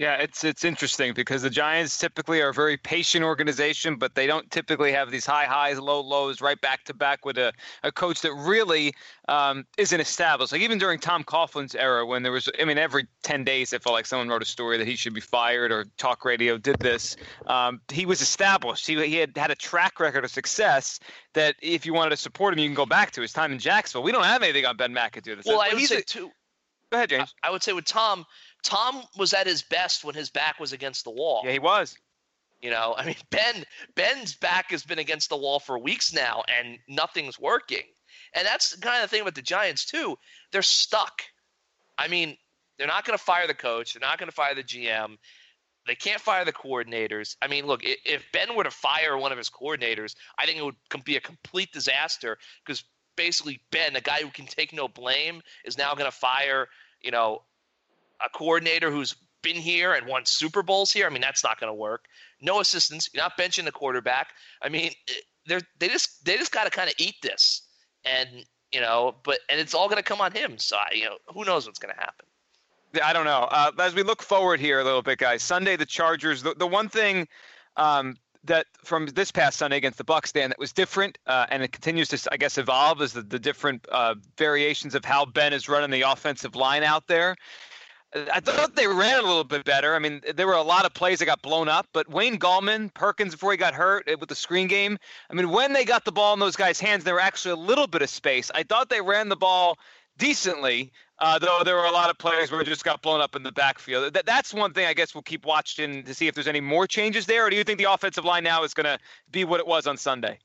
Yeah, 0.01 0.15
it's 0.15 0.45
it's 0.45 0.65
interesting 0.65 1.13
because 1.13 1.43
the 1.43 1.51
Giants 1.51 1.99
typically 1.99 2.41
are 2.41 2.49
a 2.49 2.55
very 2.55 2.79
patient 2.79 3.23
organization, 3.23 3.97
but 3.97 4.15
they 4.15 4.27
don't 4.27 4.51
typically 4.51 4.93
have 4.93 5.11
these 5.11 5.27
high 5.27 5.45
highs, 5.45 5.79
low 5.79 6.01
lows, 6.01 6.41
right 6.41 6.59
back 6.59 6.85
to 6.85 6.95
back 6.95 7.27
with 7.27 7.37
a, 7.37 7.53
a 7.83 7.93
coach 7.93 8.23
that 8.23 8.33
really 8.33 8.95
um, 9.29 9.67
isn't 9.77 10.01
established. 10.01 10.53
Like 10.53 10.63
even 10.63 10.79
during 10.79 11.01
Tom 11.01 11.23
Coughlin's 11.23 11.75
era, 11.75 12.07
when 12.07 12.23
there 12.23 12.33
was, 12.33 12.49
I 12.59 12.65
mean, 12.65 12.79
every 12.79 13.09
ten 13.23 13.45
days 13.45 13.75
it 13.75 13.83
felt 13.83 13.93
like 13.93 14.07
someone 14.07 14.31
wrote 14.31 14.41
a 14.41 14.47
story 14.47 14.79
that 14.79 14.87
he 14.87 14.97
should 14.97 15.13
be 15.13 15.21
fired 15.21 15.71
or 15.71 15.85
talk 15.99 16.25
radio 16.25 16.57
did 16.57 16.79
this. 16.79 17.19
Um, 17.47 17.83
he 17.93 18.07
was 18.07 18.23
established. 18.23 18.87
He 18.87 18.95
he 19.07 19.17
had 19.17 19.37
had 19.37 19.51
a 19.51 19.55
track 19.55 20.01
record 20.01 20.25
of 20.25 20.31
success 20.31 20.99
that 21.35 21.57
if 21.61 21.85
you 21.85 21.93
wanted 21.93 22.11
to 22.11 22.17
support 22.17 22.55
him, 22.55 22.61
you 22.61 22.69
can 22.69 22.75
go 22.75 22.87
back 22.87 23.11
to 23.11 23.21
his 23.21 23.35
time 23.35 23.53
in 23.53 23.59
Jacksonville. 23.59 24.05
We 24.05 24.13
don't 24.13 24.25
have 24.25 24.43
anything 24.43 24.65
on 24.65 24.79
Ben 24.79 24.95
McAdoo. 24.95 25.45
Well, 25.45 25.61
I 25.61 25.75
would 25.75 25.83
say 25.83 25.99
a, 25.99 26.03
too. 26.03 26.31
Go 26.91 26.97
ahead, 26.97 27.11
James. 27.11 27.35
I, 27.43 27.49
I 27.49 27.51
would 27.51 27.63
say 27.63 27.73
with 27.73 27.85
Tom 27.85 28.25
Tom 28.63 29.03
was 29.17 29.33
at 29.33 29.47
his 29.47 29.63
best 29.63 30.05
when 30.05 30.15
his 30.15 30.31
back 30.31 30.61
was 30.61 30.73
against 30.73 31.05
the 31.05 31.11
wall. 31.11 31.43
Yeah, 31.45 31.53
he 31.53 31.59
was. 31.59 31.97
You 32.61 32.71
know, 32.71 32.95
I 32.97 33.07
mean, 33.07 33.17
Ben 33.31 33.65
Ben's 33.95 34.35
back 34.35 34.71
has 34.71 34.85
been 34.85 34.99
against 34.99 35.31
the 35.31 35.37
wall 35.37 35.61
for 35.61 35.79
weeks 35.79 36.13
now, 36.13 36.43
and 36.59 36.79
nothing's 36.89 37.39
working. 37.39 37.85
And 38.35 38.47
that's 38.47 38.71
the 38.71 38.81
kind 38.81 39.03
of 39.03 39.11
the 39.11 39.17
thing 39.17 39.25
with 39.25 39.35
the 39.35 39.43
Giants 39.43 39.87
too. 39.87 40.17
They're 40.53 40.63
stuck. 40.63 41.23
I 41.99 42.09
mean, 42.09 42.37
they're 42.79 42.87
not 42.87 43.05
going 43.05 43.17
to 43.17 43.23
fire 43.23 43.47
the 43.47 43.55
coach. 43.55 43.95
They're 43.95 44.07
not 44.07 44.19
going 44.19 44.29
to 44.29 44.35
fire 44.35 44.55
the 44.55 44.63
GM. 44.63 45.17
They 45.87 45.95
can't 45.95 46.21
fire 46.21 46.45
the 46.45 46.53
coordinators. 46.53 47.37
I 47.43 47.49
mean, 47.49 47.67
look, 47.67 47.81
if 47.83 48.25
Ben 48.33 48.55
were 48.55 48.65
to 48.65 48.71
fire 48.71 49.17
one 49.17 49.33
of 49.33 49.39
his 49.39 49.51
coordinators, 49.51 50.15
I 50.39 50.47
think 50.47 50.59
it 50.59 50.65
would 50.65 51.05
be 51.05 51.17
a 51.17 51.21
complete 51.21 51.73
disaster 51.73 52.39
because 52.65 52.85
basically 53.17 53.61
Ben, 53.71 53.97
a 53.97 54.01
guy 54.01 54.21
who 54.21 54.31
can 54.31 54.47
take 54.47 54.73
no 54.73 54.89
blame, 54.89 55.43
is 55.65 55.77
now 55.77 55.95
going 55.95 56.11
to 56.11 56.17
fire, 56.17 56.69
you 57.03 57.11
know, 57.11 57.43
a 58.25 58.29
coordinator 58.31 58.91
who's 58.91 59.15
been 59.43 59.57
here 59.57 59.95
and 59.95 60.07
won 60.07 60.25
Super 60.27 60.63
Bowls 60.63 60.93
here. 60.93 61.07
I 61.07 61.11
mean, 61.11 61.23
that's 61.23 61.43
not 61.43 61.59
going 61.59 61.71
to 61.71 61.75
work. 61.75 62.05
No 62.41 62.61
assistants. 62.61 63.09
You're 63.13 63.23
not 63.23 63.39
benching 63.39 63.65
the 63.65 63.73
quarterback. 63.73 64.29
I 64.63 64.69
mean, 64.69 64.93
they're 65.47 65.61
they 65.79 65.89
just 65.89 66.25
they 66.25 66.37
just 66.37 66.53
got 66.53 66.65
to 66.65 66.71
kind 66.71 66.89
of 66.89 66.95
eat 66.99 67.17
this, 67.23 67.63
and 68.05 68.29
you 68.73 68.81
know, 68.81 69.17
but 69.25 69.39
and 69.49 69.61
it's 69.61 69.75
all 69.75 69.89
going 69.89 69.99
to 69.99 70.03
come 70.03 70.21
on 70.21 70.33
him. 70.33 70.59
So 70.59 70.77
you 70.93 71.05
know, 71.05 71.17
who 71.29 71.45
knows 71.45 71.67
what's 71.67 71.79
going 71.79 71.95
to 71.95 72.01
happen. 72.01 72.27
I 73.03 73.13
don't 73.13 73.25
know. 73.25 73.47
Uh, 73.51 73.71
as 73.79 73.95
we 73.95 74.03
look 74.03 74.23
forward 74.23 74.59
here 74.59 74.81
a 74.81 74.85
little 74.85 75.03
bit, 75.03 75.19
guys, 75.19 75.43
Sunday 75.43 75.77
the 75.77 75.87
Chargers. 75.87 76.43
The, 76.43 76.55
the 76.55 76.67
one 76.67 76.89
thing 76.89 77.29
um, 77.77 78.17
that 78.45 78.67
from 78.85 79.07
this 79.07 79.31
past 79.31 79.59
Sunday 79.59 79.77
against 79.77 79.99
the 79.99 80.05
Bucs, 80.05 80.33
Dan, 80.33 80.49
that 80.49 80.59
was 80.59 80.73
different, 80.73 81.19
uh, 81.27 81.47
and 81.51 81.63
it 81.63 81.73
continues 81.73 82.09
to, 82.09 82.33
I 82.33 82.37
guess, 82.37 82.59
evolve 82.59 83.01
as 83.01 83.13
the, 83.13 83.23
the 83.23 83.39
different 83.39 83.87
uh, 83.93 84.17
variations 84.37 84.95
of 84.95 85.05
how 85.05 85.25
Ben 85.25 85.53
is 85.53 85.69
running 85.69 85.91
the 85.91 86.03
offensive 86.03 86.57
line 86.57 86.83
out 86.83 87.07
there. 87.07 87.37
I 88.13 88.41
thought 88.41 88.75
they 88.75 88.89
ran 88.89 89.21
a 89.21 89.27
little 89.27 89.45
bit 89.45 89.65
better. 89.65 89.95
I 89.95 90.01
mean, 90.01 90.21
there 90.35 90.47
were 90.47 90.55
a 90.55 90.63
lot 90.63 90.85
of 90.85 90.93
plays 90.93 91.21
that 91.21 91.27
got 91.27 91.43
blown 91.43 91.69
up, 91.69 91.87
but 91.93 92.09
Wayne 92.09 92.39
Gallman, 92.39 92.93
Perkins 92.93 93.33
before 93.35 93.53
he 93.53 93.57
got 93.57 93.73
hurt 93.73 94.09
eh, 94.09 94.17
with 94.19 94.29
the 94.29 94.35
screen 94.35 94.67
game. 94.67 94.99
I 95.31 95.35
mean, 95.35 95.51
when 95.51 95.73
they 95.73 95.85
got 95.85 96.05
the 96.05 96.11
ball 96.11 96.35
in 96.35 96.41
those 96.41 96.57
guys' 96.57 96.81
hands, 96.81 97.05
there 97.05 97.15
were 97.15 97.21
actually 97.21 97.53
a 97.53 97.57
little 97.57 97.87
bit 97.87 98.03
of 98.03 98.11
space. 98.11 98.51
I 98.53 98.65
thought 98.65 98.89
they 98.89 99.01
ran 99.01 99.29
the 99.29 99.37
ball 99.37 99.79
decently, 100.19 100.93
uh, 101.21 101.39
though 101.39 101.61
there 101.65 101.77
were 101.77 101.85
a 101.85 101.93
lot 101.93 102.11
of 102.11 102.19
players 102.19 102.51
where 102.51 102.61
it 102.61 102.67
just 102.67 102.85
got 102.85 103.01
blown 103.01 103.21
up 103.21 103.37
in 103.37 103.45
the 103.45 103.53
backfield. 103.53 104.13
That, 104.13 104.27
that's 104.27 104.53
one 104.53 104.73
thing 104.73 104.87
I 104.87 104.95
guess 104.95 105.15
we'll 105.15 105.23
keep 105.23 105.47
watching 105.47 106.03
to 106.03 106.13
see 106.13 106.27
if 106.27 106.35
there's 106.35 106.49
any 106.49 106.61
more 106.61 106.89
changes 106.89 107.27
there. 107.27 107.47
Or 107.47 107.51
do 107.51 107.57
you 107.57 107.65
think 107.65 107.79
the 107.79 107.93
offensive 107.93 108.25
line 108.25 108.43
now 108.43 108.65
is 108.65 108.75
going 108.75 108.87
to 108.87 108.99
be 109.31 109.45
what 109.45 109.61
it 109.61 109.67
was 109.69 109.87
on 109.87 109.97
Sunday? 109.97 110.41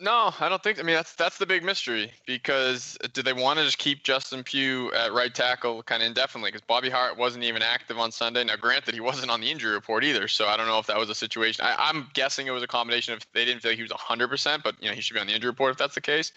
No, 0.00 0.32
I 0.38 0.48
don't 0.48 0.62
think. 0.62 0.78
I 0.78 0.82
mean, 0.82 0.94
that's 0.94 1.14
that's 1.16 1.38
the 1.38 1.46
big 1.46 1.64
mystery 1.64 2.12
because 2.24 2.96
do 3.14 3.20
they 3.20 3.32
want 3.32 3.58
to 3.58 3.64
just 3.64 3.78
keep 3.78 4.04
Justin 4.04 4.44
Pugh 4.44 4.92
at 4.92 5.12
right 5.12 5.34
tackle 5.34 5.82
kind 5.82 6.04
of 6.04 6.06
indefinitely? 6.06 6.52
Because 6.52 6.60
Bobby 6.60 6.88
Hart 6.88 7.18
wasn't 7.18 7.42
even 7.42 7.62
active 7.62 7.98
on 7.98 8.12
Sunday. 8.12 8.44
Now, 8.44 8.54
granted, 8.54 8.94
he 8.94 9.00
wasn't 9.00 9.32
on 9.32 9.40
the 9.40 9.50
injury 9.50 9.72
report 9.72 10.04
either, 10.04 10.28
so 10.28 10.46
I 10.46 10.56
don't 10.56 10.68
know 10.68 10.78
if 10.78 10.86
that 10.86 10.98
was 10.98 11.10
a 11.10 11.16
situation. 11.16 11.64
I, 11.64 11.90
am 11.90 12.08
guessing 12.14 12.46
it 12.46 12.52
was 12.52 12.62
a 12.62 12.68
combination 12.68 13.12
of 13.12 13.26
they 13.34 13.44
didn't 13.44 13.60
feel 13.60 13.72
like 13.72 13.76
he 13.76 13.82
was 13.82 13.90
100%, 13.90 14.62
but 14.62 14.76
you 14.80 14.88
know 14.88 14.94
he 14.94 15.00
should 15.00 15.14
be 15.14 15.20
on 15.20 15.26
the 15.26 15.34
injury 15.34 15.50
report 15.50 15.72
if 15.72 15.78
that's 15.78 15.96
the 15.96 16.00
case. 16.00 16.30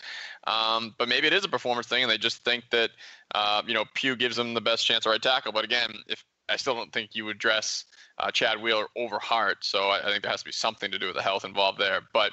Um, 0.48 0.96
but 0.98 1.08
maybe 1.08 1.28
it 1.28 1.34
is 1.34 1.46
a 1.46 1.50
performance 1.50 1.86
thing, 1.86 2.02
and 2.02 2.12
they 2.12 2.18
just 2.18 2.44
think 2.44 2.64
that 2.72 2.90
uh, 3.36 3.62
you 3.68 3.76
know 3.76 3.86
Pugh 3.94 4.16
gives 4.16 4.38
them 4.38 4.56
the 4.56 4.62
best 4.62 4.88
chance 4.88 5.06
at 5.06 5.10
right 5.12 5.22
tackle. 5.22 5.52
But 5.52 5.66
again, 5.66 5.94
if 6.08 6.26
I 6.50 6.58
still 6.58 6.76
don't 6.76 6.92
think 6.92 7.16
you 7.16 7.26
would 7.26 7.38
dress 7.38 7.86
uh, 8.18 8.32
Chad 8.32 8.62
Wheeler 8.62 8.88
over 8.96 9.20
Hart, 9.20 9.64
so 9.64 9.90
I, 9.90 10.00
I 10.00 10.12
think 10.12 10.24
there 10.24 10.32
has 10.32 10.42
to 10.42 10.46
be 10.46 10.52
something 10.52 10.92
to 10.92 11.00
do 11.00 11.08
with 11.08 11.16
the 11.16 11.22
health 11.22 11.46
involved 11.46 11.80
there. 11.80 12.02
But 12.14 12.32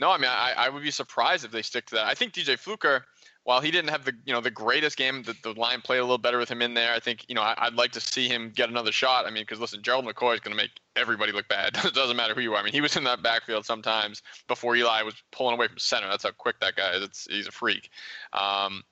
no, 0.00 0.10
I 0.10 0.18
mean, 0.18 0.30
I, 0.30 0.54
I 0.56 0.68
would 0.68 0.82
be 0.82 0.90
surprised 0.90 1.44
if 1.44 1.50
they 1.50 1.62
stick 1.62 1.86
to 1.86 1.96
that. 1.96 2.06
I 2.06 2.14
think 2.14 2.32
DJ 2.32 2.58
Fluker, 2.58 3.04
while 3.48 3.60
he 3.60 3.70
didn't 3.70 3.88
have 3.88 4.04
the 4.04 4.12
you 4.26 4.32
know 4.34 4.40
the 4.40 4.50
greatest 4.50 4.96
game, 4.96 5.22
the, 5.22 5.34
the 5.42 5.58
line 5.58 5.80
played 5.80 5.98
a 5.98 6.02
little 6.02 6.18
better 6.18 6.38
with 6.38 6.50
him 6.50 6.60
in 6.60 6.74
there. 6.74 6.92
I 6.92 7.00
think 7.00 7.24
you 7.28 7.34
know 7.34 7.40
I, 7.40 7.68
would 7.68 7.76
like 7.76 7.92
to 7.92 8.00
see 8.00 8.28
him 8.28 8.52
get 8.54 8.68
another 8.68 8.92
shot. 8.92 9.26
I 9.26 9.30
mean, 9.30 9.42
because 9.42 9.58
listen, 9.58 9.82
Gerald 9.82 10.04
McCoy 10.04 10.34
is 10.34 10.40
going 10.40 10.56
to 10.56 10.62
make 10.62 10.72
everybody 10.96 11.32
look 11.32 11.48
bad. 11.48 11.76
it 11.84 11.94
doesn't 11.94 12.16
matter 12.16 12.34
who 12.34 12.42
you 12.42 12.52
are. 12.52 12.60
I 12.60 12.62
mean, 12.62 12.74
he 12.74 12.82
was 12.82 12.96
in 12.96 13.04
that 13.04 13.22
backfield 13.22 13.64
sometimes 13.64 14.22
before 14.48 14.76
Eli 14.76 15.02
was 15.02 15.14
pulling 15.32 15.54
away 15.54 15.66
from 15.66 15.78
center. 15.78 16.08
That's 16.08 16.24
how 16.24 16.30
quick 16.32 16.60
that 16.60 16.76
guy 16.76 16.92
is. 16.92 17.02
It's, 17.02 17.26
he's 17.30 17.46
a 17.46 17.52
freak. 17.52 17.88
Um, 18.34 18.82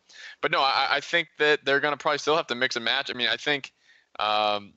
but 0.41 0.51
no, 0.51 0.61
I, 0.61 0.89
I 0.91 1.01
think 1.01 1.29
that 1.39 1.61
they're 1.65 1.81
going 1.81 1.93
to 1.93 1.99
probably 1.99 2.19
still 2.19 2.37
have 2.37 2.47
to 2.47 2.55
mix 2.55 2.77
and 2.77 2.85
match. 2.85 3.11
I 3.15 3.17
mean, 3.17 3.29
I 3.29 3.37
think. 3.37 3.73
Um, 4.19 4.73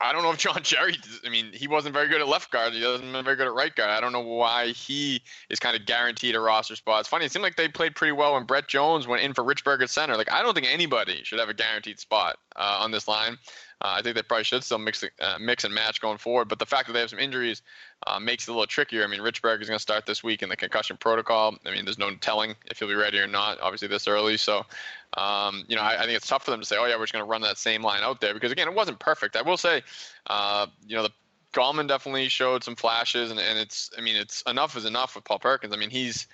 I 0.00 0.12
don't 0.12 0.22
know 0.22 0.30
if 0.30 0.38
John 0.38 0.60
Jerry. 0.62 0.96
I 1.24 1.28
mean, 1.28 1.50
he 1.52 1.68
wasn't 1.68 1.92
very 1.92 2.08
good 2.08 2.20
at 2.20 2.28
left 2.28 2.50
guard. 2.50 2.72
He 2.72 2.84
wasn't 2.84 3.12
very 3.24 3.36
good 3.36 3.46
at 3.46 3.52
right 3.52 3.74
guard. 3.74 3.90
I 3.90 4.00
don't 4.00 4.12
know 4.12 4.20
why 4.20 4.68
he 4.68 5.22
is 5.50 5.60
kind 5.60 5.76
of 5.76 5.84
guaranteed 5.84 6.34
a 6.34 6.40
roster 6.40 6.76
spot. 6.76 7.00
It's 7.00 7.08
funny. 7.08 7.26
It 7.26 7.32
seemed 7.32 7.42
like 7.42 7.56
they 7.56 7.68
played 7.68 7.94
pretty 7.94 8.12
well 8.12 8.34
when 8.34 8.44
Brett 8.44 8.66
Jones 8.68 9.06
went 9.06 9.22
in 9.22 9.34
for 9.34 9.44
Richburg 9.44 9.82
at 9.82 9.90
center. 9.90 10.16
Like 10.16 10.32
I 10.32 10.42
don't 10.42 10.54
think 10.54 10.66
anybody 10.70 11.20
should 11.24 11.38
have 11.38 11.48
a 11.48 11.54
guaranteed 11.54 12.00
spot 12.00 12.38
uh, 12.60 12.78
on 12.80 12.90
this 12.90 13.08
line. 13.08 13.38
Uh, 13.82 13.94
I 13.96 14.02
think 14.02 14.14
they 14.14 14.22
probably 14.22 14.44
should 14.44 14.62
still 14.62 14.78
mix 14.78 15.02
uh, 15.02 15.38
mix 15.40 15.64
and 15.64 15.74
match 15.74 16.02
going 16.02 16.18
forward. 16.18 16.48
But 16.48 16.58
the 16.58 16.66
fact 16.66 16.86
that 16.86 16.92
they 16.92 17.00
have 17.00 17.08
some 17.08 17.18
injuries 17.18 17.62
uh, 18.06 18.20
makes 18.20 18.46
it 18.46 18.50
a 18.50 18.52
little 18.52 18.66
trickier. 18.66 19.02
I 19.02 19.06
mean, 19.06 19.20
Richburg 19.20 19.62
is 19.62 19.68
going 19.68 19.78
to 19.78 19.82
start 19.82 20.04
this 20.04 20.22
week 20.22 20.42
in 20.42 20.50
the 20.50 20.56
concussion 20.56 20.98
protocol. 20.98 21.56
I 21.64 21.70
mean, 21.70 21.86
there's 21.86 21.98
no 21.98 22.14
telling 22.16 22.54
if 22.66 22.78
he'll 22.78 22.88
be 22.88 22.94
ready 22.94 23.18
or 23.18 23.26
not. 23.26 23.58
Obviously, 23.60 23.88
this 23.88 24.06
early, 24.06 24.36
so 24.36 24.66
um, 25.16 25.64
you 25.66 25.76
know, 25.76 25.82
I, 25.82 25.94
I, 25.94 26.04
think 26.04 26.12
it's 26.12 26.26
tough 26.26 26.44
for 26.44 26.50
them 26.50 26.60
to 26.60 26.66
say, 26.66 26.76
"Oh 26.78 26.84
yeah, 26.84 26.96
we're 26.96 27.04
just 27.04 27.14
going 27.14 27.24
to 27.24 27.30
run 27.30 27.40
that 27.40 27.56
same 27.56 27.82
line 27.82 28.02
out 28.02 28.20
there," 28.20 28.34
because 28.34 28.52
again, 28.52 28.68
it 28.68 28.74
wasn't 28.74 28.98
perfect. 28.98 29.34
I 29.34 29.42
will 29.42 29.56
say, 29.56 29.82
uh, 30.26 30.66
you 30.86 30.96
know, 30.96 31.04
the 31.04 31.12
Gallman 31.52 31.88
definitely 31.88 32.28
showed 32.28 32.62
some 32.62 32.76
flashes, 32.76 33.30
and, 33.30 33.40
and 33.40 33.58
it's, 33.58 33.90
I 33.96 34.02
mean, 34.02 34.16
it's 34.16 34.42
enough 34.42 34.76
is 34.76 34.84
enough 34.84 35.14
with 35.14 35.24
Paul 35.24 35.38
Perkins. 35.38 35.74
I 35.74 35.76
mean, 35.76 35.90
he's, 35.90 36.26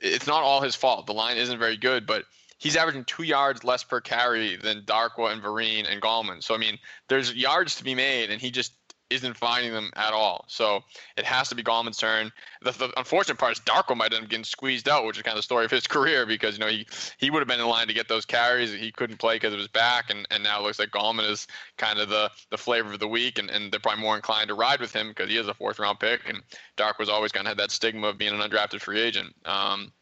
it's 0.00 0.26
not 0.26 0.42
all 0.42 0.60
his 0.60 0.76
fault. 0.76 1.06
The 1.06 1.14
line 1.14 1.38
isn't 1.38 1.58
very 1.58 1.76
good, 1.76 2.06
but 2.06 2.24
he's 2.60 2.76
averaging 2.76 3.04
two 3.04 3.24
yards 3.24 3.64
less 3.64 3.82
per 3.82 4.00
carry 4.00 4.56
than 4.56 4.82
Darkwa 4.82 5.32
and 5.32 5.42
Vereen 5.42 5.90
and 5.90 6.00
Gallman. 6.00 6.42
So 6.42 6.54
I 6.54 6.58
mean, 6.58 6.78
there's 7.08 7.34
yards 7.34 7.74
to 7.76 7.84
be 7.84 7.96
made, 7.96 8.30
and 8.30 8.40
he 8.40 8.50
just 8.50 8.72
isn't 9.10 9.36
finding 9.36 9.72
them 9.72 9.90
at 9.96 10.12
all. 10.12 10.44
So 10.46 10.84
it 11.16 11.24
has 11.24 11.48
to 11.48 11.56
be 11.56 11.64
Gallman's 11.64 11.96
turn. 11.96 12.30
The, 12.62 12.70
the 12.70 12.92
unfortunate 12.96 13.38
part 13.38 13.52
is 13.52 13.60
Darkwa 13.60 13.96
might 13.96 14.12
end 14.12 14.22
up 14.22 14.30
getting 14.30 14.44
squeezed 14.44 14.88
out, 14.88 15.04
which 15.04 15.16
is 15.16 15.24
kind 15.24 15.34
of 15.34 15.38
the 15.38 15.42
story 15.42 15.64
of 15.64 15.70
his 15.70 15.86
career 15.88 16.26
because 16.26 16.54
you 16.54 16.60
know 16.60 16.70
he 16.70 16.86
he 17.18 17.30
would 17.30 17.40
have 17.40 17.48
been 17.48 17.60
in 17.60 17.66
line 17.66 17.88
to 17.88 17.94
get 17.94 18.08
those 18.08 18.24
carries. 18.24 18.72
He 18.72 18.92
couldn't 18.92 19.18
play 19.18 19.34
because 19.36 19.52
of 19.52 19.58
his 19.58 19.68
back, 19.68 20.10
and, 20.10 20.26
and 20.30 20.44
now 20.44 20.60
it 20.60 20.62
looks 20.62 20.78
like 20.78 20.90
Gallman 20.90 21.28
is 21.28 21.48
kind 21.76 21.98
of 21.98 22.08
the 22.08 22.30
the 22.50 22.58
flavor 22.58 22.92
of 22.92 23.00
the 23.00 23.08
week, 23.08 23.38
and, 23.38 23.50
and 23.50 23.72
they're 23.72 23.80
probably 23.80 24.02
more 24.02 24.16
inclined 24.16 24.48
to 24.48 24.54
ride 24.54 24.80
with 24.80 24.92
him 24.92 25.08
because 25.08 25.28
he 25.28 25.36
is 25.36 25.48
a 25.48 25.54
fourth 25.54 25.78
round 25.78 25.98
pick, 25.98 26.20
and 26.28 26.40
Darkwa 26.76 27.08
always 27.08 27.32
kind 27.32 27.46
of 27.46 27.50
had 27.50 27.58
that 27.58 27.70
stigma 27.70 28.08
of 28.08 28.18
being 28.18 28.32
an 28.32 28.40
undrafted 28.40 28.80
free 28.80 29.00
agent. 29.00 29.34
Um, 29.44 29.92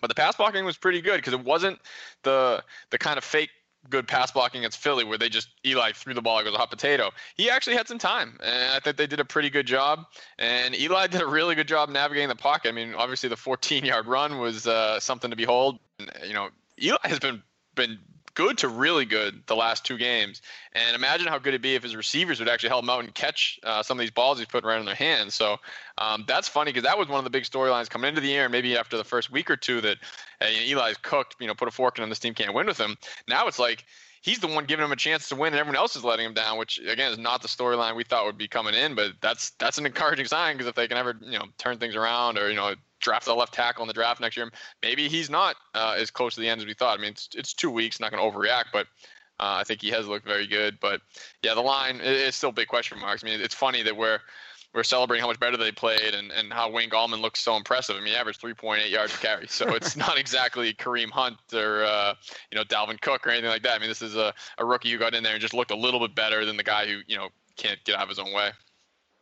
but 0.00 0.08
the 0.08 0.14
pass 0.14 0.36
blocking 0.36 0.64
was 0.64 0.76
pretty 0.76 1.00
good 1.00 1.16
because 1.16 1.32
it 1.32 1.44
wasn't 1.44 1.78
the 2.22 2.62
the 2.90 2.98
kind 2.98 3.18
of 3.18 3.24
fake 3.24 3.50
good 3.88 4.06
pass 4.06 4.30
blocking 4.30 4.60
against 4.60 4.78
Philly 4.78 5.04
where 5.04 5.16
they 5.16 5.28
just 5.28 5.48
Eli 5.64 5.92
threw 5.92 6.12
the 6.12 6.20
ball 6.20 6.38
it 6.38 6.44
was 6.44 6.54
a 6.54 6.58
hot 6.58 6.70
potato. 6.70 7.10
He 7.36 7.48
actually 7.48 7.76
had 7.76 7.88
some 7.88 7.98
time, 7.98 8.38
and 8.44 8.72
I 8.72 8.80
think 8.80 8.96
they 8.96 9.06
did 9.06 9.20
a 9.20 9.24
pretty 9.24 9.48
good 9.48 9.66
job. 9.66 10.04
And 10.38 10.74
Eli 10.78 11.06
did 11.08 11.22
a 11.22 11.26
really 11.26 11.54
good 11.54 11.68
job 11.68 11.88
navigating 11.88 12.28
the 12.28 12.36
pocket. 12.36 12.68
I 12.68 12.72
mean, 12.72 12.94
obviously 12.94 13.28
the 13.28 13.36
14-yard 13.36 14.06
run 14.06 14.38
was 14.38 14.66
uh, 14.66 15.00
something 15.00 15.30
to 15.30 15.36
behold. 15.36 15.78
And, 15.98 16.10
you 16.26 16.34
know, 16.34 16.48
Eli 16.80 16.98
has 17.04 17.18
been 17.18 17.42
been 17.74 17.98
good 18.34 18.58
to 18.58 18.68
really 18.68 19.04
good 19.04 19.42
the 19.46 19.56
last 19.56 19.84
two 19.84 19.98
games. 19.98 20.42
And 20.72 20.94
imagine 20.94 21.26
how 21.26 21.38
good 21.38 21.48
it'd 21.50 21.62
be 21.62 21.74
if 21.74 21.82
his 21.82 21.96
receivers 21.96 22.38
would 22.38 22.48
actually 22.48 22.68
help 22.70 22.84
him 22.84 22.90
out 22.90 23.04
and 23.04 23.14
catch 23.14 23.58
uh, 23.62 23.82
some 23.82 23.98
of 23.98 24.00
these 24.00 24.10
balls 24.10 24.38
he's 24.38 24.46
putting 24.46 24.68
right 24.68 24.78
in 24.78 24.86
their 24.86 24.94
hands. 24.94 25.34
So 25.34 25.56
um, 25.98 26.24
that's 26.26 26.48
funny 26.48 26.70
because 26.72 26.84
that 26.84 26.98
was 26.98 27.08
one 27.08 27.18
of 27.18 27.24
the 27.24 27.30
big 27.30 27.44
storylines 27.44 27.88
coming 27.88 28.08
into 28.08 28.20
the 28.20 28.28
year, 28.28 28.48
maybe 28.48 28.76
after 28.76 28.96
the 28.96 29.04
first 29.04 29.30
week 29.30 29.50
or 29.50 29.56
two 29.56 29.80
that 29.80 29.98
uh, 30.40 30.46
Eli's 30.46 30.96
cooked, 30.98 31.36
you 31.40 31.46
know, 31.46 31.54
put 31.54 31.68
a 31.68 31.70
fork 31.70 31.98
in 31.98 32.04
him, 32.04 32.10
this 32.10 32.18
team 32.18 32.34
can't 32.34 32.54
win 32.54 32.66
with 32.66 32.78
him. 32.78 32.96
Now 33.28 33.46
it's 33.46 33.58
like 33.58 33.84
he's 34.22 34.38
the 34.38 34.46
one 34.46 34.64
giving 34.64 34.84
him 34.84 34.92
a 34.92 34.96
chance 34.96 35.28
to 35.28 35.36
win, 35.36 35.52
and 35.52 35.60
everyone 35.60 35.76
else 35.76 35.96
is 35.96 36.04
letting 36.04 36.26
him 36.26 36.34
down. 36.34 36.58
Which 36.58 36.78
again 36.78 37.12
is 37.12 37.18
not 37.18 37.42
the 37.42 37.48
storyline 37.48 37.96
we 37.96 38.04
thought 38.04 38.26
would 38.26 38.38
be 38.38 38.48
coming 38.48 38.74
in, 38.74 38.94
but 38.94 39.12
that's 39.20 39.50
that's 39.50 39.78
an 39.78 39.86
encouraging 39.86 40.26
sign 40.26 40.56
because 40.56 40.68
if 40.68 40.74
they 40.74 40.88
can 40.88 40.98
ever 40.98 41.16
you 41.20 41.38
know 41.38 41.46
turn 41.58 41.78
things 41.78 41.96
around 41.96 42.38
or 42.38 42.48
you 42.48 42.56
know 42.56 42.74
draft 43.00 43.26
a 43.26 43.34
left 43.34 43.54
tackle 43.54 43.82
in 43.82 43.88
the 43.88 43.94
draft 43.94 44.20
next 44.20 44.36
year, 44.36 44.50
maybe 44.82 45.08
he's 45.08 45.30
not 45.30 45.56
uh, 45.74 45.96
as 45.98 46.10
close 46.10 46.34
to 46.34 46.40
the 46.40 46.48
end 46.48 46.60
as 46.60 46.66
we 46.66 46.74
thought. 46.74 46.98
I 46.98 47.02
mean, 47.02 47.12
it's 47.12 47.28
it's 47.34 47.54
two 47.54 47.70
weeks, 47.70 48.00
not 48.00 48.12
going 48.12 48.22
to 48.22 48.38
overreact, 48.38 48.66
but. 48.72 48.86
Uh, 49.38 49.56
I 49.58 49.64
think 49.64 49.80
he 49.80 49.88
has 49.88 50.06
looked 50.06 50.26
very 50.26 50.46
good, 50.46 50.76
but 50.82 51.00
yeah, 51.42 51.54
the 51.54 51.62
line 51.62 52.02
is 52.02 52.34
still 52.34 52.52
big 52.52 52.68
question 52.68 52.98
marks. 52.98 53.24
I 53.24 53.26
mean, 53.26 53.40
it's 53.40 53.54
funny 53.54 53.82
that 53.82 53.96
we're 53.96 54.20
we're 54.74 54.84
celebrating 54.84 55.20
how 55.20 55.28
much 55.28 55.40
better 55.40 55.56
they 55.56 55.72
played 55.72 56.14
and, 56.14 56.30
and 56.30 56.52
how 56.52 56.70
Wayne 56.70 56.90
Gallman 56.90 57.20
looks 57.20 57.40
so 57.40 57.56
impressive. 57.56 57.96
I 57.96 58.00
mean, 58.00 58.08
he 58.08 58.16
averaged 58.16 58.40
3.8 58.40 58.90
yards 58.90 59.12
per 59.12 59.18
carry, 59.18 59.48
so 59.48 59.68
it's 59.74 59.96
not 59.96 60.18
exactly 60.18 60.72
Kareem 60.74 61.10
Hunt 61.10 61.38
or 61.52 61.84
uh, 61.84 62.14
you 62.50 62.56
know 62.56 62.64
Dalvin 62.64 63.00
Cook 63.00 63.26
or 63.26 63.30
anything 63.30 63.50
like 63.50 63.62
that. 63.62 63.76
I 63.76 63.78
mean, 63.78 63.88
this 63.88 64.02
is 64.02 64.16
a, 64.16 64.32
a 64.58 64.64
rookie 64.64 64.90
who 64.90 64.98
got 64.98 65.14
in 65.14 65.22
there 65.22 65.32
and 65.32 65.40
just 65.40 65.54
looked 65.54 65.70
a 65.70 65.76
little 65.76 66.00
bit 66.00 66.14
better 66.14 66.44
than 66.44 66.56
the 66.56 66.62
guy 66.62 66.86
who 66.86 67.00
you 67.06 67.16
know 67.16 67.28
can't 67.56 67.82
get 67.84 67.96
out 67.96 68.04
of 68.04 68.08
his 68.08 68.18
own 68.18 68.32
way. 68.32 68.50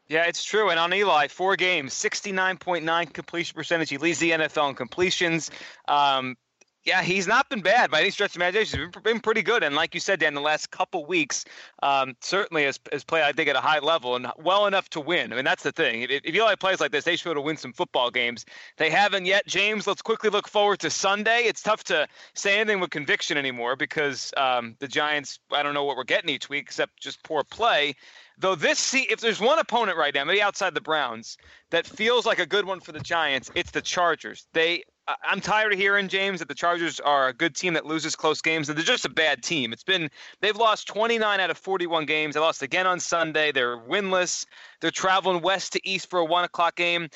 Yeah, 0.09 0.25
it's 0.25 0.43
true. 0.43 0.71
And 0.71 0.79
on 0.79 0.93
Eli, 0.95 1.29
four 1.29 1.57
games, 1.57 1.93
69.9 1.93 3.13
completion 3.13 3.55
percentage. 3.55 3.91
He 3.91 3.99
leads 3.99 4.19
the 4.19 4.31
NFL 4.31 4.71
in 4.71 4.75
completions. 4.75 5.51
Um, 5.87 6.37
yeah, 6.85 7.03
he's 7.03 7.27
not 7.27 7.51
been 7.51 7.61
bad 7.61 7.91
by 7.91 8.01
any 8.01 8.09
stretch 8.09 8.31
of 8.31 8.37
imagination. 8.37 8.81
He's 8.81 9.03
been 9.03 9.21
pretty 9.21 9.43
good, 9.43 9.63
and 9.63 9.75
like 9.75 9.93
you 9.93 10.01
said, 10.01 10.21
Dan, 10.21 10.33
the 10.33 10.41
last 10.41 10.71
couple 10.71 11.05
weeks, 11.05 11.45
um, 11.83 12.15
certainly 12.23 12.65
has, 12.65 12.81
has 12.91 13.05
played, 13.05 13.25
I 13.25 13.33
think, 13.33 13.51
at 13.51 13.57
a 13.57 13.61
high 13.61 13.81
level 13.81 14.17
and 14.17 14.29
well 14.39 14.67
enough 14.67 14.89
to 14.91 15.01
win. 15.01 15.31
I 15.31 15.37
mean, 15.37 15.45
that's 15.45 15.65
the 15.65 15.73
thing. 15.73 16.03
If, 16.03 16.11
if 16.11 16.35
Eli 16.35 16.55
plays 16.55 16.81
like 16.81 16.93
this, 16.93 17.05
they 17.05 17.17
should 17.17 17.25
be 17.25 17.31
able 17.33 17.43
to 17.43 17.47
win 17.47 17.59
some 17.59 17.75
football 17.75 18.11
games. 18.11 18.47
They 18.79 18.89
haven't 18.89 19.27
yet. 19.27 19.47
James, 19.47 19.87
let's 19.87 20.01
quickly 20.01 20.31
look 20.31 20.49
forward 20.49 20.79
to 20.81 20.89
Sunday. 20.89 21.41
It's 21.41 21.63
tough 21.63 21.85
to 21.85 22.09
say 22.35 22.59
anything 22.59 22.81
with 22.81 22.89
conviction 22.89 23.37
anymore 23.37 23.77
because 23.77 24.33
um, 24.39 24.75
the 24.79 24.89
Giants. 24.89 25.41
I 25.53 25.63
don't 25.63 25.75
know 25.75 25.85
what 25.85 25.99
we're 25.99 26.05
getting 26.05 26.31
each 26.31 26.49
week 26.49 26.63
except 26.63 26.99
just 26.99 27.23
poor 27.23 27.45
play. 27.45 27.97
Though 28.41 28.55
this, 28.55 28.79
see, 28.79 29.03
if 29.11 29.21
there's 29.21 29.41
one 29.41 29.59
opponent 29.59 29.99
right 29.99 30.15
now, 30.15 30.25
maybe 30.25 30.41
outside 30.41 30.75
the 30.75 30.81
Browns, 30.81 31.37
that 31.71 31.87
feels 31.87 32.25
like 32.25 32.39
a 32.39 32.47
good 32.47 32.67
one 32.67 32.81
for 32.81 32.93
the 32.93 33.01
Giants, 33.01 33.51
it's 33.55 33.73
the 33.73 33.83
Chargers. 33.83 34.47
They 34.53 34.85
I'm 35.25 35.41
tired 35.41 35.73
of 35.73 35.79
hearing 35.79 36.09
James 36.09 36.39
that 36.41 36.49
the 36.49 36.55
Chargers 36.55 37.01
are 37.01 37.29
a 37.29 37.33
good 37.33 37.57
team 37.57 37.73
that 37.75 37.87
loses 37.87 38.15
close 38.15 38.43
games, 38.43 38.69
and 38.69 38.77
they're 38.77 38.85
just 38.85 39.07
a 39.07 39.11
bad 39.11 39.43
team. 39.43 39.73
It's 39.73 39.83
been 39.83 40.11
they've 40.41 40.57
lost 40.57 40.87
29 40.89 41.41
out 41.41 41.51
of 41.51 41.57
41 41.57 42.05
games. 42.05 42.35
They 42.35 42.41
lost 42.41 42.63
again 42.63 42.87
on 42.87 43.01
Sunday. 43.01 43.51
They're 43.51 43.79
winless. 43.79 44.45
They're 44.81 44.91
traveling 44.91 45.41
west 45.41 45.73
to 45.73 45.89
east 45.89 46.11
for 46.11 46.19
a 46.19 46.25
one 46.25 46.45
o'clock 46.45 46.77
game. 46.77 47.09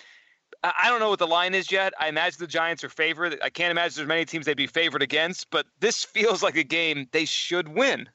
I 0.65 0.89
don't 0.89 1.01
know 1.01 1.11
what 1.11 1.19
the 1.19 1.27
line 1.27 1.55
is 1.55 1.71
yet. 1.71 1.93
I 1.99 2.09
imagine 2.09 2.39
the 2.39 2.47
Giants 2.47 2.85
are 2.85 2.89
favored. 2.89 3.39
I 3.43 3.51
can't 3.51 3.71
imagine 3.71 3.97
there's 3.97 4.09
many 4.09 4.25
teams 4.25 4.47
they'd 4.47 4.57
be 4.57 4.67
favored 4.67 5.03
against, 5.03 5.51
but 5.51 5.67
this 5.81 6.05
feels 6.05 6.43
like 6.43 6.57
a 6.57 6.63
game 6.63 7.09
they 7.11 7.25
should 7.25 7.69
win. 7.69 8.09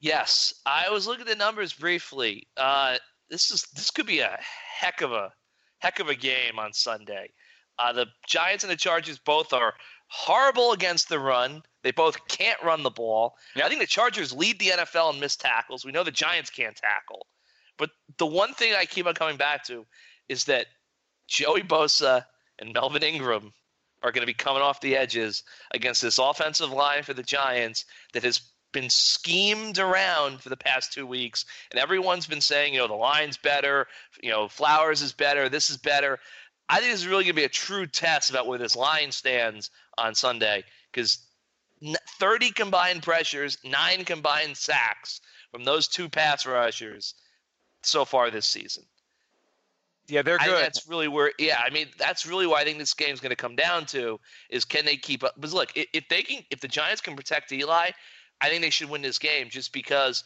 Yes, 0.00 0.54
I 0.66 0.90
was 0.90 1.06
looking 1.06 1.22
at 1.22 1.28
the 1.28 1.36
numbers 1.36 1.72
briefly. 1.72 2.46
Uh, 2.56 2.96
this 3.30 3.50
is 3.50 3.62
this 3.74 3.90
could 3.90 4.06
be 4.06 4.20
a 4.20 4.38
heck 4.78 5.00
of 5.00 5.12
a 5.12 5.32
heck 5.78 6.00
of 6.00 6.08
a 6.08 6.14
game 6.14 6.58
on 6.58 6.72
Sunday. 6.72 7.32
Uh, 7.78 7.92
the 7.92 8.06
Giants 8.26 8.64
and 8.64 8.70
the 8.70 8.76
Chargers 8.76 9.18
both 9.18 9.52
are 9.52 9.74
horrible 10.08 10.72
against 10.72 11.08
the 11.08 11.18
run. 11.18 11.62
They 11.82 11.90
both 11.92 12.26
can't 12.28 12.62
run 12.62 12.82
the 12.82 12.90
ball. 12.90 13.36
I 13.56 13.68
think 13.68 13.80
the 13.80 13.86
Chargers 13.86 14.32
lead 14.32 14.58
the 14.58 14.70
NFL 14.70 15.14
in 15.14 15.20
missed 15.20 15.40
tackles. 15.40 15.84
We 15.84 15.92
know 15.92 16.04
the 16.04 16.10
Giants 16.10 16.50
can't 16.50 16.76
tackle. 16.76 17.26
But 17.78 17.90
the 18.18 18.26
one 18.26 18.54
thing 18.54 18.74
I 18.74 18.86
keep 18.86 19.06
on 19.06 19.14
coming 19.14 19.36
back 19.36 19.64
to 19.66 19.84
is 20.28 20.44
that 20.44 20.66
Joey 21.28 21.62
Bosa 21.62 22.24
and 22.58 22.72
Melvin 22.72 23.02
Ingram 23.02 23.52
are 24.02 24.12
going 24.12 24.22
to 24.22 24.26
be 24.26 24.34
coming 24.34 24.62
off 24.62 24.80
the 24.80 24.96
edges 24.96 25.42
against 25.72 26.00
this 26.02 26.18
offensive 26.18 26.70
line 26.70 27.02
for 27.02 27.14
the 27.14 27.22
Giants 27.22 27.84
that 28.12 28.22
has 28.22 28.40
been 28.72 28.90
schemed 28.90 29.78
around 29.78 30.40
for 30.40 30.48
the 30.48 30.56
past 30.56 30.92
two 30.92 31.06
weeks. 31.06 31.44
And 31.70 31.80
everyone's 31.80 32.26
been 32.26 32.40
saying, 32.40 32.74
you 32.74 32.80
know, 32.80 32.88
the 32.88 32.94
line's 32.94 33.36
better, 33.36 33.86
you 34.22 34.30
know, 34.30 34.48
Flowers 34.48 35.02
is 35.02 35.12
better, 35.12 35.48
this 35.48 35.70
is 35.70 35.76
better. 35.76 36.18
I 36.68 36.80
think 36.80 36.90
this 36.90 37.00
is 37.00 37.06
really 37.06 37.24
going 37.24 37.34
to 37.34 37.40
be 37.40 37.44
a 37.44 37.48
true 37.48 37.86
test 37.86 38.30
about 38.30 38.46
where 38.46 38.58
this 38.58 38.76
line 38.76 39.12
stands 39.12 39.70
on 39.98 40.14
Sunday 40.14 40.64
because 40.92 41.18
30 42.18 42.50
combined 42.50 43.02
pressures, 43.02 43.58
nine 43.64 44.04
combined 44.04 44.56
sacks 44.56 45.20
from 45.52 45.64
those 45.64 45.88
two 45.88 46.08
pass 46.08 46.44
rushers 46.44 47.14
so 47.82 48.04
far 48.04 48.30
this 48.30 48.46
season. 48.46 48.84
Yeah, 50.08 50.22
they're 50.22 50.40
I 50.40 50.46
good. 50.46 50.62
that's 50.62 50.86
really 50.88 51.08
where. 51.08 51.32
Yeah, 51.38 51.60
I 51.64 51.70
mean, 51.70 51.88
that's 51.98 52.26
really 52.26 52.46
why 52.46 52.60
I 52.60 52.64
think 52.64 52.78
this 52.78 52.94
game's 52.94 53.20
going 53.20 53.30
to 53.30 53.36
come 53.36 53.56
down 53.56 53.86
to 53.86 54.20
is 54.50 54.64
can 54.64 54.84
they 54.84 54.96
keep 54.96 55.24
up? 55.24 55.34
Because 55.34 55.52
look, 55.52 55.72
if 55.74 56.08
they 56.08 56.22
can, 56.22 56.44
if 56.50 56.60
the 56.60 56.68
Giants 56.68 57.00
can 57.00 57.16
protect 57.16 57.50
Eli, 57.50 57.90
I 58.40 58.48
think 58.48 58.62
they 58.62 58.70
should 58.70 58.90
win 58.90 59.02
this 59.02 59.18
game 59.18 59.48
just 59.50 59.72
because 59.72 60.24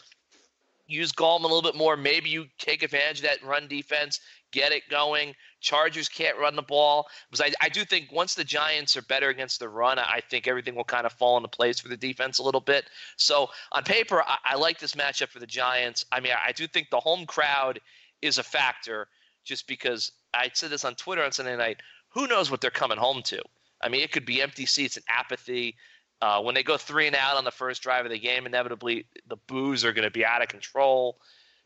use 0.90 1.12
Gallman 1.12 1.44
a 1.44 1.46
little 1.46 1.62
bit 1.62 1.76
more. 1.76 1.96
Maybe 1.96 2.28
you 2.30 2.46
take 2.58 2.82
advantage 2.82 3.18
of 3.18 3.24
that 3.24 3.42
run 3.44 3.68
defense, 3.68 4.20
get 4.50 4.72
it 4.72 4.82
going. 4.90 5.34
Chargers 5.60 6.08
can't 6.08 6.38
run 6.38 6.56
the 6.56 6.62
ball 6.62 7.06
because 7.30 7.52
I, 7.60 7.64
I 7.64 7.68
do 7.68 7.84
think 7.84 8.10
once 8.10 8.34
the 8.34 8.44
Giants 8.44 8.96
are 8.96 9.02
better 9.02 9.28
against 9.28 9.60
the 9.60 9.68
run, 9.68 9.98
I 9.98 10.20
think 10.28 10.48
everything 10.48 10.74
will 10.74 10.84
kind 10.84 11.06
of 11.06 11.12
fall 11.12 11.36
into 11.36 11.48
place 11.48 11.78
for 11.78 11.88
the 11.88 11.96
defense 11.96 12.38
a 12.38 12.42
little 12.42 12.60
bit. 12.60 12.86
So 13.16 13.48
on 13.72 13.84
paper, 13.84 14.22
I, 14.22 14.38
I 14.44 14.56
like 14.56 14.78
this 14.78 14.94
matchup 14.94 15.28
for 15.28 15.38
the 15.38 15.46
Giants. 15.46 16.04
I 16.10 16.20
mean, 16.20 16.32
I 16.44 16.52
do 16.52 16.66
think 16.66 16.90
the 16.90 17.00
home 17.00 17.26
crowd 17.26 17.80
is 18.22 18.38
a 18.38 18.42
factor 18.42 19.08
just 19.44 19.66
because 19.66 20.12
I 20.34 20.50
said 20.52 20.70
this 20.70 20.84
on 20.84 20.94
Twitter 20.94 21.22
on 21.22 21.32
Sunday 21.32 21.56
night. 21.56 21.78
Who 22.10 22.26
knows 22.26 22.50
what 22.50 22.60
they're 22.60 22.70
coming 22.70 22.98
home 22.98 23.22
to? 23.24 23.40
I 23.82 23.88
mean, 23.88 24.02
it 24.02 24.12
could 24.12 24.26
be 24.26 24.42
empty 24.42 24.66
seats 24.66 24.96
and 24.96 25.04
apathy. 25.08 25.76
Uh, 26.22 26.42
when 26.42 26.54
they 26.54 26.62
go 26.62 26.76
three 26.76 27.06
and 27.06 27.16
out 27.16 27.36
on 27.36 27.44
the 27.44 27.50
first 27.50 27.82
drive 27.82 28.04
of 28.04 28.10
the 28.10 28.18
game, 28.18 28.46
inevitably 28.46 29.06
the 29.28 29.36
boos 29.46 29.84
are 29.84 29.92
going 29.92 30.04
to 30.04 30.10
be 30.10 30.24
out 30.24 30.42
of 30.42 30.48
control. 30.48 31.18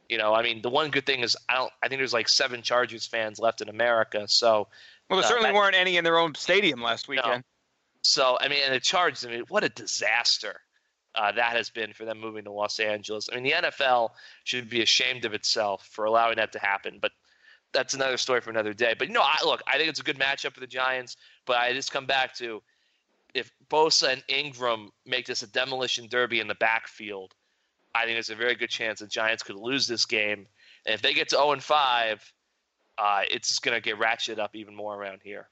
You 0.09 0.19
know, 0.19 0.35
I 0.35 0.43
mean, 0.43 0.63
the 0.63 0.71
one 0.71 0.91
good 0.91 1.07
thing 1.07 1.21
is 1.21 1.37
I 1.49 1.55
don't. 1.55 1.73
I 1.83 1.89
think 1.89 1.99
there's 1.99 2.13
like 2.13 2.29
seven 2.29 2.63
Chargers 2.63 3.07
fans 3.07 3.39
left 3.39 3.63
in 3.63 3.69
America, 3.69 4.29
so 4.29 4.69
well, 5.09 5.19
there 5.21 5.27
uh, 5.27 5.29
certainly 5.29 5.51
that- 5.51 5.57
weren't 5.57 5.75
any 5.75 5.97
in 5.97 6.05
their 6.05 6.19
own 6.19 6.35
stadium 6.35 6.83
last 6.83 7.09
weekend. 7.09 7.43
so 8.03 8.39
I 8.41 8.49
mean, 8.49 8.61
and 8.65 8.75
the 8.75 8.81
Chargers. 8.81 9.25
I 9.25 9.31
mean, 9.31 9.45
what 9.49 9.65
a 9.65 9.71
disaster 9.71 10.61
uh, 11.15 11.33
that 11.33 11.57
has 11.57 11.71
been 11.71 11.93
for 11.93 12.05
them 12.05 12.21
moving 12.21 12.45
to 12.45 12.51
Los 12.51 12.81
Angeles. 12.81 13.29
I 13.31 13.37
mean, 13.37 13.45
the 13.45 13.53
NFL 13.53 14.11
should 14.45 14.69
be 14.69 14.83
ashamed 14.83 15.25
of 15.25 15.35
itself 15.35 15.89
for 15.91 16.05
allowing 16.05 16.37
that 16.37 16.53
to 16.53 16.59
happen. 16.59 16.99
But 17.01 17.13
that's 17.73 17.95
another 17.95 18.17
story 18.17 18.41
for 18.41 18.51
another 18.51 18.73
day. 18.73 18.95
But 18.99 19.09
you 19.09 19.15
know, 19.15 19.23
I, 19.23 19.45
look, 19.45 19.63
I 19.67 19.77
think 19.77 19.89
it's 19.89 20.01
a 20.01 20.05
good 20.05 20.19
matchup 20.19 20.53
for 20.53 20.61
the 20.61 20.67
Giants. 20.67 21.17
But 21.47 21.59
I 21.59 21.73
just 21.73 21.93
come 21.93 22.07
back 22.07 22.35
to 22.37 22.63
if 23.35 23.51
Bosa 23.68 24.12
and 24.12 24.24
Ingram 24.28 24.91
make 25.05 25.26
this 25.26 25.43
a 25.43 25.47
demolition 25.47 26.07
derby 26.09 26.41
in 26.41 26.49
the 26.49 26.55
backfield, 26.55 27.35
I 27.95 28.05
think 28.05 28.14
there's 28.14 28.30
a 28.30 28.35
very 28.35 28.55
good 28.55 28.70
chance 28.70 29.01
the 29.01 29.07
Giants 29.07 29.43
could 29.43 29.57
lose 29.57 29.87
this 29.87 30.07
game. 30.07 30.47
And 30.87 30.95
if 30.95 31.03
they 31.03 31.14
get 31.14 31.28
to 31.30 31.37
0 31.37 31.53
and 31.53 31.62
5, 31.62 32.32
uh, 32.99 33.22
it's 33.30 33.49
just 33.49 33.62
going 33.62 33.74
to 33.74 33.80
get 33.80 33.99
ratcheted 33.99 34.39
up 34.39 34.55
even 34.55 34.74
more 34.74 34.97
around 34.97 35.20
here. 35.22 35.49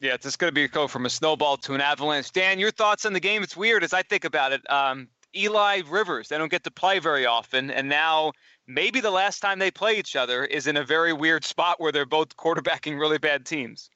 Yeah, 0.00 0.14
it's 0.14 0.24
just 0.24 0.38
going 0.38 0.48
to 0.48 0.54
be 0.54 0.64
a 0.64 0.68
go 0.68 0.88
from 0.88 1.06
a 1.06 1.10
snowball 1.10 1.56
to 1.58 1.74
an 1.74 1.80
avalanche. 1.80 2.32
Dan, 2.32 2.58
your 2.58 2.72
thoughts 2.72 3.04
on 3.06 3.12
the 3.12 3.20
game? 3.20 3.42
It's 3.42 3.56
weird 3.56 3.84
as 3.84 3.92
I 3.92 4.02
think 4.02 4.24
about 4.24 4.52
it. 4.52 4.68
Um, 4.70 5.08
Eli 5.34 5.82
Rivers, 5.88 6.28
they 6.28 6.36
don't 6.36 6.50
get 6.50 6.64
to 6.64 6.70
play 6.70 6.98
very 6.98 7.24
often, 7.24 7.70
and 7.70 7.88
now 7.88 8.32
maybe 8.66 9.00
the 9.00 9.10
last 9.10 9.40
time 9.40 9.58
they 9.58 9.70
play 9.70 9.96
each 9.98 10.16
other 10.16 10.44
is 10.44 10.66
in 10.66 10.76
a 10.76 10.84
very 10.84 11.12
weird 11.12 11.44
spot 11.44 11.80
where 11.80 11.92
they're 11.92 12.04
both 12.04 12.36
quarterbacking 12.36 12.98
really 12.98 13.18
bad 13.18 13.46
teams. 13.46 13.90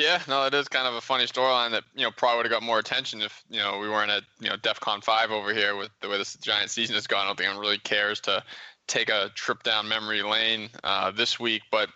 Yeah, 0.00 0.22
no, 0.26 0.46
it 0.46 0.54
is 0.54 0.66
kind 0.66 0.86
of 0.86 0.94
a 0.94 1.00
funny 1.02 1.26
storyline 1.26 1.72
that 1.72 1.84
you 1.94 2.04
know 2.04 2.10
probably 2.10 2.38
would 2.38 2.46
have 2.46 2.52
got 2.52 2.62
more 2.62 2.78
attention 2.78 3.20
if 3.20 3.44
you 3.50 3.58
know 3.58 3.78
we 3.78 3.88
weren't 3.88 4.10
at 4.10 4.22
you 4.40 4.48
know 4.48 4.56
DefCon 4.56 5.04
five 5.04 5.30
over 5.30 5.52
here 5.52 5.76
with 5.76 5.90
the 6.00 6.08
way 6.08 6.16
this 6.16 6.36
giant 6.36 6.70
season 6.70 6.94
has 6.94 7.06
gone. 7.06 7.24
I 7.24 7.26
don't 7.26 7.36
think 7.36 7.48
anyone 7.48 7.60
really 7.60 7.78
cares 7.78 8.18
to 8.20 8.42
take 8.86 9.10
a 9.10 9.30
trip 9.34 9.62
down 9.62 9.88
memory 9.88 10.22
lane 10.22 10.70
uh, 10.84 11.10
this 11.10 11.38
week. 11.38 11.62
But 11.70 11.90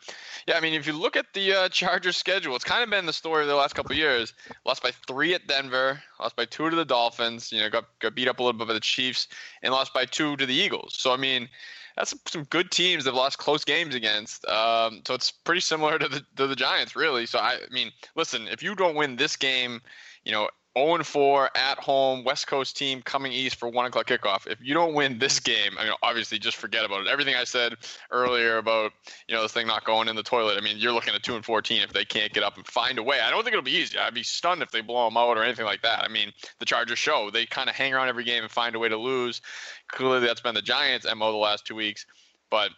yeah, 0.46 0.56
I 0.56 0.60
mean, 0.60 0.74
if 0.74 0.86
you 0.86 0.92
look 0.92 1.16
at 1.16 1.32
the 1.32 1.52
uh, 1.54 1.68
Chargers 1.70 2.18
schedule, 2.18 2.54
it's 2.54 2.64
kind 2.64 2.84
of 2.84 2.90
been 2.90 3.06
the 3.06 3.12
story 3.12 3.40
of 3.42 3.48
the 3.48 3.56
last 3.56 3.74
couple 3.74 3.96
years. 3.96 4.34
Lost 4.66 4.82
by 4.82 4.90
three 5.06 5.32
at 5.32 5.46
Denver, 5.46 6.02
lost 6.20 6.36
by 6.36 6.44
two 6.44 6.68
to 6.68 6.76
the 6.76 6.84
Dolphins. 6.84 7.50
You 7.50 7.60
know, 7.60 7.70
got 7.70 7.86
got 8.00 8.14
beat 8.14 8.28
up 8.28 8.38
a 8.38 8.42
little 8.42 8.58
bit 8.58 8.68
by 8.68 8.74
the 8.74 8.80
Chiefs, 8.80 9.28
and 9.62 9.72
lost 9.72 9.94
by 9.94 10.04
two 10.04 10.36
to 10.36 10.44
the 10.44 10.54
Eagles. 10.54 10.94
So 10.94 11.12
I 11.12 11.16
mean. 11.16 11.48
That's 11.96 12.14
some, 12.26 12.44
good 12.44 12.70
teams 12.70 13.04
they've 13.04 13.14
lost 13.14 13.38
close 13.38 13.64
games 13.64 13.94
against. 13.94 14.44
Um, 14.46 15.02
so 15.06 15.14
it's 15.14 15.30
pretty 15.30 15.60
similar 15.60 15.98
to 15.98 16.08
the 16.08 16.24
to 16.36 16.46
the 16.46 16.56
Giants, 16.56 16.96
really. 16.96 17.26
So 17.26 17.38
I, 17.38 17.52
I 17.54 17.72
mean, 17.72 17.92
listen, 18.16 18.48
if 18.48 18.62
you 18.62 18.74
don't 18.74 18.96
win 18.96 19.16
this 19.16 19.36
game, 19.36 19.80
you 20.24 20.32
know, 20.32 20.48
0 20.76 20.96
and 20.96 21.06
4 21.06 21.50
at 21.56 21.78
home, 21.78 22.24
West 22.24 22.46
Coast 22.46 22.76
team 22.76 23.00
coming 23.02 23.32
east 23.32 23.56
for 23.56 23.68
one 23.68 23.86
o'clock 23.86 24.06
kickoff. 24.06 24.46
If 24.46 24.58
you 24.60 24.74
don't 24.74 24.94
win 24.94 25.18
this 25.18 25.38
game, 25.38 25.72
I 25.78 25.84
mean, 25.84 25.92
obviously 26.02 26.38
just 26.38 26.56
forget 26.56 26.84
about 26.84 27.02
it. 27.02 27.08
Everything 27.08 27.36
I 27.36 27.44
said 27.44 27.74
earlier 28.10 28.58
about 28.58 28.92
you 29.28 29.34
know 29.34 29.42
this 29.42 29.52
thing 29.52 29.66
not 29.66 29.84
going 29.84 30.08
in 30.08 30.16
the 30.16 30.22
toilet. 30.22 30.58
I 30.58 30.60
mean, 30.60 30.78
you're 30.78 30.92
looking 30.92 31.14
at 31.14 31.22
two 31.22 31.36
and 31.36 31.44
14 31.44 31.82
if 31.82 31.92
they 31.92 32.04
can't 32.04 32.32
get 32.32 32.42
up 32.42 32.56
and 32.56 32.66
find 32.66 32.98
a 32.98 33.02
way. 33.02 33.20
I 33.20 33.30
don't 33.30 33.44
think 33.44 33.52
it'll 33.52 33.62
be 33.62 33.72
easy. 33.72 33.98
I'd 33.98 34.14
be 34.14 34.24
stunned 34.24 34.62
if 34.62 34.70
they 34.72 34.80
blow 34.80 35.04
them 35.06 35.16
out 35.16 35.36
or 35.36 35.44
anything 35.44 35.66
like 35.66 35.82
that. 35.82 36.02
I 36.02 36.08
mean, 36.08 36.32
the 36.58 36.66
Chargers 36.66 36.98
show 36.98 37.30
they 37.30 37.46
kind 37.46 37.68
of 37.68 37.76
hang 37.76 37.94
around 37.94 38.08
every 38.08 38.24
game 38.24 38.42
and 38.42 38.50
find 38.50 38.74
a 38.74 38.78
way 38.78 38.88
to 38.88 38.96
lose. 38.96 39.40
Clearly, 39.88 40.26
that's 40.26 40.40
been 40.40 40.54
the 40.54 40.62
Giants' 40.62 41.06
mo 41.14 41.30
the 41.30 41.38
last 41.38 41.66
two 41.66 41.76
weeks, 41.76 42.04
but 42.50 42.70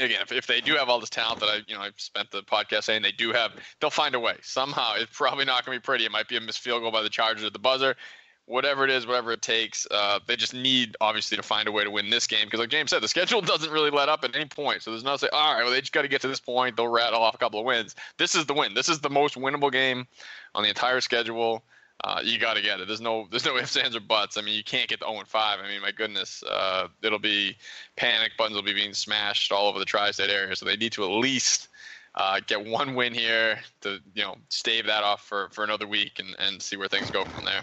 again, 0.00 0.20
if, 0.22 0.32
if 0.32 0.46
they 0.46 0.60
do 0.60 0.74
have 0.74 0.88
all 0.88 1.00
this 1.00 1.10
talent 1.10 1.40
that 1.40 1.46
I, 1.46 1.60
you 1.66 1.74
know, 1.74 1.80
I've 1.80 1.98
spent 1.98 2.30
the 2.30 2.42
podcast 2.42 2.84
saying 2.84 3.02
they 3.02 3.12
do 3.12 3.32
have, 3.32 3.52
they'll 3.80 3.90
find 3.90 4.14
a 4.14 4.20
way 4.20 4.36
somehow. 4.42 4.94
It's 4.96 5.16
probably 5.16 5.44
not 5.44 5.64
going 5.64 5.76
to 5.76 5.80
be 5.80 5.84
pretty. 5.84 6.04
It 6.04 6.12
might 6.12 6.28
be 6.28 6.36
a 6.36 6.40
missed 6.40 6.60
field 6.60 6.82
goal 6.82 6.90
by 6.90 7.02
the 7.02 7.08
Chargers 7.08 7.44
at 7.44 7.52
the 7.52 7.58
buzzer. 7.58 7.96
Whatever 8.44 8.84
it 8.84 8.90
is, 8.90 9.08
whatever 9.08 9.32
it 9.32 9.42
takes, 9.42 9.88
uh, 9.90 10.20
they 10.28 10.36
just 10.36 10.54
need 10.54 10.96
obviously 11.00 11.36
to 11.36 11.42
find 11.42 11.66
a 11.66 11.72
way 11.72 11.82
to 11.82 11.90
win 11.90 12.10
this 12.10 12.28
game 12.28 12.46
because, 12.46 12.60
like 12.60 12.68
James 12.68 12.90
said, 12.90 13.02
the 13.02 13.08
schedule 13.08 13.40
doesn't 13.42 13.72
really 13.72 13.90
let 13.90 14.08
up 14.08 14.22
at 14.22 14.36
any 14.36 14.44
point. 14.44 14.82
So 14.82 14.92
there's 14.92 15.02
no 15.02 15.16
say, 15.16 15.28
all 15.32 15.54
right, 15.54 15.64
well 15.64 15.72
they 15.72 15.80
just 15.80 15.92
got 15.92 16.02
to 16.02 16.08
get 16.08 16.20
to 16.20 16.28
this 16.28 16.38
point. 16.38 16.76
They'll 16.76 16.86
rattle 16.86 17.22
off 17.22 17.34
a 17.34 17.38
couple 17.38 17.58
of 17.58 17.66
wins. 17.66 17.96
This 18.18 18.36
is 18.36 18.46
the 18.46 18.54
win. 18.54 18.74
This 18.74 18.88
is 18.88 19.00
the 19.00 19.10
most 19.10 19.34
winnable 19.34 19.72
game 19.72 20.06
on 20.54 20.62
the 20.62 20.68
entire 20.68 21.00
schedule. 21.00 21.64
Uh, 22.04 22.20
you 22.22 22.38
got 22.38 22.54
to 22.54 22.62
get 22.62 22.80
it. 22.80 22.86
There's 22.86 23.00
no, 23.00 23.26
there's 23.30 23.44
no 23.44 23.56
ifs, 23.58 23.76
ands, 23.76 23.96
or 23.96 24.00
buts. 24.00 24.36
I 24.36 24.42
mean, 24.42 24.54
you 24.54 24.64
can't 24.64 24.88
get 24.88 25.00
the 25.00 25.06
0 25.06 25.22
5. 25.26 25.58
I 25.60 25.68
mean, 25.68 25.80
my 25.80 25.92
goodness, 25.92 26.42
uh, 26.42 26.88
it'll 27.02 27.18
be 27.18 27.56
panic 27.96 28.32
buttons 28.36 28.54
will 28.54 28.62
be 28.62 28.74
being 28.74 28.94
smashed 28.94 29.52
all 29.52 29.68
over 29.68 29.78
the 29.78 29.84
tri-state 29.84 30.30
area. 30.30 30.54
So 30.56 30.66
they 30.66 30.76
need 30.76 30.92
to 30.92 31.04
at 31.04 31.10
least 31.10 31.68
uh, 32.14 32.40
get 32.46 32.64
one 32.64 32.94
win 32.94 33.14
here 33.14 33.58
to, 33.82 33.98
you 34.14 34.22
know, 34.22 34.36
stave 34.48 34.86
that 34.86 35.04
off 35.04 35.22
for, 35.22 35.48
for 35.52 35.64
another 35.64 35.86
week 35.86 36.18
and, 36.18 36.34
and 36.38 36.60
see 36.60 36.76
where 36.76 36.88
things 36.88 37.10
go 37.10 37.24
from 37.24 37.44
there. 37.44 37.62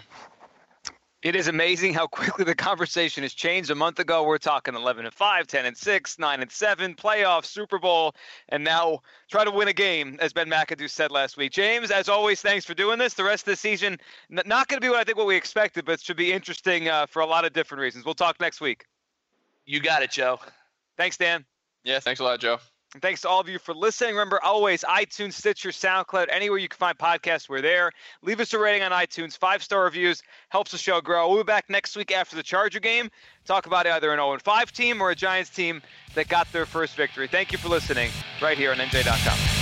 It 1.24 1.34
is 1.34 1.48
amazing 1.48 1.94
how 1.94 2.06
quickly 2.06 2.44
the 2.44 2.54
conversation 2.54 3.22
has 3.22 3.32
changed. 3.32 3.70
A 3.70 3.74
month 3.74 3.98
ago, 3.98 4.24
we're 4.24 4.36
talking 4.36 4.74
11 4.74 5.06
and 5.06 5.14
5, 5.14 5.46
10 5.46 5.64
and 5.64 5.74
6, 5.76 6.18
9 6.18 6.40
and 6.42 6.52
7, 6.52 6.94
playoffs, 6.94 7.46
Super 7.46 7.78
Bowl, 7.78 8.14
and 8.50 8.62
now 8.62 9.00
try 9.30 9.42
to 9.42 9.50
win 9.50 9.68
a 9.68 9.72
game, 9.72 10.18
as 10.20 10.34
Ben 10.34 10.50
McAdoo 10.50 10.88
said 10.88 11.10
last 11.10 11.38
week. 11.38 11.50
James, 11.50 11.90
as 11.90 12.10
always, 12.10 12.42
thanks 12.42 12.66
for 12.66 12.74
doing 12.74 12.98
this. 12.98 13.14
The 13.14 13.24
rest 13.24 13.48
of 13.48 13.52
the 13.52 13.56
season, 13.56 13.98
n- 14.30 14.42
not 14.44 14.68
going 14.68 14.78
to 14.78 14.84
be 14.84 14.90
what 14.90 14.98
I 14.98 15.04
think 15.04 15.16
what 15.16 15.26
we 15.26 15.34
expected, 15.34 15.86
but 15.86 15.92
it 15.92 16.02
should 16.02 16.18
be 16.18 16.30
interesting 16.30 16.90
uh, 16.90 17.06
for 17.06 17.22
a 17.22 17.26
lot 17.26 17.46
of 17.46 17.54
different 17.54 17.80
reasons. 17.80 18.04
We'll 18.04 18.14
talk 18.14 18.38
next 18.38 18.60
week. 18.60 18.84
You 19.64 19.80
got 19.80 20.02
it, 20.02 20.10
Joe. 20.10 20.38
Thanks, 20.98 21.16
Dan. 21.16 21.46
Yeah, 21.84 22.00
thanks 22.00 22.20
a 22.20 22.24
lot, 22.24 22.38
Joe. 22.38 22.58
And 22.94 23.02
thanks 23.02 23.22
to 23.22 23.28
all 23.28 23.40
of 23.40 23.48
you 23.48 23.58
for 23.58 23.74
listening. 23.74 24.14
Remember, 24.14 24.40
always 24.42 24.84
iTunes, 24.84 25.32
Stitcher, 25.32 25.70
SoundCloud, 25.70 26.26
anywhere 26.30 26.58
you 26.58 26.68
can 26.68 26.78
find 26.78 26.96
podcasts, 26.96 27.48
we're 27.48 27.60
there. 27.60 27.90
Leave 28.22 28.38
us 28.38 28.54
a 28.54 28.58
rating 28.58 28.82
on 28.82 28.92
iTunes. 28.92 29.36
Five 29.36 29.64
star 29.64 29.82
reviews 29.82 30.22
helps 30.48 30.70
the 30.70 30.78
show 30.78 31.00
grow. 31.00 31.28
We'll 31.28 31.42
be 31.42 31.46
back 31.46 31.68
next 31.68 31.96
week 31.96 32.12
after 32.12 32.36
the 32.36 32.42
Charger 32.44 32.78
game. 32.78 33.10
Talk 33.46 33.66
about 33.66 33.86
either 33.88 34.12
an 34.12 34.18
0 34.18 34.38
5 34.38 34.72
team 34.72 35.02
or 35.02 35.10
a 35.10 35.14
Giants 35.16 35.50
team 35.50 35.82
that 36.14 36.28
got 36.28 36.50
their 36.52 36.66
first 36.66 36.94
victory. 36.94 37.26
Thank 37.26 37.50
you 37.50 37.58
for 37.58 37.68
listening 37.68 38.10
right 38.40 38.56
here 38.56 38.70
on 38.70 38.78
NJ.com. 38.78 39.53